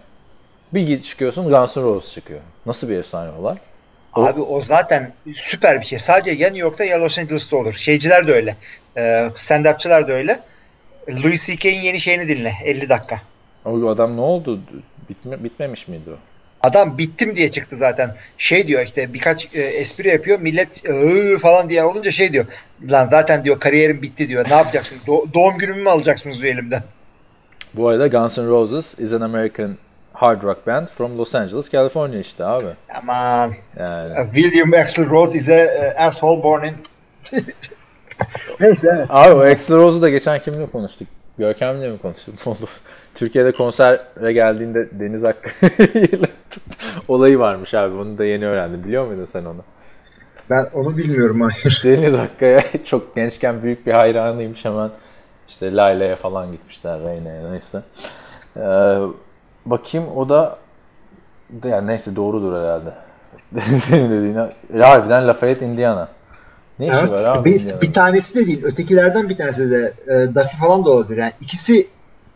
[0.75, 2.41] Bir git çıkıyorsun Guns N' Roses çıkıyor.
[2.67, 3.57] Nasıl bir efsane olay?
[4.15, 5.99] Abi o zaten süper bir şey.
[5.99, 7.73] Sadece ya New York'ta ya Los Angeles'ta olur.
[7.73, 8.57] Şeyciler de öyle.
[8.97, 9.01] Ee,
[9.35, 10.41] stand-upçılar da öyle.
[11.09, 12.53] Louis C.K.'in yeni şeyini dinle.
[12.65, 13.20] 50 dakika.
[13.65, 14.61] O adam ne oldu?
[15.09, 16.16] Bitme, bitmemiş miydi o?
[16.62, 18.16] Adam bittim diye çıktı zaten.
[18.39, 20.41] Şey diyor işte birkaç e, espri yapıyor.
[20.41, 22.45] Millet "Iı" falan diye olunca şey diyor.
[22.91, 24.45] Lan zaten diyor kariyerim bitti diyor.
[24.51, 24.99] Ne yapacaksın?
[25.07, 26.82] Do- doğum günümü mü alacaksınız elimden?
[27.74, 29.77] Bu arada Guns N' Roses is an American
[30.15, 32.66] hard rock band from Los Angeles, California işte abi.
[33.03, 33.53] Aman.
[33.78, 34.15] Yani.
[34.35, 36.74] William Axl Rose is a e, asshole born in...
[38.61, 39.07] Neyse.
[39.09, 41.09] Abi o Axl Rose'u da geçen kimle konuştuk?
[41.39, 42.35] Görkem'le mi konuştuk?
[43.15, 45.51] Türkiye'de konsere geldiğinde Deniz Hakkı
[47.09, 47.97] olayı varmış abi.
[47.97, 48.85] Onu da yeni öğrendim.
[48.85, 49.65] Biliyor muydun sen onu?
[50.51, 51.82] Ben onu bilmiyorum hayır.
[51.85, 54.91] Deniz Hakkı'ya çok gençken büyük bir hayranıymış hemen.
[55.49, 57.82] İşte Layla'ya falan gitmişler Reyna'ya neyse.
[58.57, 58.61] Ee,
[59.66, 60.57] bakayım o da
[61.65, 62.95] yani neyse doğrudur herhalde.
[63.81, 64.51] Senin dediğine.
[64.85, 66.09] Harbiden Lafayette Indiana.
[66.78, 67.11] Ne Evet.
[67.11, 68.65] var abi Bir, bir tanesi de değil.
[68.65, 71.19] Ötekilerden bir tanesi de e, Duffy falan da olabilir.
[71.19, 71.89] Yani ikisi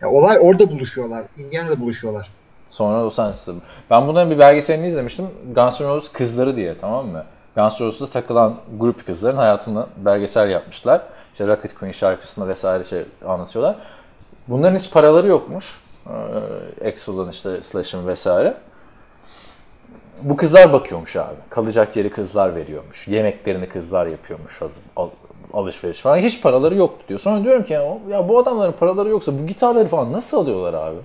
[0.03, 1.25] ya olay orada buluşuyorlar.
[1.37, 2.31] Indiana'da buluşuyorlar.
[2.71, 3.53] Sonra Los Angeles'ta.
[3.91, 5.27] Ben bunların bir belgeselini izlemiştim.
[5.55, 7.25] Guns N' Roses kızları diye tamam mı?
[7.57, 11.03] Guns N' Roses'ta takılan grup kızların hayatını belgesel yapmışlar.
[11.33, 13.77] İşte Rocket Queen şarkısında vesaire şey anlatıyorlar.
[14.49, 15.81] Bunların hiç paraları yokmuş.
[16.09, 18.55] Ee, Axl'ın işte Slash'ın vesaire.
[20.23, 21.35] Bu kızlar bakıyormuş abi.
[21.51, 23.09] Kalacak yeri kızlar veriyormuş.
[23.09, 24.61] Yemeklerini kızlar yapıyormuş.
[24.63, 25.11] Hazır, al-
[25.53, 26.17] alışveriş falan.
[26.19, 27.21] Hiç paraları yoktu diyor.
[27.21, 30.99] Sonra diyorum ki ya, ya bu adamların paraları yoksa bu gitarları falan nasıl alıyorlar abi?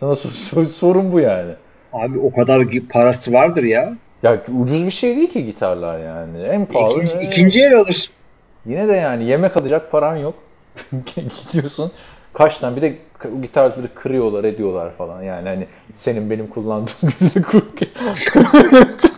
[0.00, 1.52] Sana sor- sor- sorun bu yani.
[1.92, 2.62] Abi o kadar
[2.92, 3.92] parası vardır ya.
[4.22, 6.42] Ya ucuz bir şey değil ki gitarlar yani.
[6.42, 6.92] En pahalı.
[6.94, 7.22] İkinci, ne?
[7.22, 8.10] ikinci el alır.
[8.66, 10.34] Yine de yani yemek alacak paran yok.
[11.52, 11.92] Gidiyorsun.
[12.32, 12.98] Kaç tane bir de
[13.42, 15.22] gitarları kırıyorlar ediyorlar falan.
[15.22, 17.64] Yani hani senin benim kullandığım gibi ku-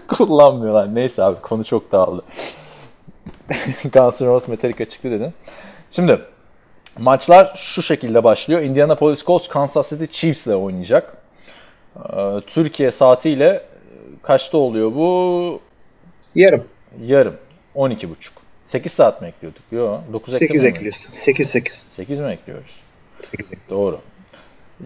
[0.17, 0.95] kullanmıyorlar.
[0.95, 2.23] Neyse abi konu çok dağıldı.
[3.93, 5.33] Guns N' Roses Metallica çıktı dedin.
[5.91, 6.19] Şimdi
[6.99, 8.61] maçlar şu şekilde başlıyor.
[8.61, 11.17] Indianapolis Colts Kansas City Chiefs ile oynayacak.
[11.97, 13.63] Ee, Türkiye saatiyle e,
[14.23, 15.61] kaçta oluyor bu?
[16.35, 16.65] Yarım.
[17.05, 17.35] Yarım.
[17.77, 18.07] 12.30.
[18.67, 19.63] 8 saat mi ekliyorduk?
[19.73, 20.01] Yok.
[20.13, 20.77] 9 8 eklemiyor muyuz?
[20.77, 21.13] ekliyorsun.
[21.13, 21.75] 8 8.
[21.75, 22.82] 8 mi ekliyoruz?
[23.31, 24.01] 8 Doğru.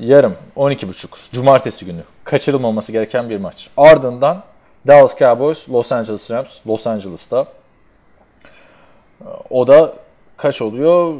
[0.00, 3.70] Yarım 12.30 Cumartesi günü kaçırılmaması gereken bir maç.
[3.76, 4.42] Ardından
[4.86, 7.46] Dallas Cowboys, Los Angeles Rams, Los Angeles'ta.
[9.50, 9.92] O da
[10.36, 11.14] kaç oluyor?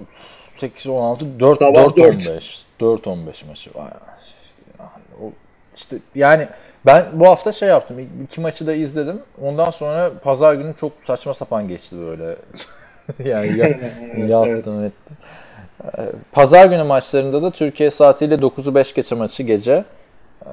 [0.59, 2.29] 8 16 4 Sabah 4 dört.
[2.29, 2.65] 15.
[2.81, 3.93] 4 15 maçı var.
[3.93, 5.33] Yani
[5.77, 6.49] işte yani
[6.87, 7.97] ben bu hafta şey yaptım.
[8.25, 9.23] İki maçı da izledim.
[9.43, 12.37] Ondan sonra pazar günü çok saçma sapan geçti böyle.
[13.31, 13.67] yani ya,
[14.27, 15.17] yaptım ettim.
[16.33, 19.85] Pazar günü maçlarında da Türkiye saatiyle 9'u 5 geçe maçı gece.
[20.47, 20.51] Ee,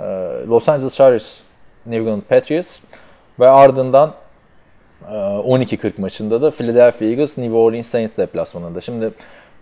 [0.48, 1.40] Los Angeles Chargers,
[1.86, 2.80] New England Patriots
[3.40, 4.14] ve ardından
[5.10, 8.82] e, 12.40 maçında da Philadelphia Eagles, New Orleans Saints deplasmanında.
[8.82, 9.12] Şimdi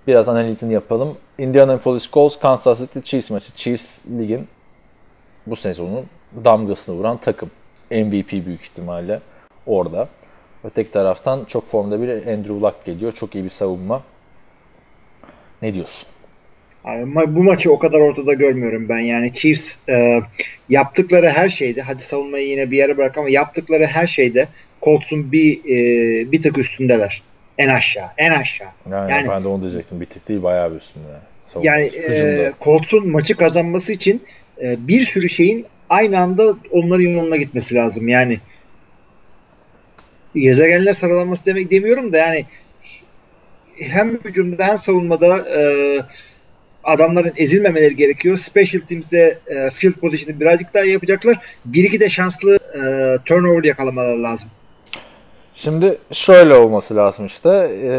[0.07, 1.17] biraz analizini yapalım.
[1.38, 3.55] Indianapolis Colts, Kansas City Chiefs maçı.
[3.55, 4.47] Chiefs ligin
[5.47, 6.05] bu sezonun
[6.43, 7.51] damgasını vuran takım.
[7.91, 9.21] MVP büyük ihtimalle
[9.67, 10.07] orada.
[10.63, 13.13] Öteki taraftan çok formda bir Andrew Luck geliyor.
[13.13, 14.01] Çok iyi bir savunma.
[15.61, 16.07] Ne diyorsun?
[16.85, 18.99] Abi, bu maçı o kadar ortada görmüyorum ben.
[18.99, 20.19] Yani Chiefs e,
[20.69, 24.47] yaptıkları her şeyde hadi savunmayı yine bir yere bırak ama yaptıkları her şeyde
[24.81, 27.21] Colts'un bir e, bir tık üstündeler.
[27.57, 28.07] En aşağı.
[28.17, 28.67] En aşağı.
[28.91, 30.01] Yani, Yani- ben de onu diyecektim.
[30.01, 31.05] Bir tık değil bayağı bir üstünde.
[31.45, 31.71] Savunma.
[31.71, 32.13] Yani Hücumda.
[32.13, 34.23] e, Colts'un maçı kazanması için
[34.63, 38.07] e, bir sürü şeyin aynı anda onların yoluna gitmesi lazım.
[38.07, 38.39] Yani
[40.35, 42.45] gezegenler sıralanması demek demiyorum da yani
[43.90, 45.98] hem hücumda hem savunmada e,
[46.84, 48.38] adamların ezilmemeleri gerekiyor.
[48.38, 51.38] Special Teams'de e, field position'ı birazcık daha yapacaklar.
[51.66, 54.49] Bir iki de şanslı e, turnover yakalamaları lazım.
[55.53, 57.49] Şimdi şöyle olması lazım işte.
[57.84, 57.91] E,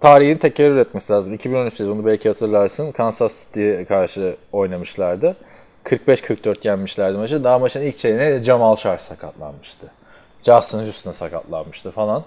[0.00, 1.34] tarihin tekerrür etmesi lazım.
[1.34, 2.92] 2013 sezonu belki hatırlarsın.
[2.92, 5.36] Kansas City'ye karşı oynamışlardı.
[5.84, 7.44] 45-44 yenmişlerdi maçı.
[7.44, 9.86] Daha maçın ilk çeyreğinde Jamal Charles sakatlanmıştı.
[10.42, 12.24] Justin Houston sakatlanmıştı falan.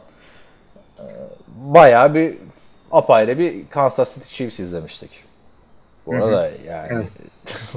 [1.00, 1.06] E,
[1.48, 2.34] bayağı bir
[2.94, 5.10] apayrı bir Kansas City Chiefs izlemiştik.
[6.06, 7.06] Bu arada yani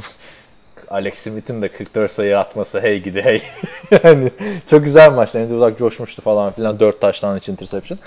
[0.88, 3.42] Alex Smith'in de 44 sayı atması hey gidi hey.
[4.04, 4.30] yani
[4.70, 5.38] çok güzel maçtı.
[5.38, 6.80] Andrew Luck coşmuştu falan filan.
[6.80, 7.98] 4 taştan için interception.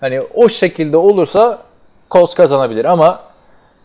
[0.00, 1.62] Hani o şekilde olursa
[2.10, 3.22] Colts kazanabilir ama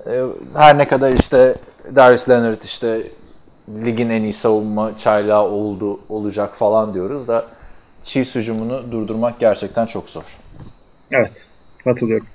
[0.06, 0.24] e,
[0.56, 1.56] her ne kadar işte
[1.96, 3.02] Darius Leonard işte
[3.70, 7.46] ligin en iyi savunma çaylağı oldu olacak falan diyoruz da
[8.04, 10.40] Chiefs hücumunu durdurmak gerçekten çok zor.
[11.12, 11.46] Evet.
[11.84, 12.28] Katılıyorum.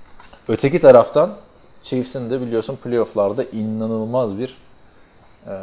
[0.49, 1.37] Öteki taraftan
[1.85, 4.57] Chiefs'in de biliyorsun playoff'larda inanılmaz bir
[5.47, 5.55] e,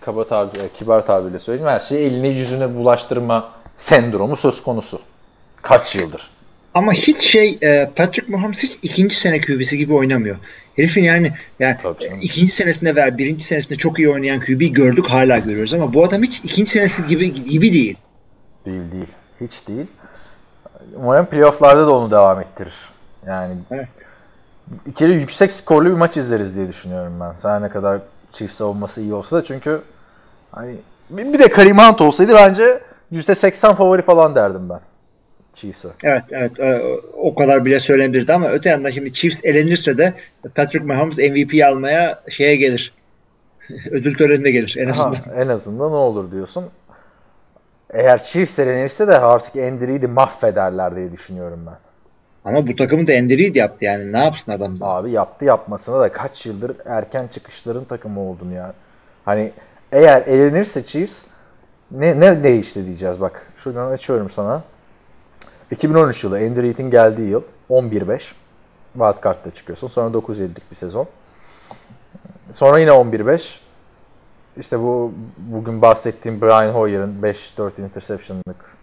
[0.00, 5.00] kaba tabi, e, kibar tabirle söyleyeyim her şeyi eline yüzüne bulaştırma sendromu söz konusu.
[5.62, 6.30] Kaç yıldır.
[6.74, 10.36] Ama hiç şey e, Patrick Mahomes hiç ikinci sene QB'si gibi oynamıyor.
[10.76, 11.76] Herifin yani yani
[12.22, 16.22] ikinci senesinde veya birinci senesinde çok iyi oynayan QB gördük hala görüyoruz ama bu adam
[16.22, 17.96] hiç ikinci senesi gibi gibi değil.
[18.66, 19.06] Değil değil.
[19.40, 19.86] Hiç değil.
[20.96, 22.74] Umarım playoff'larda da onu devam ettirir.
[23.26, 23.88] Yani Evet.
[24.86, 27.32] bir kere yüksek skorlu bir maç izleriz diye düşünüyorum ben.
[27.36, 28.00] Sen ne kadar
[28.32, 29.82] Chiefs savunması iyi olsa da çünkü
[30.52, 30.76] hani
[31.10, 32.80] bir de Kareem Hunt olsaydı bence
[33.12, 34.80] %80 favori falan derdim ben
[35.54, 35.88] Chiefs'e.
[36.04, 36.82] Evet evet e,
[37.18, 40.14] o kadar bile söylenebilirdi ama öte yandan şimdi Chiefs elenirse de
[40.54, 42.92] Patrick Mahomes MVP almaya şeye gelir.
[43.90, 45.38] Ödül törenine gelir en Ha, azından.
[45.38, 46.64] en azından ne olur diyorsun.
[47.90, 51.76] Eğer Chiefs elenirse de artık Andy Reid'i mahvederler diye düşünüyorum ben.
[52.44, 54.86] Ama bu takımı da Andy Reid yaptı yani ne yapsın adam da.
[54.86, 58.72] Abi yaptı yapmasına da kaç yıldır erken çıkışların takımı oldun ya.
[59.24, 59.52] Hani
[59.92, 61.22] eğer elenirse Chiefs
[61.90, 63.46] ne, ne değişti diyeceğiz bak.
[63.56, 64.62] Şuradan açıyorum sana.
[65.70, 68.20] 2013 yılı Andy Reid'in geldiği yıl 11-5.
[68.92, 69.88] Wildcard'da çıkıyorsun.
[69.88, 71.06] Sonra 9-7'lik bir sezon.
[72.52, 73.58] Sonra yine 11-5.
[74.56, 78.76] İşte bu bugün bahsettiğim Brian Hoyer'ın 5-4 interception'lık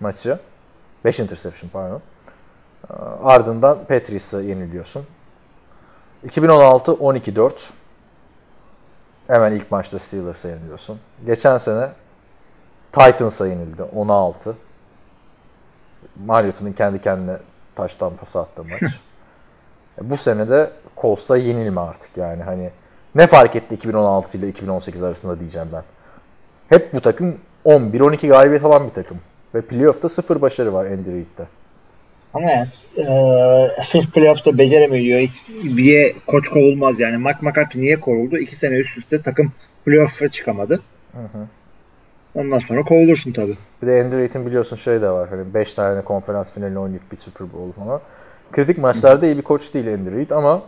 [0.00, 0.38] maçı.
[1.04, 2.02] 5 interception pardon.
[3.22, 5.06] Ardından Patriots'a yeniliyorsun.
[6.24, 7.70] 2016 12-4.
[9.26, 10.98] Hemen ilk maçta Steelers'a yeniliyorsun.
[11.26, 11.88] Geçen sene
[12.92, 14.56] Titans'a yenildi 16.
[16.26, 17.36] Mariota'nın kendi kendine
[17.74, 18.82] taştan pas attığı maç.
[20.00, 22.70] E, Bu sene de Colts'a yenilme artık yani hani
[23.16, 25.82] ne fark etti 2016 ile 2018 arasında diyeceğim ben.
[26.68, 29.18] Hep bu takım 11-12 galibiyet alan bir takım.
[29.54, 31.46] Ve playoff'ta sıfır başarı var Andy Reid'de.
[32.34, 32.66] Ama yani,
[32.96, 35.28] e, sırf playoff'ta beceremiyor
[35.76, 37.18] diye koç kovulmaz yani.
[37.18, 38.38] Mike McCarthy niye kovuldu?
[38.38, 39.52] İki sene üst üste takım
[39.84, 40.80] playoff'a çıkamadı.
[42.34, 43.56] Ondan sonra kovulursun tabii.
[43.82, 45.28] Bir de Andy Reid'in biliyorsun şey de var.
[45.28, 48.00] Hani 5 tane konferans finali oynayıp bir Super Bowl falan.
[48.52, 50.62] Kritik maçlarda iyi bir koç değil Andy Reid ama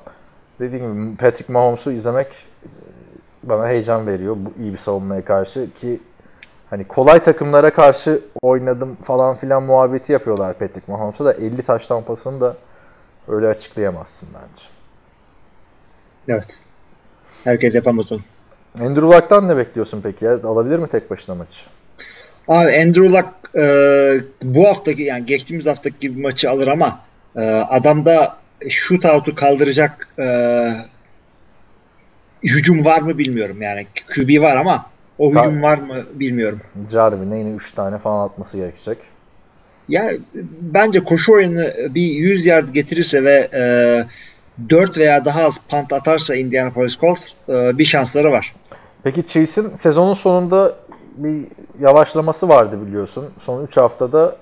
[0.59, 2.69] dediğim gibi Patrick Mahomes'u izlemek e,
[3.43, 4.37] bana heyecan veriyor.
[4.39, 6.01] Bu iyi bir savunmaya karşı ki
[6.71, 12.41] Hani kolay takımlara karşı oynadım falan filan muhabbeti yapıyorlar Patrick Mahomes'a da 50 taş tampasını
[12.41, 12.57] da
[13.29, 14.65] öyle açıklayamazsın bence.
[16.29, 16.59] Evet.
[17.45, 18.21] Herkes yapamaz onu.
[18.81, 20.33] Andrew Luck'tan ne bekliyorsun peki ya?
[20.45, 21.61] Alabilir mi tek başına maçı?
[22.49, 23.65] Abi Andrew Luck e,
[24.43, 27.01] bu haftaki yani geçtiğimiz haftaki gibi maçı alır ama
[27.37, 28.37] e, adamda
[28.71, 30.27] shootout'u kaldıracak e,
[32.45, 33.87] hücum var mı bilmiyorum yani.
[34.15, 34.87] QB var ama
[35.19, 36.61] o Ta- hücum var mı bilmiyorum.
[36.93, 38.99] Jarvin'e yine 3 tane falan atması gerekecek.
[39.89, 40.11] Ya
[40.61, 41.61] bence koşu oyunu
[41.95, 43.61] bir 100 yard getirirse ve e,
[44.71, 48.55] 4 veya daha az punt atarsa Indianapolis Colts e, bir şansları var.
[49.03, 50.75] Peki Chiefs'in sezonun sonunda
[51.17, 51.45] bir
[51.81, 53.27] yavaşlaması vardı biliyorsun.
[53.41, 54.37] Son 3 haftada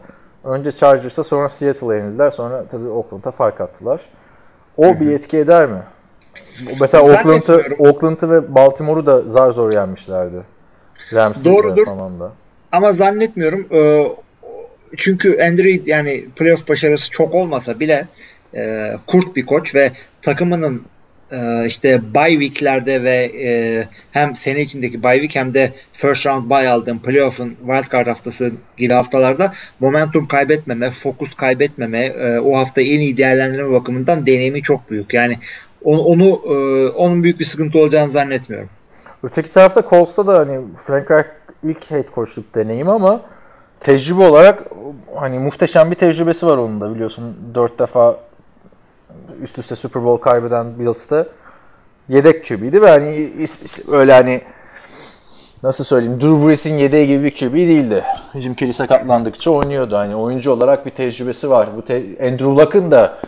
[0.46, 2.30] önce Chargers'a sonra Seattle'a yenildiler.
[2.30, 4.00] Sonra tabii Oakland'a fark attılar.
[4.76, 5.82] O bir etki eder mi?
[6.80, 7.62] Mesela Oakland'ı.
[7.78, 10.42] Oakland'ı ve Baltimore'u da zar zor yenmişlerdi.
[11.12, 11.84] Ramsey'de Doğrudur.
[11.84, 12.32] falan da.
[12.72, 13.66] Ama zannetmiyorum.
[13.72, 14.08] E,
[14.96, 18.06] çünkü Andrew yani playoff başarısı çok olmasa bile
[18.54, 19.90] e, kurt bir koç ve
[20.22, 20.82] takımının
[21.66, 26.68] işte bye week'lerde ve e, hem sene içindeki bye week hem de first round bye
[26.68, 33.16] aldığım playoff'un wildcard haftası gibi haftalarda momentum kaybetmeme, fokus kaybetmeme, e, o hafta en iyi
[33.16, 35.14] değerlendirme bakımından deneyimi çok büyük.
[35.14, 35.38] Yani
[35.84, 38.68] onu, onu e, onun büyük bir sıkıntı olacağını zannetmiyorum.
[39.22, 41.28] Öteki tarafta Colts'ta da hani Frank Reich
[41.64, 43.20] ilk head coachluk deneyimi ama
[43.80, 44.64] tecrübe olarak
[45.14, 47.36] hani muhteşem bir tecrübesi var onun da biliyorsun.
[47.54, 48.16] Dört defa
[49.42, 51.26] üst üste Super Bowl kaybeden Bills'te
[52.08, 53.30] yedek QB'ydi ve hani
[53.92, 54.40] öyle hani
[55.62, 58.04] nasıl söyleyeyim Drew Brees'in yedeği gibi bir QB değildi.
[58.34, 59.96] Jim Kelly sakatlandıkça oynuyordu.
[59.96, 61.68] Hani oyuncu olarak bir tecrübesi var.
[61.76, 63.18] Bu te- Andrew Luck'ın da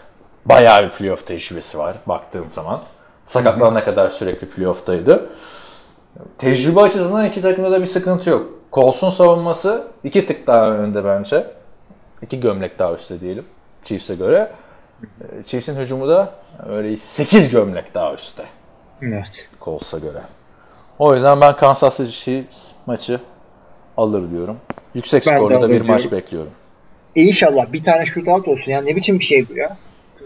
[0.47, 2.83] bayağı bir playoff tecrübesi var baktığın zaman.
[3.25, 5.31] Sakatlanana kadar sürekli playoff'taydı.
[6.39, 8.47] Tecrübe açısından iki takımda da bir sıkıntı yok.
[8.73, 11.47] Colts'un savunması iki tık daha önde bence.
[12.23, 13.45] İki gömlek daha üstte diyelim
[13.85, 14.53] Chiefs'e göre.
[15.03, 16.31] Ee, Chiefs'in hücumu da
[16.69, 18.45] öyle 8 gömlek daha üstte
[19.03, 19.49] Evet.
[19.61, 20.23] Colts'a göre.
[20.99, 23.21] O yüzden ben Kansas City Chiefs maçı
[23.97, 24.57] alır diyorum.
[24.95, 26.19] Yüksek Ben skorlu da bir maç diyorum.
[26.19, 26.53] bekliyorum.
[27.17, 28.71] E İnşallah bir tane shootout olsun.
[28.73, 29.77] Ya ne biçim bir şey bu ya?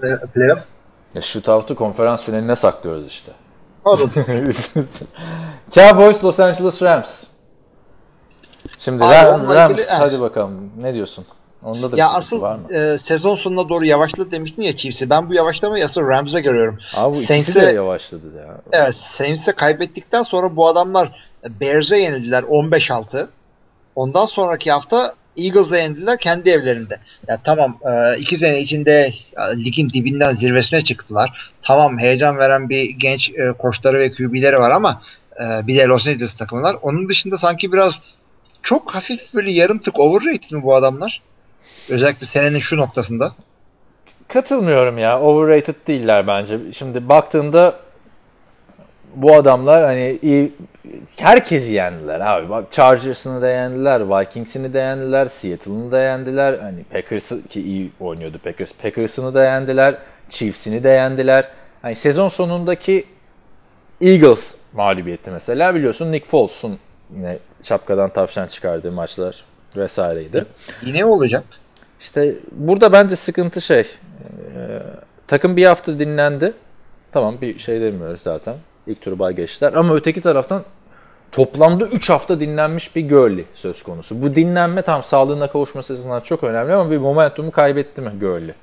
[0.02, 0.64] Play- Playoff.
[1.14, 3.32] Ya shootout'u konferans finaline saklıyoruz işte.
[3.84, 4.10] Olur.
[5.70, 7.24] Cowboys Los Angeles Rams.
[8.78, 9.84] Şimdi Abi Rams eh.
[9.98, 11.26] hadi bakalım ne diyorsun?
[11.64, 12.74] Onda da ya asıl var mı?
[12.74, 15.10] e, sezon sonuna doğru yavaşladı demiştin ya Chiefs'i.
[15.10, 16.78] Ben bu yavaşlamayı asıl Rams'e görüyorum.
[16.94, 18.60] Abi ikisi de Saints'e yavaşladı ya.
[18.72, 21.30] evet Saints'e kaybettikten sonra bu adamlar
[21.60, 23.26] Bears'e yenildiler 15-6.
[23.96, 26.98] Ondan sonraki hafta Eagles'a yenildiler kendi evlerinde.
[27.28, 31.52] Ya tamam e, iki sene içinde ya, ligin dibinden zirvesine çıktılar.
[31.62, 35.02] Tamam heyecan veren bir genç e, koçları ve QB'leri var ama
[35.40, 36.76] e, bir de Los Angeles takımı var.
[36.82, 38.00] Onun dışında sanki biraz
[38.62, 41.22] çok hafif böyle yarım tık overrated mi bu adamlar?
[41.88, 43.32] Özellikle senenin şu noktasında.
[44.28, 45.20] Katılmıyorum ya.
[45.20, 46.58] Overrated değiller bence.
[46.72, 47.74] Şimdi baktığında
[49.14, 50.52] bu adamlar hani iyi
[51.16, 52.50] herkesi yendiler abi.
[52.50, 56.58] Bak Chargers'ını da yendiler, Vikings'ini de yendiler, Seattle'ını da yendiler.
[56.58, 58.72] Hani Packers'ı ki iyi oynuyordu Packers.
[58.82, 59.94] Packers'ını da yendiler,
[60.30, 61.48] Chiefs'ini de yendiler.
[61.82, 63.06] Hani sezon sonundaki
[64.00, 66.78] Eagles mağlubiyeti mesela biliyorsun Nick Foles'un
[67.16, 69.44] yine şapkadan tavşan çıkardığı maçlar
[69.76, 70.44] vesaireydi.
[70.82, 71.44] Yine olacak.
[72.02, 73.80] İşte burada bence sıkıntı şey.
[73.80, 73.86] e,
[75.26, 76.52] takım bir hafta dinlendi.
[77.12, 78.54] Tamam bir şey demiyoruz zaten.
[78.86, 79.72] İlk turu bay geçtiler.
[79.72, 80.62] Ama öteki taraftan
[81.32, 84.22] toplamda 3 hafta dinlenmiş bir Gurley söz konusu.
[84.22, 88.54] Bu dinlenme tam sağlığına kavuşması açısından çok önemli ama bir momentumu kaybetti mi Gurley?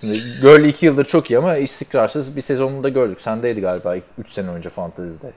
[0.00, 3.22] Şimdi Gurley 2 yıldır çok iyi ama istikrarsız bir sezonunu da gördük.
[3.22, 5.30] Sendeydi galiba 3 sene önce fantezide.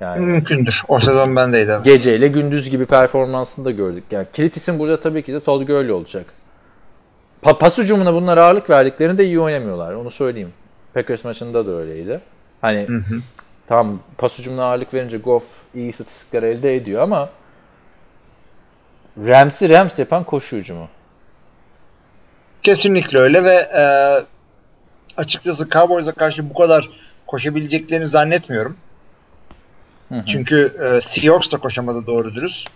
[0.00, 0.82] Yani Mümkündür.
[0.88, 1.70] O sezon bendeydi.
[1.74, 1.84] evet.
[1.84, 4.04] geceyle gündüz gibi performansını da gördük.
[4.10, 6.26] Yani kilit isim burada tabii ki de Todd Gurley olacak.
[7.44, 9.92] Pa- pas hücumuna bunlar ağırlık verdiklerinde iyi oynamıyorlar.
[9.94, 10.52] Onu söyleyeyim.
[10.94, 12.20] Packers maçında da öyleydi.
[12.60, 12.86] Hani
[13.68, 15.44] tamam pas hücumuna ağırlık verince Goff
[15.74, 17.30] iyi istatistikler elde ediyor ama
[19.18, 20.88] Rams'i Rams yapan koşu hücumu.
[22.62, 23.84] Kesinlikle öyle ve e,
[25.16, 26.90] açıkçası Cowboys'a karşı bu kadar
[27.26, 28.76] koşabileceklerini zannetmiyorum.
[30.26, 32.68] Çünkü e, Seahawks da koşamadı doğru dürüst.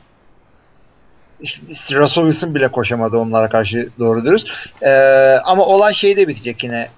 [1.41, 4.49] Russell Wilson bile koşamadı onlara karşı doğru dürüst.
[4.83, 4.91] E,
[5.45, 6.89] ama olay şeyde bitecek yine.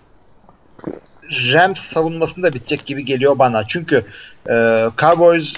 [1.52, 3.66] Rams savunmasında bitecek gibi geliyor bana.
[3.66, 4.04] Çünkü
[4.50, 5.54] e, Cowboys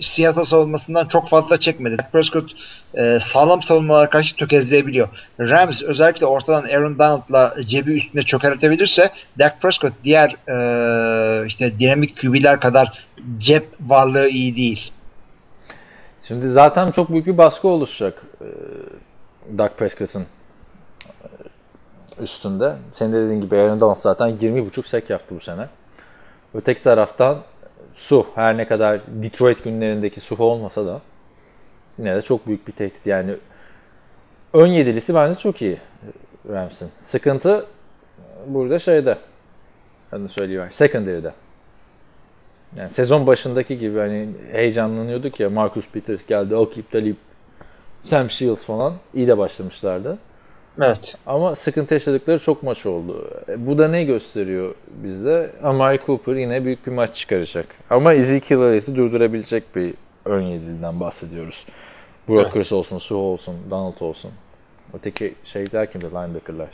[0.00, 1.96] Seattle savunmasından çok fazla çekmedi.
[2.12, 2.52] Prescott
[2.94, 5.08] e, sağlam savunmalara karşı tökezleyebiliyor.
[5.40, 12.60] Rams özellikle ortadan Aaron Donald'la cebi üstünde çökertebilirse Dak Prescott diğer e, işte dinamik QB'ler
[12.60, 13.04] kadar
[13.38, 14.92] cep varlığı iyi değil.
[16.22, 18.48] Şimdi zaten çok büyük bir baskı oluşacak e,
[19.58, 20.26] Dak Prescott'ın e,
[22.22, 22.76] üstünde.
[22.94, 25.68] Senin de dediğin gibi Aaron Donald zaten 20.5 sek yaptı bu sene.
[26.54, 27.38] Öteki taraftan
[27.94, 31.00] Su her ne kadar Detroit günlerindeki Su olmasa da
[31.98, 33.06] yine de çok büyük bir tehdit.
[33.06, 33.34] Yani
[34.52, 35.78] ön yedilisi bence çok iyi
[36.50, 36.90] Rams'in.
[37.00, 37.66] Sıkıntı
[38.46, 39.18] burada şeyde
[40.12, 40.70] adını söylüyor.
[40.70, 41.32] Secondary'de.
[42.76, 47.16] Yani sezon başındaki gibi hani heyecanlanıyorduk ya Marcus Peters geldi, Akip Talib,
[48.04, 50.18] Sam Shields falan iyi de başlamışlardı.
[50.80, 51.16] Evet.
[51.26, 53.30] Ama sıkıntı yaşadıkları çok maç oldu.
[53.48, 55.50] E, Bu da ne gösteriyor bizde?
[55.62, 57.66] Amari Cooper yine büyük bir maç çıkaracak.
[57.90, 59.94] Ama Ezekiel Elliott'i durdurabilecek bir
[60.24, 61.66] ön yediliden bahsediyoruz.
[62.28, 62.72] Brock evet.
[62.72, 64.30] olsun, Su olsun, Donald olsun.
[64.94, 66.04] Öteki şeyler kimdi?
[66.04, 66.68] Linebacker'lar.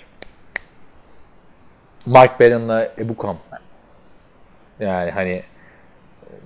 [2.07, 3.37] Mike Barron'la Ebu Kam.
[4.81, 5.43] Yani hani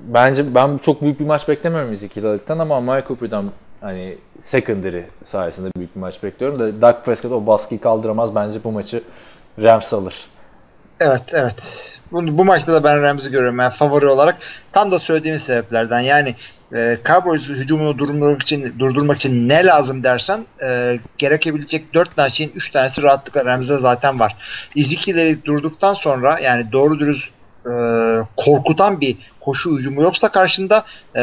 [0.06, 3.50] bence ben çok büyük bir maç beklemiyorum Ezekiel Elliott'tan ama Amari Cooper'dan
[3.80, 8.34] hani secondary sayesinde büyük bir maç bekliyorum da Dak Prescott o baskıyı kaldıramaz.
[8.34, 9.02] Bence bu maçı
[9.62, 10.26] Rams alır.
[11.00, 11.88] Evet evet.
[12.12, 14.36] Bu, bu maçta da ben Rams'i görüyorum yani favori olarak.
[14.72, 16.34] Tam da söylediğimiz sebeplerden yani
[16.74, 22.52] e, Cowboys hücumunu durdurmak için durdurmak için ne lazım dersen e, gerekebilecek 4 tane şeyin
[22.54, 24.36] 3 tanesi rahatlıkla Rams'de zaten var.
[24.76, 27.30] Ezekiel'i durduktan sonra yani doğru dürüst
[27.66, 27.72] e,
[28.36, 30.84] korkutan bir koşu hücumu yoksa karşında
[31.16, 31.22] e,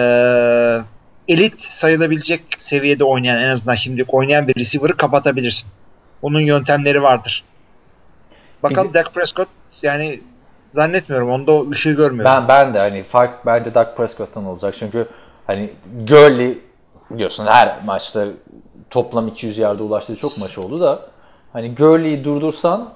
[1.27, 5.69] elit sayılabilecek seviyede oynayan en azından şimdi oynayan bir receiver'ı kapatabilirsin.
[6.21, 7.43] Onun yöntemleri vardır.
[8.63, 9.47] Bakalım Dak Prescott
[9.81, 10.19] yani
[10.73, 11.31] zannetmiyorum.
[11.31, 12.31] Onda o ışığı görmüyorum.
[12.31, 14.75] Ben ben de hani fark bence Dak Prescott'tan olacak.
[14.79, 15.07] Çünkü
[15.47, 15.73] hani
[16.07, 16.57] Gurley
[17.09, 18.25] biliyorsun her maçta
[18.89, 21.01] toplam 200 yarda ulaştığı çok maç oldu da
[21.53, 22.89] hani Gurley'i durdursan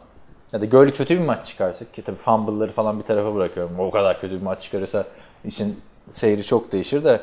[0.53, 3.79] ya da Gurley kötü bir maç çıkarsa ki tabii fumble'ları falan bir tarafa bırakıyorum.
[3.79, 5.05] O kadar kötü bir maç çıkarırsa
[5.45, 5.79] için
[6.11, 7.21] seyri çok değişir de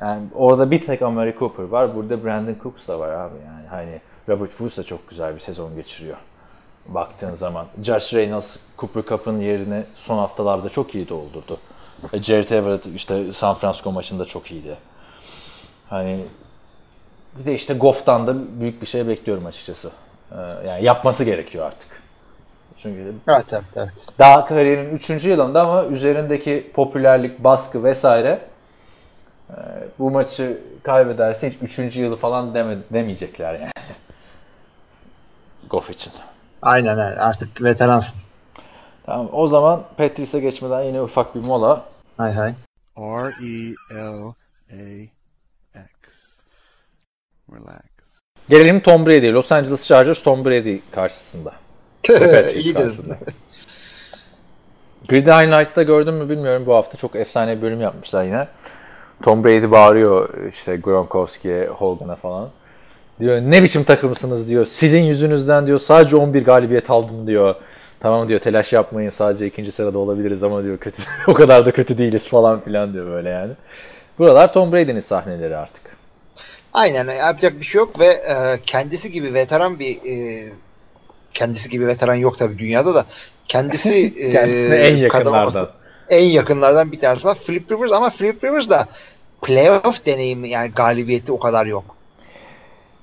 [0.00, 1.96] yani orada bir tek Amari Cooper var.
[1.96, 3.66] Burada Brandon Cooks da var abi yani.
[3.70, 6.16] Hani Robert Woods da çok güzel bir sezon geçiriyor.
[6.88, 7.66] Baktığın zaman.
[7.82, 11.58] Josh Reynolds Cooper Cup'ın yerini son haftalarda çok iyi doldurdu.
[12.12, 14.76] E, Jared Everett işte San Francisco maçında çok iyiydi.
[15.88, 16.24] Hani
[17.38, 19.90] bir de işte Goff'tan da büyük bir şey bekliyorum açıkçası.
[20.32, 20.36] Ee,
[20.68, 22.02] yani yapması gerekiyor artık.
[22.82, 24.06] Çünkü evet, evet, evet.
[24.18, 25.10] daha kariyerin 3.
[25.24, 28.40] yılında ama üzerindeki popülerlik, baskı vesaire
[29.50, 29.54] e,
[29.98, 31.96] bu maçı kaybederse hiç 3.
[31.96, 33.70] yılı falan deme, demeyecekler yani.
[35.70, 36.12] Goff için.
[36.62, 37.20] Aynen öyle.
[37.20, 38.18] Artık veteransın.
[39.06, 39.28] Tamam.
[39.32, 41.84] O zaman Petris'e geçmeden yine ufak bir mola.
[42.16, 42.54] Hay hay.
[42.98, 44.38] R-E-L-A-X.
[47.52, 47.80] Relax.
[48.48, 49.32] Gelelim Tom Brady.
[49.32, 51.52] Los Angeles Chargers Tom Brady karşısında.
[52.54, 53.06] İyi diyorsun.
[55.08, 56.66] Gridiron Nights'ta gördün mü bilmiyorum.
[56.66, 58.48] Bu hafta çok efsane bir bölüm yapmışlar yine.
[59.22, 62.48] Tom Brady bağırıyor işte Gronkowski'ye, Hogan'a falan.
[63.20, 64.66] Diyor ne biçim takımsınız diyor.
[64.66, 67.54] Sizin yüzünüzden diyor sadece 11 galibiyet aldım diyor.
[68.00, 71.98] Tamam diyor telaş yapmayın sadece ikinci sırada olabiliriz ama diyor kötü o kadar da kötü
[71.98, 73.52] değiliz falan filan diyor böyle yani.
[74.18, 75.82] Buralar Tom Brady'nin sahneleri artık.
[76.72, 80.14] Aynen yapacak bir şey yok ve e, kendisi gibi veteran bir e,
[81.38, 83.04] kendisi gibi veteran yok tabii dünyada da
[83.48, 85.68] kendisi kendisine e, en yakınlardan
[86.10, 88.86] en yakınlardan bir tanesi var Philip Rivers ama Philip Rivers da
[89.42, 91.84] playoff deneyimi yani galibiyeti o kadar yok.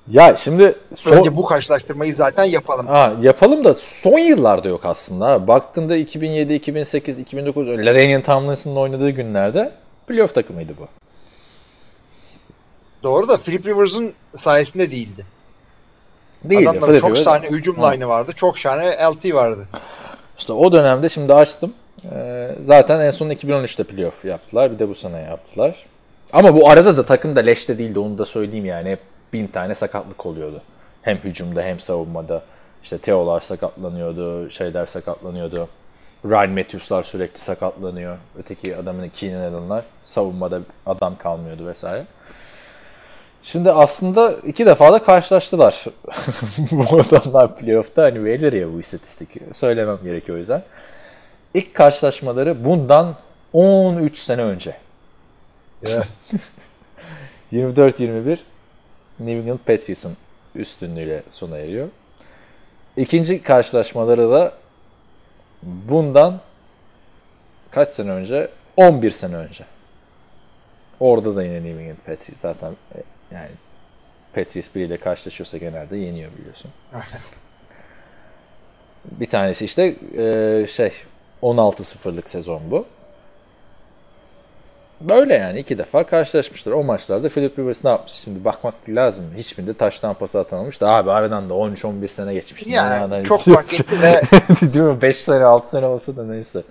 [0.08, 1.12] Ya şimdi son...
[1.12, 2.86] önce bu karşılaştırmayı zaten yapalım.
[2.86, 5.48] Ha, yapalım da son yıllarda yok aslında.
[5.48, 9.72] Baktığında 2007, 2008, 2009 LaDainian Tomlinson'ın oynadığı günlerde
[10.06, 10.88] playoff takımıydı bu.
[13.02, 15.24] Doğru da Philip Rivers'ın sayesinde değildi.
[16.54, 17.24] Adamların Philip çok Rivers.
[17.24, 18.32] şahane hücum line'ı vardı.
[18.36, 19.68] Çok şahane LT vardı.
[20.38, 21.72] İşte o dönemde şimdi açtım.
[22.14, 24.72] Ee, zaten en son 2013'te playoff yaptılar.
[24.72, 25.86] Bir de bu sene yaptılar.
[26.32, 28.90] Ama bu arada da takım da leşte değildi onu da söyleyeyim yani.
[28.90, 29.00] Hep
[29.32, 30.62] bin tane sakatlık oluyordu.
[31.02, 32.42] Hem hücumda hem savunmada.
[32.84, 35.68] İşte Teo'lar sakatlanıyordu, şeyler sakatlanıyordu.
[36.24, 38.16] Ryan Matthews'lar sürekli sakatlanıyor.
[38.38, 42.04] Öteki adamın Keenan Allen'lar savunmada adam kalmıyordu vesaire.
[43.46, 45.84] Şimdi aslında iki defa da karşılaştılar.
[46.70, 49.28] bu adamlar playoff'ta hani verilir ya bu istatistik.
[49.52, 50.62] Söylemem gerekiyor o yüzden.
[51.54, 53.16] İlk karşılaşmaları bundan
[53.52, 54.76] 13 sene önce.
[55.82, 56.04] Yeah.
[57.52, 58.38] 24-21
[59.20, 60.16] New England Patriots'ın
[60.54, 61.88] üstünlüğüyle sona eriyor.
[62.96, 64.52] İkinci karşılaşmaları da
[65.62, 66.40] bundan
[67.70, 68.48] kaç sene önce?
[68.76, 69.64] 11 sene önce.
[71.00, 73.50] Orada da yine New England Patriots zaten e, yani
[74.34, 76.70] Patriots biriyle karşılaşıyorsa genelde yeniyor biliyorsun.
[79.04, 80.92] Bir tanesi işte e, şey
[81.42, 82.86] 16-0'lık sezon bu.
[85.00, 86.72] Böyle yani iki defa karşılaşmışlar.
[86.72, 89.24] O maçlarda Philip Rivers ne yapmış şimdi bakmak lazım.
[89.36, 92.62] Hiçbirinde taştan pası atamamış da abi aradan da 13-11 sene geçmiş.
[92.66, 94.20] Yani çok fark etti ve
[94.74, 95.02] Değil mi?
[95.02, 96.62] 5 sene 6 sene olsa da neyse.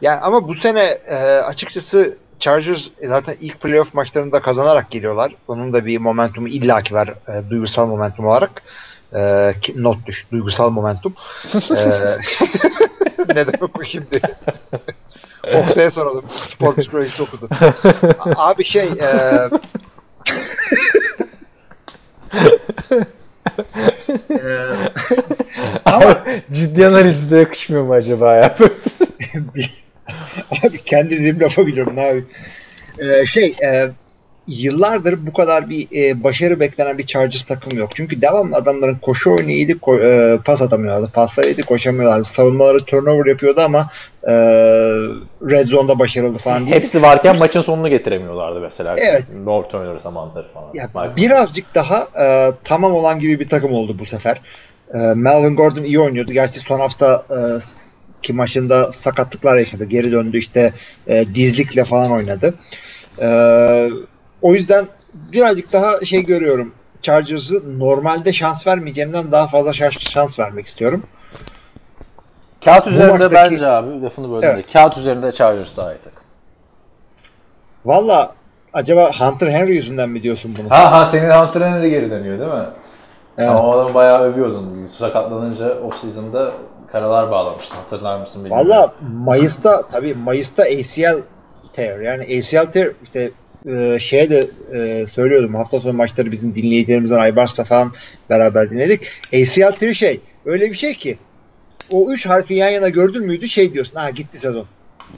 [0.00, 5.32] Yani ama bu sene e, açıkçası Chargers zaten ilk playoff maçlarında kazanarak geliyorlar.
[5.48, 8.62] Bunun da bir momentumu illaki var e, duygusal momentum olarak.
[9.16, 11.14] E, not düş, duygusal momentum.
[11.54, 11.58] E,
[13.34, 14.20] ne demek bu şimdi?
[15.54, 16.24] Oktay'a soralım.
[16.40, 17.48] Spor psikolojisi okudu.
[18.18, 19.06] A- Abi şey e,
[24.30, 24.48] e,
[25.84, 26.18] ama
[26.52, 28.56] Ciddi analiz bize yakışmıyor mu acaba ya?
[30.66, 32.24] Abi kendi dediğim lafa gülüyorum ne abi.
[32.98, 33.88] Ee, şey e,
[34.48, 37.90] yıllardır bu kadar bir e, başarı beklenen bir Chargers takım yok.
[37.94, 41.10] Çünkü devamlı adamların koşu oyunu iyiydi, ko- e, pas atamıyorlardı.
[41.12, 42.24] Pasları iyiydi, koşamıyorlardı.
[42.24, 43.88] Savunmaları turnover yapıyordu ama
[44.28, 44.32] e,
[45.50, 46.76] red zone'da başarılı falan değil.
[46.76, 48.94] Hepsi varken maçın sonunu getiremiyorlardı mesela.
[48.98, 49.26] Evet.
[49.46, 50.70] Lord Turner zamanları falan.
[50.74, 54.40] Ya, birazcık daha e, tamam olan gibi bir takım oldu bu sefer.
[54.94, 56.32] E, Melvin Gordon iyi oynuyordu.
[56.32, 57.36] Gerçi son hafta e,
[58.26, 59.84] ki maçında sakatlıklar yaşadı.
[59.84, 60.72] Geri döndü işte
[61.06, 62.54] e, dizlikle falan oynadı.
[63.20, 63.28] E,
[64.42, 66.72] o yüzden birazcık daha şey görüyorum.
[67.02, 71.02] Chargers'ı normalde şans vermeyeceğimden daha fazla şans, şans vermek istiyorum.
[72.64, 74.68] Kağıt üzerinde maçtaki- bence abi lafını böldüm Evet.
[74.68, 74.72] de.
[74.72, 76.22] Kağıt üzerinde Chargers daha iyi takım.
[77.84, 78.34] Valla
[78.72, 80.70] acaba Hunter Henry yüzünden mi diyorsun bunu?
[80.70, 82.66] Ha ha senin antrenörü de geri dönüyor değil mi?
[83.38, 83.50] Evet.
[83.50, 84.86] Ama o adamı bayağı övüyordun.
[84.86, 86.52] Sakatlanınca o season'da
[86.92, 87.76] karalar bağlamıştın.
[87.76, 88.68] Hatırlar mısın bilmiyorum.
[88.68, 91.22] Valla Mayıs'ta tabii Mayıs'ta ACL
[91.72, 93.30] tear yani ACL tear işte
[93.66, 97.92] e, şeye de e, söylüyordum hafta sonu maçları bizim dinleyicilerimizden Aybars'la falan
[98.30, 99.10] beraber dinledik.
[99.34, 101.18] ACL tear şey öyle bir şey ki
[101.90, 104.66] o üç harfi yan yana gördün müydü şey diyorsun ha gitti sezon.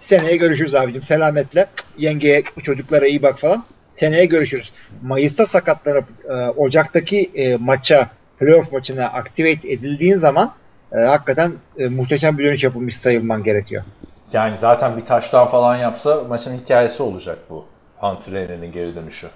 [0.01, 1.67] Seneye görüşürüz abicim selametle.
[1.99, 3.65] Yengeye çocuklara iyi bak falan.
[3.95, 4.73] Seneye görüşürüz.
[5.03, 10.53] Mayıs'ta sakatlanıp e, Ocak'taki e, maça playoff maçına activate edildiğin zaman
[10.93, 13.85] e, hakikaten e, muhteşem bir dönüş yapılmış sayılman gerekiyor.
[14.33, 17.65] Yani zaten bir taştan falan yapsa maçın hikayesi olacak bu.
[18.03, 19.29] Antrenörün geri dönüşü.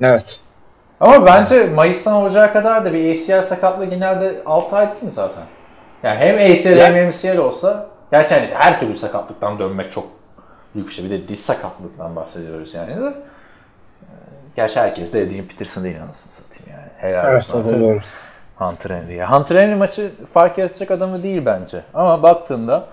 [0.00, 0.40] Evet.
[1.00, 5.42] Ama bence Mayıs'tan Ocak'a kadar da bir ACL sakatlığı genelde 6 ay değil mi zaten?
[6.02, 10.06] Yani hem ACL Yani- hem MCL olsa gerçi hani her türlü sakatlıktan dönmek çok
[10.74, 11.04] büyük bir şey.
[11.04, 13.06] Bir de diz sakatlığından bahsediyoruz yani de.
[14.02, 14.06] Ee,
[14.56, 16.90] Gerçi herkes de Adrian Peterson değil anasını satayım yani.
[16.96, 17.80] Helal Evet olsun.
[17.80, 17.98] doğru.
[18.56, 19.14] Hunter Henry.
[19.14, 21.82] Ya Hunter Henry maçı fark yaratacak adamı değil bence.
[21.94, 22.86] Ama baktığında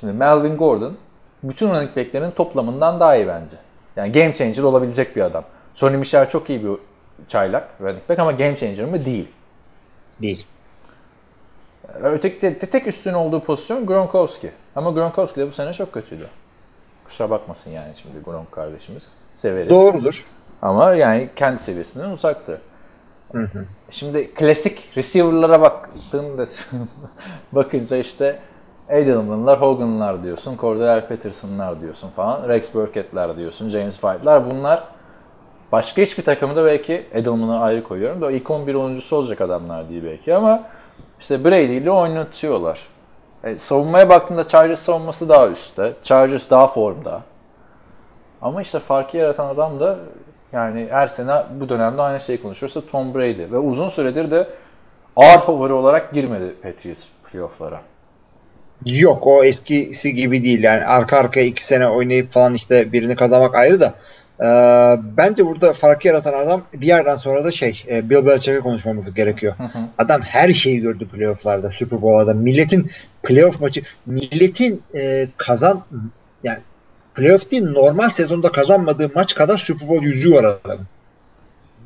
[0.00, 0.96] şimdi Melvin Gordon
[1.42, 3.56] bütün running back'lerin toplamından daha iyi bence.
[3.96, 5.44] Yani game changer olabilecek bir adam.
[5.74, 6.70] Sonny Michel çok iyi bir
[7.28, 9.04] çaylak running back ama game changer mı?
[9.04, 9.28] Değil.
[10.22, 10.46] Değil.
[12.02, 14.50] Öteki de, de tek üstün olduğu pozisyon Gronkowski.
[14.76, 16.28] Ama Gronkowski de bu sene çok kötüydü.
[17.04, 19.02] Kusura bakmasın yani şimdi Gronk kardeşimiz.
[19.34, 19.70] Severiz.
[19.70, 20.26] Doğrudur.
[20.62, 22.60] Ama yani kendi seviyesinden uzaktı.
[23.90, 26.44] Şimdi klasik receiver'lara baktığında
[27.52, 28.38] bakınca işte
[28.88, 34.84] Edelman'lar, Hogan'lar diyorsun, Cordell Patterson'lar diyorsun falan, Rex Burkett'ler diyorsun, James White'lar bunlar
[35.72, 40.34] başka hiçbir takımda belki Edelman'ı ayrı koyuyorum da ilk 11 oyuncusu olacak adamlar değil belki
[40.34, 40.62] ama
[41.20, 42.80] işte Brady ile oynatıyorlar.
[43.44, 45.92] E, savunmaya baktığında Chargers savunması daha üstte.
[46.02, 47.22] Chargers daha formda.
[48.42, 49.98] Ama işte farkı yaratan adam da
[50.52, 53.52] yani her sene bu dönemde aynı şeyi konuşuyorsa Tom Brady.
[53.52, 54.48] Ve uzun süredir de
[55.16, 57.00] ağır favori olarak girmedi Patriots
[57.32, 57.80] playoff'lara.
[58.84, 60.62] Yok o eskisi gibi değil.
[60.62, 63.94] Yani arka arkaya iki sene oynayıp falan işte birini kazanmak ayrı da
[64.40, 64.44] Ee,
[65.16, 69.54] bence burada farkı yaratan adam bir yerden sonra da şey e, Bill Belichick'e konuşmamız gerekiyor.
[69.98, 72.34] Adam her şeyi gördü playofflarda, Super Bowl'da.
[72.34, 72.90] Milletin
[73.22, 75.82] playoff maçı, milletin e, kazan
[76.44, 76.58] yani
[77.18, 80.86] playoff değil normal sezonda kazanmadığı maç kadar Super Bowl yüzüğü var adamın.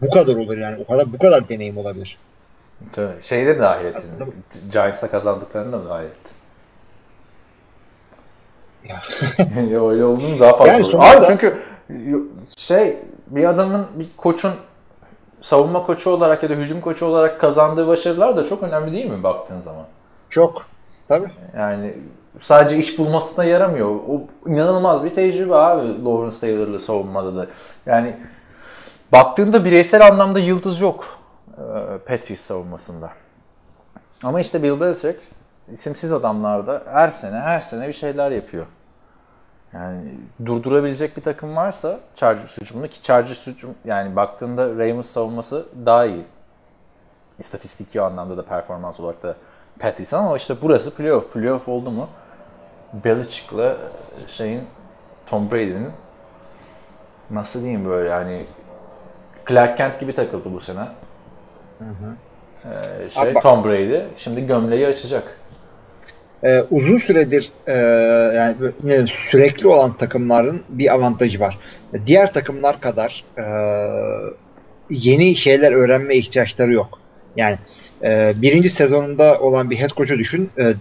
[0.02, 0.84] Bu kadar olur yani.
[0.84, 2.18] O kadar bu kadar deneyim olabilir.
[2.92, 3.12] Tabii.
[3.22, 4.04] Şeyde de dahil ettin.
[4.72, 6.32] Giants'a kazandıklarını da dahil ettin.
[8.88, 9.02] Ya.
[9.82, 11.62] öyle olduğunu daha fazla Yani sonuçta- Abi çünkü
[12.56, 12.96] şey
[13.26, 14.52] bir adamın bir koçun
[15.42, 19.22] savunma koçu olarak ya da hücum koçu olarak kazandığı başarılar da çok önemli değil mi
[19.22, 19.84] baktığın zaman?
[20.30, 20.66] Çok.
[21.08, 21.28] Tabii.
[21.56, 21.94] Yani
[22.40, 23.88] sadece iş bulmasına yaramıyor.
[23.88, 27.46] O inanılmaz bir tecrübe abi Lawrence Taylor'lı savunmada da.
[27.86, 28.16] Yani
[29.12, 31.04] baktığında bireysel anlamda yıldız yok
[31.58, 33.10] e, Patriots savunmasında.
[34.22, 35.20] Ama işte Bill Belichick
[35.72, 38.66] isimsiz adamlarda her sene her sene bir şeyler yapıyor.
[39.72, 40.14] Yani
[40.46, 46.24] durdurabilecek bir takım varsa Chargers hücumunu ki Chargers hücum yani baktığında Ravens savunması daha iyi.
[47.38, 49.36] İstatistiki anlamda da performans olarak da
[49.78, 51.32] Patrice'in ama işte burası playoff.
[51.32, 52.08] Playoff oldu mu
[52.92, 53.76] Belichick'le
[54.28, 54.60] şeyin
[55.26, 55.90] Tom Brady'nin
[57.30, 58.42] nasıl diyeyim böyle yani
[59.48, 60.88] Clark Kent gibi takıldı bu sene.
[62.64, 65.38] Ee, şey, Abi bak- Tom Brady şimdi gömleği açacak.
[66.44, 67.72] Ee, uzun süredir e,
[68.36, 71.58] yani ne sürekli olan takımların bir avantajı var.
[72.06, 73.44] Diğer takımlar kadar e,
[74.90, 76.98] yeni şeyler öğrenme ihtiyaçları yok.
[77.36, 77.58] Yani
[78.04, 80.50] e, birinci sezonunda olan bir head coach'u düşün.
[80.58, 80.74] E,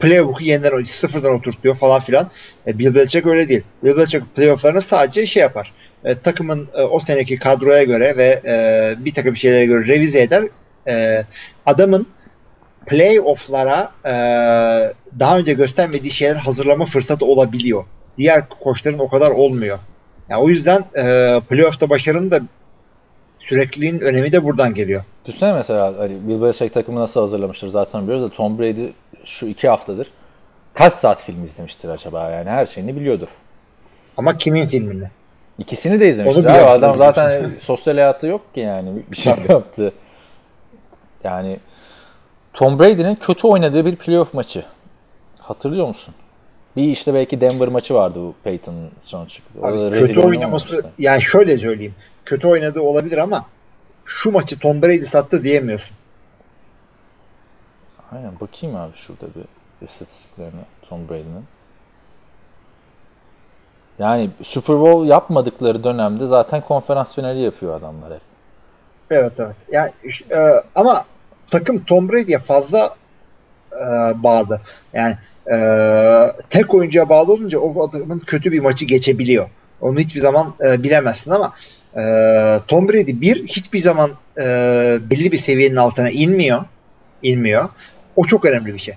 [0.00, 2.30] playbook'u yeniden sıfırdan oturtuyor falan filan.
[2.66, 3.62] E, Bill Belichick öyle değil.
[3.84, 5.72] Bill Belichick playoff'larını sadece şey yapar.
[6.04, 10.44] E, takımın e, o seneki kadroya göre ve e, bir takım şeylere göre revize eder.
[10.88, 11.24] E,
[11.66, 12.06] adamın
[12.86, 14.12] playoff'lara e,
[15.18, 17.84] daha önce göstermediği şeyler hazırlama fırsatı olabiliyor.
[18.18, 19.78] Diğer koçların o kadar olmuyor.
[20.28, 22.40] Yani o yüzden e, playoff'ta başarının da
[23.38, 25.04] sürekliliğin önemi de buradan geliyor.
[25.26, 28.86] Düşünsene mesela hani Bill Belichick takımı nasıl hazırlamıştır zaten biliyoruz da Tom Brady
[29.24, 30.08] şu iki haftadır
[30.74, 33.28] kaç saat film izlemiştir acaba yani her şeyini biliyordur.
[34.16, 35.08] Ama kimin filmini?
[35.58, 36.44] İkisini de izlemiştir.
[36.44, 39.92] Abi, adam zaten sosyal hayatı yok ki yani bir şey yaptı.
[41.24, 41.58] Yani
[42.54, 44.64] Tom Brady'nin kötü oynadığı bir playoff maçı.
[45.38, 46.14] Hatırlıyor musun?
[46.76, 48.74] Bir işte belki Denver maçı vardı bu Peyton
[49.04, 49.58] son çıktı.
[49.62, 51.94] Abi, kötü oynaması yani şöyle söyleyeyim.
[52.24, 53.44] Kötü oynadığı olabilir ama
[54.04, 55.96] şu maçı Tom Brady sattı diyemiyorsun.
[58.14, 59.44] Aynen bakayım abi şurada bir
[59.86, 61.44] istatistiklerine Tom Brady'nin.
[63.98, 68.20] Yani Super Bowl yapmadıkları dönemde zaten konferans finali yapıyor adamlar hep.
[69.10, 69.56] Evet evet.
[69.72, 69.90] Yani
[70.30, 71.04] e, ama
[71.50, 72.94] takım Tom Brady'ye fazla
[73.72, 73.86] e,
[74.22, 74.60] bağlı.
[74.92, 75.16] Yani
[75.52, 75.56] e,
[76.50, 79.48] tek oyuncuya bağlı olunca o adamın kötü bir maçı geçebiliyor.
[79.80, 81.52] Onu hiçbir zaman e, bilemezsin ama
[81.96, 82.02] e,
[82.68, 84.44] Tom Brady bir hiçbir zaman e,
[85.10, 86.64] belli bir seviyenin altına inmiyor.
[87.22, 87.68] inmiyor.
[88.16, 88.94] O çok önemli bir şey.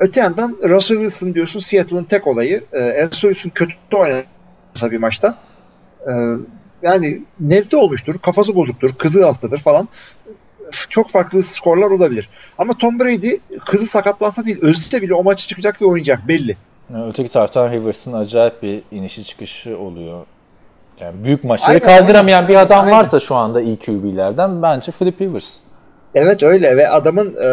[0.00, 2.64] Öte yandan Russell Wilson diyorsun Seattle'ın tek olayı.
[2.72, 5.38] E, Russell Wilson kötü oynasa bir maçta
[6.00, 6.12] e,
[6.82, 9.88] yani nezle olmuştur, kafası bozuktur, kızı hastadır falan.
[10.88, 12.28] Çok farklı skorlar olabilir.
[12.58, 13.30] Ama Tom Brady
[13.66, 16.56] kızı sakatlansa değil, ölse bile o maçı çıkacak ve oynayacak belli.
[16.92, 20.26] Yani öteki taraftan Rivers'ın acayip bir inişi çıkışı oluyor.
[21.00, 22.98] Yani büyük maçları Aynen, kaldıramayan aynen, bir adam aynen.
[22.98, 25.54] varsa şu anda iyi QB'lerden bence Philip Rivers.
[26.18, 27.48] Evet öyle ve adamın e,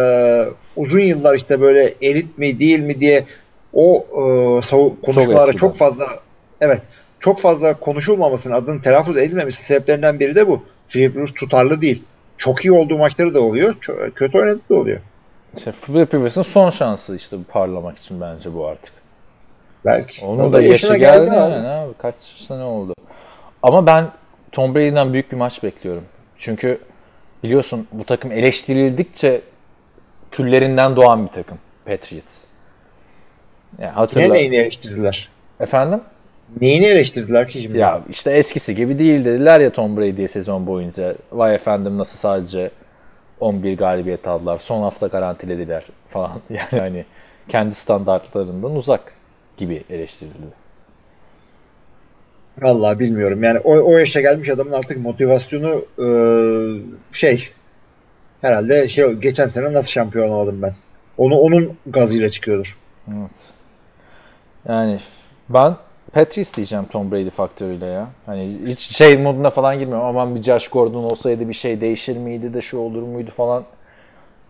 [0.75, 3.23] uzun yıllar işte böyle elit mi değil mi diye
[3.73, 4.21] o e,
[4.61, 5.57] savu- konuşmalara eskiden.
[5.59, 6.05] çok, fazla
[6.61, 6.81] evet
[7.19, 10.63] çok fazla konuşulmamasının adının telaffuz edilmemesi sebeplerinden biri de bu.
[10.87, 12.03] Philip Rivers tutarlı değil.
[12.37, 13.73] Çok iyi olduğu maçları da oluyor.
[13.73, 14.99] çö- kötü oynadığı da oluyor.
[15.57, 18.93] İşte Philip Rivers'ın son şansı işte parlamak için bence bu artık.
[19.85, 20.25] Belki.
[20.25, 21.67] Onun O da yaşı yaşına geldi, abi.
[21.67, 21.93] abi.
[21.97, 22.15] Kaç
[22.47, 22.93] sene oldu.
[23.63, 24.05] Ama ben
[24.51, 26.03] Tom Brady'den büyük bir maç bekliyorum.
[26.39, 26.79] Çünkü
[27.43, 29.41] biliyorsun bu takım eleştirildikçe
[30.31, 31.57] küllerinden doğan bir takım.
[31.85, 32.43] Patriots.
[33.79, 34.27] Yani hatırla.
[34.27, 35.29] Ne neyini eleştirdiler?
[35.59, 36.01] Efendim?
[36.61, 37.77] Neyini eleştirdiler ki şimdi?
[37.77, 41.15] Ya işte eskisi gibi değil dediler ya Tom Brady'ye sezon boyunca.
[41.31, 42.71] Vay efendim nasıl sadece
[43.39, 44.59] 11 galibiyet aldılar.
[44.59, 46.41] Son hafta garantilediler falan.
[46.49, 47.05] Yani hani
[47.49, 49.13] kendi standartlarından uzak
[49.57, 50.62] gibi eleştirildi.
[52.61, 53.43] Vallahi bilmiyorum.
[53.43, 56.07] Yani o, o yaşa gelmiş adamın artık motivasyonu e,
[57.11, 57.49] şey
[58.41, 60.71] herhalde şey geçen sene nasıl şampiyon olamadım ben.
[61.17, 62.77] Onu onun gazıyla çıkıyordur.
[63.07, 63.49] Evet.
[64.67, 64.99] Yani
[65.49, 65.75] ben
[66.13, 68.07] Patrice diyeceğim Tom Brady faktörüyle ya.
[68.25, 70.05] Hani hiç şey moduna falan girmiyorum.
[70.05, 73.63] Aman bir Josh Gordon olsaydı bir şey değişir miydi de şu olur muydu falan.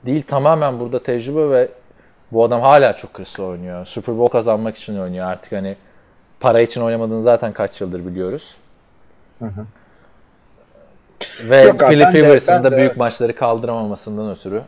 [0.05, 1.69] Değil tamamen burada tecrübe ve
[2.31, 3.85] bu adam hala çok hırslı oynuyor.
[3.85, 5.75] Super Bowl kazanmak için oynuyor artık hani
[6.43, 8.57] para için oynamadığını zaten kaç yıldır biliyoruz.
[11.49, 12.97] Ve Yok Philip Rivers'ın da büyük evet.
[12.97, 14.61] maçları kaldıramamasından ötürü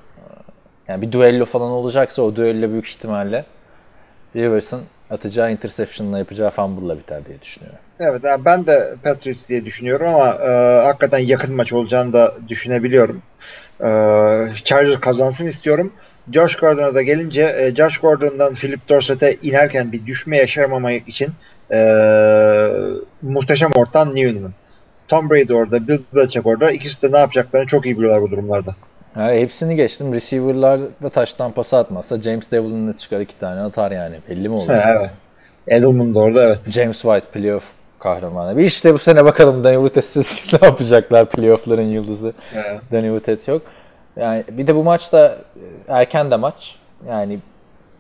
[0.88, 3.45] yani bir duello falan olacaksa o duello büyük ihtimalle
[4.35, 7.80] Rivers'ın atacağı interception'la yapacağı fumble'la biter diye düşünüyorum.
[7.99, 13.22] Evet yani ben de Patriots diye düşünüyorum ama e, hakikaten yakın maç olacağını da düşünebiliyorum.
[13.80, 13.88] E,
[14.64, 15.93] Chargers kazansın istiyorum.
[16.34, 21.34] Josh Gordon'a da gelince e, Josh Gordon'dan Philip Dorsett'e inerken bir düşme yaşamamak için
[21.74, 21.80] e,
[23.22, 24.54] muhteşem ortam New England.
[25.08, 26.72] Tom Brady orada, Bill Belichick orada.
[26.72, 28.76] İkisi de ne yapacaklarını çok iyi biliyorlar bu durumlarda.
[29.16, 30.14] Ya hepsini geçtim.
[30.14, 34.16] Receiver'larda taştan pas atmazsa James Devlin'le çıkar iki tane atar yani.
[34.30, 34.70] Belli mi olur?
[34.70, 35.10] evet.
[35.68, 36.72] Edelman da orada evet.
[36.72, 38.58] James White playoff kahramanı.
[38.58, 42.34] Bir işte bu sene bakalım Danny Woodhead'siz ne yapacaklar playoff'ların yıldızı.
[42.56, 42.82] Evet.
[42.92, 43.62] Danny Woodhead yok.
[44.16, 45.38] Yani bir de bu maçta
[45.88, 46.76] erken de maç.
[47.10, 47.40] Yani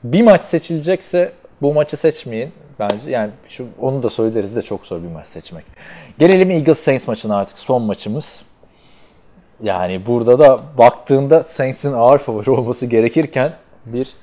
[0.03, 1.31] bir maç seçilecekse
[1.65, 3.11] bu maçı seçmeyin bence.
[3.11, 5.65] Yani şu onu da söyleriz de çok zor bir maç seçmek.
[6.19, 8.43] Gelelim Eagles Saints maçına artık son maçımız.
[9.63, 13.53] Yani burada da baktığında Saints'in ağır favori olması gerekirken
[13.85, 14.13] bir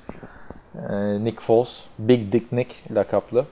[0.75, 3.45] e, Nick Foles, Big Dick Nick lakaplı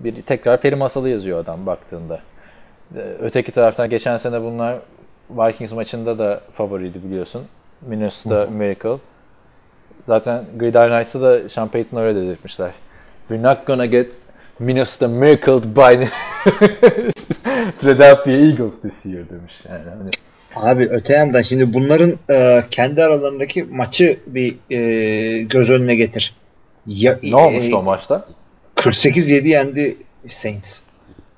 [0.00, 2.20] Bir tekrar peri masalı yazıyor adam baktığında.
[2.96, 4.78] Ee, Öteki taraftan geçen sene bunlar
[5.30, 7.42] Vikings maçında da favoriydi biliyorsun.
[7.82, 8.98] Minnesota Miracle.
[10.06, 12.70] Zaten Gridiron Ice'da da Sean Payton öyle dedirtmişler.
[13.28, 14.14] We're not gonna get
[14.58, 16.06] Minnesota Miracled by
[17.80, 19.54] Philadelphia Eagles this year demiş.
[19.68, 20.10] Yani hani
[20.56, 26.34] Abi öte yandan şimdi bunların e, kendi aralarındaki maçı bir e, göz önüne getir.
[26.86, 28.26] Ya, ne olmuştu e, o maçta?
[28.76, 29.96] 48-7 yendi
[30.28, 30.82] Saints.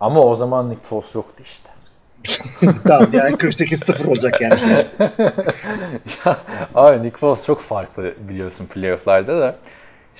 [0.00, 1.68] Ama o zaman Nick Foles yoktu işte.
[2.84, 4.60] tamam yani 48-0 olacak yani.
[6.24, 6.38] Ya,
[6.74, 9.56] Abi Nick Foles çok farklı biliyorsun playofflarda da.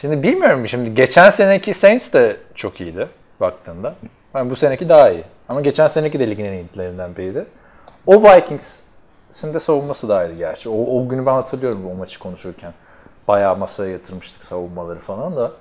[0.01, 3.09] Şimdi bilmiyorum şimdi geçen seneki Saints de çok iyiydi
[3.41, 3.95] baktığında.
[4.35, 5.25] Yani bu seneki daha iyi.
[5.49, 7.45] Ama geçen seneki de ligin en iyilerinden biriydi.
[8.07, 10.69] O Vikings'in de savunması daha iyiydi gerçi.
[10.69, 12.73] O, o günü ben hatırlıyorum o maçı konuşurken.
[13.29, 15.53] Bayağı masaya yatırmıştık savunmaları falan da.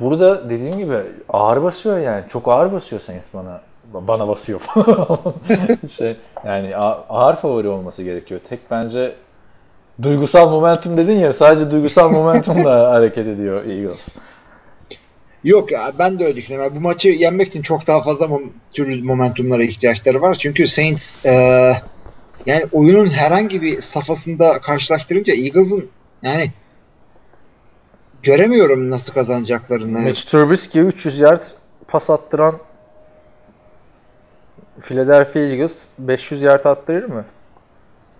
[0.00, 0.98] Burada dediğim gibi
[1.28, 2.24] ağır basıyor yani.
[2.28, 3.60] Çok ağır basıyor Saints bana.
[3.92, 5.18] Bana basıyor falan.
[5.90, 6.76] şey, yani
[7.08, 8.40] ağır favori olması gerekiyor.
[8.48, 9.14] Tek bence
[10.02, 14.06] duygusal momentum dedin ya sadece duygusal momentumla hareket ediyor Eagles.
[15.44, 16.72] Yok ya ben de öyle düşünüyorum.
[16.76, 20.34] Bu maçı yenmek için çok daha fazla mom- türlü momentumlara ihtiyaçları var.
[20.34, 21.32] Çünkü Saints e,
[22.46, 25.88] yani oyunun herhangi bir safhasında karşılaştırınca Eagles'ın
[26.22, 26.46] yani
[28.22, 29.98] göremiyorum nasıl kazanacaklarını.
[29.98, 31.42] Mitch Trubisky 300 yard
[31.88, 32.54] pas attıran
[34.80, 37.24] Philadelphia Eagles 500 yard attırır mı?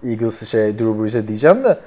[0.05, 1.79] Eagles'ı şey Drew Brees'e diyeceğim de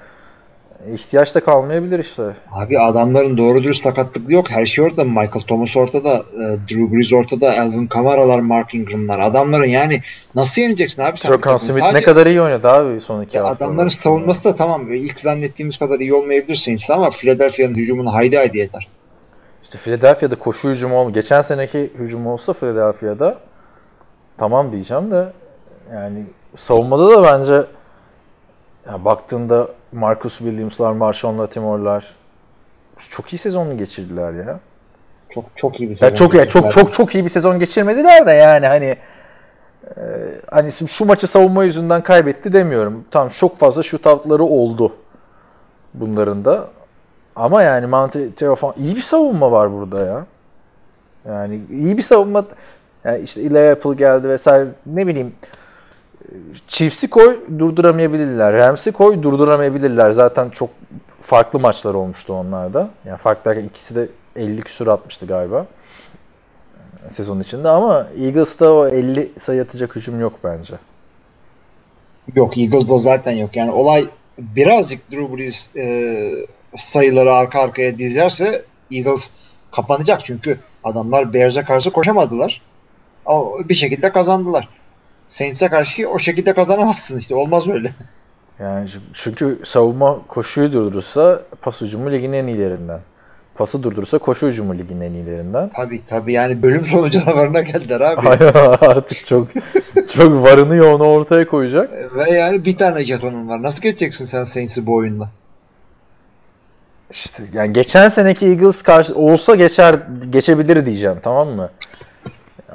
[0.94, 2.24] ihtiyaç da kalmayabilir işte.
[2.52, 4.46] Abi adamların doğru dürüst sakatlıklı yok.
[4.52, 5.04] Her şey orada.
[5.04, 6.10] Michael Thomas ortada.
[6.10, 7.50] e, Drew Brees ortada.
[7.60, 9.20] Alvin Kamara'lar, Mark Ingram'lar.
[9.20, 10.00] Adamların yani
[10.36, 11.30] nasıl yeneceksin abi sen?
[11.30, 11.58] Trokan?
[11.58, 13.66] Smith ne Sadece- kadar iyi oynadı abi son iki hafta.
[13.66, 14.92] adamların savunması da tamam.
[14.92, 18.88] İlk zannettiğimiz kadar iyi olmayabilir Saints ama Philadelphia'nın hücumunu haydi haydi yeter.
[19.64, 21.14] İşte Philadelphia'da koşu hücumu olmu.
[21.14, 23.38] Geçen seneki hücum olsa Philadelphia'da
[24.38, 25.26] tamam diyeceğim de
[25.94, 26.24] yani
[26.58, 27.62] savunmada da bence
[28.90, 32.16] ya baktığında Marcus Williams'lar, Marshawn Lattimore'lar
[33.10, 34.60] çok iyi sezonunu geçirdiler ya.
[35.30, 36.08] Çok çok iyi bir sezon.
[36.08, 38.98] Ya çok ya çok çok çok iyi bir sezon geçirmediler de yani hani
[39.98, 40.04] e,
[40.52, 43.06] hani şu maçı savunma yüzünden kaybetti demiyorum.
[43.12, 44.96] Tam çok fazla shootoutları oldu
[45.94, 46.68] bunların da.
[47.36, 50.26] Ama yani Monte Teofan iyi bir savunma var burada ya.
[51.28, 52.46] Yani iyi bir savunma
[53.04, 55.34] yani işte Eli Apple geldi vesaire ne bileyim
[56.68, 58.54] Chiefs'i koy durduramayabilirler.
[58.54, 60.12] Rams'i koy durduramayabilirler.
[60.12, 60.70] Zaten çok
[61.22, 62.90] farklı maçlar olmuştu onlarda.
[63.06, 65.66] Yani farklı ikisi de 50 küsur atmıştı galiba
[67.10, 70.74] sezon içinde ama Eagles'ta o 50 sayı atacak hücum yok bence.
[72.36, 73.56] Yok Eagles'da zaten yok.
[73.56, 74.06] Yani olay
[74.38, 76.16] birazcık Drew Brees e,
[76.76, 79.32] sayıları arka arkaya dizerse Eagles
[79.72, 82.62] kapanacak çünkü adamlar Bears'e karşı koşamadılar.
[83.26, 84.68] Ama bir şekilde kazandılar.
[85.30, 87.36] Saints'e karşı o şekilde kazanamazsın işte.
[87.36, 87.90] Olmaz öyle.
[88.60, 93.00] Yani çünkü savunma koşuyu durdurursa pas hücumu ligin en iyilerinden.
[93.56, 95.70] Pası durdurursa koşu hücumu ligin en iyilerinden.
[95.76, 98.22] Tabii tabii yani bölüm sonu canavarına geldiler abi.
[98.22, 99.48] Hayır, artık çok
[100.14, 101.92] çok varını yoğunu ortaya koyacak.
[102.16, 103.64] Ve yani bir tane jetonun var.
[103.64, 105.30] Nasıl geçeceksin sen Saints'i bu oyunla?
[107.12, 110.00] İşte yani geçen seneki Eagles karşı olsa geçer
[110.30, 111.70] geçebilir diyeceğim tamam mı?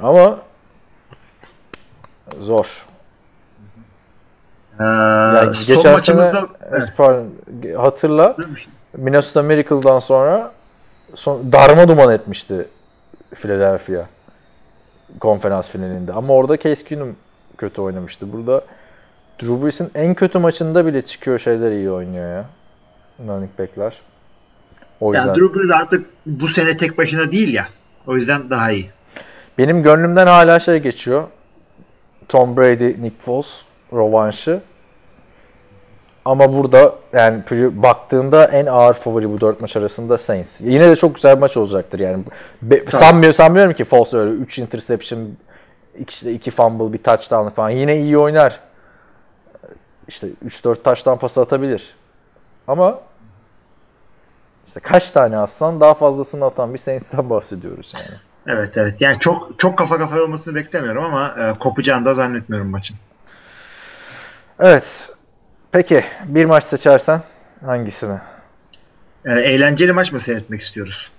[0.01, 0.37] Ama
[2.41, 2.85] zor.
[4.79, 6.41] Yani Ee, son geçen maçımızda
[6.71, 7.27] sene pardon,
[7.77, 8.35] hatırla
[8.97, 10.51] Minnesota Miracle'dan sonra
[11.15, 12.67] son, darma duman etmişti
[13.35, 14.05] Philadelphia
[15.19, 16.13] konferans finalinde.
[16.13, 17.15] Ama orada Case Keenum
[17.57, 18.33] kötü oynamıştı.
[18.33, 18.61] Burada
[19.41, 22.45] Drew Brees'in en kötü maçında bile çıkıyor şeyler iyi oynuyor ya.
[23.27, 23.93] Running back'ler.
[24.99, 25.27] O yüzden.
[25.27, 27.67] yani Drew Brees artık bu sene tek başına değil ya.
[28.07, 28.89] O yüzden daha iyi.
[29.57, 31.23] Benim gönlümden hala şey geçiyor.
[32.29, 33.61] Tom Brady, Nick Foles
[33.93, 34.61] rovanşı.
[36.25, 37.43] Ama burada yani
[37.83, 40.61] baktığında en ağır favori bu dört maç arasında Saints.
[40.61, 42.23] Yine de çok güzel bir maç olacaktır yani.
[42.61, 45.29] Be, sanmıyorum, sanmıyorum ki Foles öyle 3 interception,
[45.99, 47.69] iki, iki fumble, bir touchdown falan.
[47.69, 48.59] Yine iyi oynar.
[50.07, 51.95] İşte 3-4 touchdown pası atabilir.
[52.67, 52.99] Ama
[54.67, 58.19] işte kaç tane atsan daha fazlasını atan bir Saints'ten bahsediyoruz yani.
[58.47, 59.01] Evet evet.
[59.01, 62.97] Yani çok çok kafa kafaya olmasını beklemiyorum ama e, kopacağını da zannetmiyorum maçın.
[64.59, 65.09] Evet.
[65.71, 67.21] Peki bir maç seçersen
[67.65, 68.17] hangisini?
[69.25, 71.11] E, eğlenceli maç mı seyretmek istiyoruz?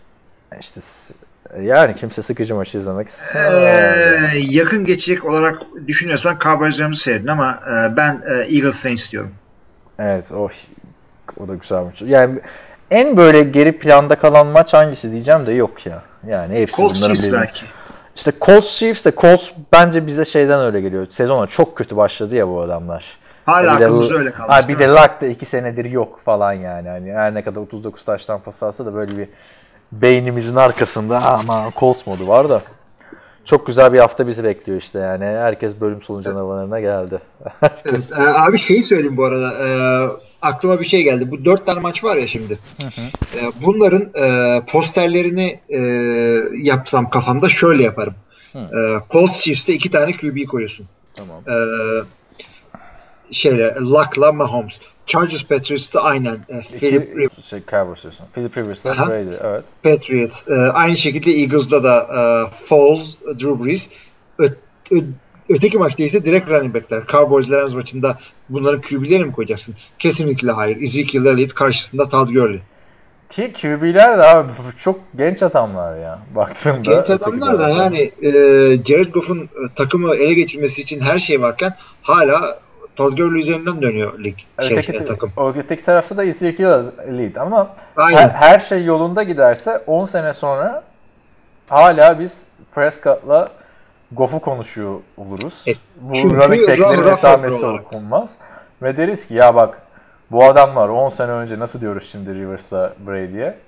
[0.60, 1.14] İşte s-
[1.60, 4.54] yani kimse sıkıcı maçı izlemek E, istemez.
[4.54, 9.34] yakın geçecek olarak düşünüyorsan Cowboys Rams'ı seyredin ama e, ben e, Eagles Saints diyorum.
[9.98, 10.50] Evet o
[11.40, 12.02] o da güzel maç.
[12.02, 12.38] Yani
[12.90, 16.02] en böyle geri planda kalan maç hangisi diyeceğim de yok ya.
[16.28, 17.64] Yani hepsi Colts bunların Chiefs belki.
[18.16, 21.06] İşte Colts Chiefs de Colts bence bize şeyden öyle geliyor.
[21.10, 23.04] Sezona çok kötü başladı ya bu adamlar.
[23.46, 24.56] Hala Bir de- aklımızda öyle kalmış.
[24.56, 24.88] Ha, bir de?
[24.88, 26.88] Luck da 2 senedir yok falan yani.
[26.88, 29.28] Hani her ne kadar 39 taştan pas alsa da böyle bir
[29.92, 32.60] beynimizin arkasında ama Colts modu var da.
[33.44, 35.24] Çok güzel bir hafta bizi bekliyor işte yani.
[35.24, 37.18] Herkes bölüm sonu canavarına geldi.
[37.84, 39.52] Evet, e, abi şeyi söyleyeyim bu arada.
[39.52, 39.68] E,
[40.42, 41.30] aklıma bir şey geldi.
[41.30, 42.58] Bu dört tane maç var ya şimdi.
[43.36, 45.78] E, bunların e, posterlerini e,
[46.62, 48.14] yapsam kafamda şöyle yaparım.
[48.54, 48.60] E,
[49.10, 50.86] Colts Chiefs'te iki tane QB koyuyorsun.
[51.14, 51.42] Tamam.
[51.48, 51.54] E,
[53.32, 54.74] şeyle Luck'la Mahomes.
[55.06, 56.34] Chargers Patriots'ta aynen.
[56.48, 57.46] E, Philip Rivers.
[57.50, 57.60] şey.
[58.34, 59.08] Philip Rivers'la Aha.
[59.08, 59.36] Brady.
[59.44, 59.64] Evet.
[59.82, 60.48] Patriots.
[60.48, 62.20] E, aynı şekilde Eagles'da da e,
[62.66, 63.90] Foles, Drew Brees.
[64.38, 64.48] Ö-
[64.90, 65.00] ö-
[65.48, 67.02] öteki maçta ise direkt running back'ler.
[67.12, 68.18] Cowboys Rams maçında
[68.48, 69.74] bunların QB'lerini mi koyacaksın?
[69.98, 70.76] Kesinlikle hayır.
[70.76, 72.60] Ezekiel Elliott karşısında Todd Gurley.
[73.30, 76.18] Ki QB'ler de abi çok genç adamlar ya.
[76.34, 76.80] Baktığımda.
[76.90, 78.30] Genç adamlar da yani e,
[78.84, 82.58] Jared Goff'un e, takımı ele geçirmesi için her şey varken hala
[82.96, 84.34] Todd Gurley üzerinden dönüyor lig
[84.68, 85.32] şey, Öteki, e, takım.
[85.56, 86.84] öteki tarafta da Ezekiel
[87.18, 88.18] lead ama Aynen.
[88.18, 90.84] her, her şey yolunda giderse 10 sene sonra
[91.68, 92.42] hala biz
[92.74, 93.48] Prescott'la
[94.12, 95.64] Goff'u konuşuyor oluruz.
[95.68, 98.30] E, bu running back'lerin esamesi okunmaz.
[98.82, 99.82] Ve deriz ki ya bak
[100.30, 103.58] bu adamlar 10 sene önce nasıl diyoruz şimdi Rivers'la Brady'ye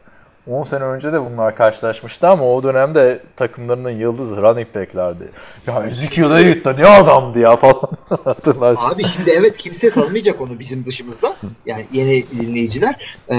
[0.46, 5.28] 10 sene önce de bunlar karşılaşmıştı ama o dönemde takımlarının yıldızı running back'lerdi.
[5.66, 7.90] Ya Ezekiel Elliott da ne adamdı ya falan
[8.24, 8.94] hatırlarsın.
[8.94, 11.28] Abi şimdi evet kimse tanımayacak onu bizim dışımızda.
[11.66, 13.18] Yani yeni dinleyiciler.
[13.30, 13.34] Ee,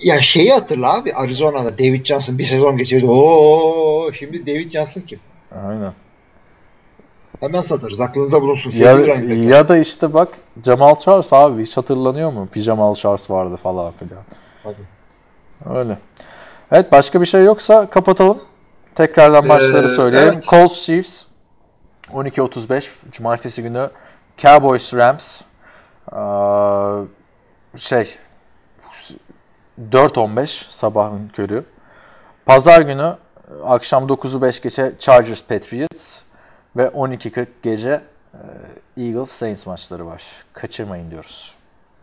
[0.00, 3.06] ya şeyi hatırla abi Arizona'da David Johnson bir sezon geçirdi.
[3.06, 5.20] Oo şimdi David Johnson kim?
[5.66, 5.92] Aynen.
[7.40, 8.00] Hemen satarız.
[8.00, 8.70] Aklınızda bulunsun.
[8.70, 8.92] Ya,
[9.34, 10.28] ya da işte bak
[10.64, 12.48] Jamal Charles abi hiç hatırlanıyor mu?
[12.52, 14.22] Pijamal Charles vardı falan filan.
[14.62, 15.78] Tabii.
[15.78, 15.98] Öyle.
[16.72, 18.38] Evet başka bir şey yoksa kapatalım.
[18.94, 20.32] Tekrardan maçları Ee, söyleyelim.
[20.32, 20.44] evet.
[20.48, 21.22] Colts Chiefs
[22.12, 23.90] 12.35 Cumartesi günü
[24.38, 25.40] Cowboys Rams
[26.12, 27.00] Aa,
[27.76, 28.16] şey
[29.90, 31.64] 4.15 sabahın körü.
[32.46, 33.12] Pazar günü
[33.66, 36.07] akşam 9'u 5 geçe Chargers Patriots
[36.78, 38.00] ve 12.40 gece
[38.34, 40.22] e, Eagles Saints maçları var.
[40.52, 41.54] Kaçırmayın diyoruz.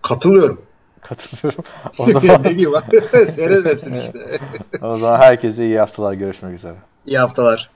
[0.01, 0.61] Katılıyorum.
[1.01, 1.63] Katılıyorum.
[1.99, 2.71] O zaman, ne diyeyim
[3.65, 4.19] hepsini işte.
[4.81, 6.13] o zaman herkese iyi haftalar.
[6.13, 6.75] Görüşmek üzere.
[7.05, 7.69] İyi haftalar.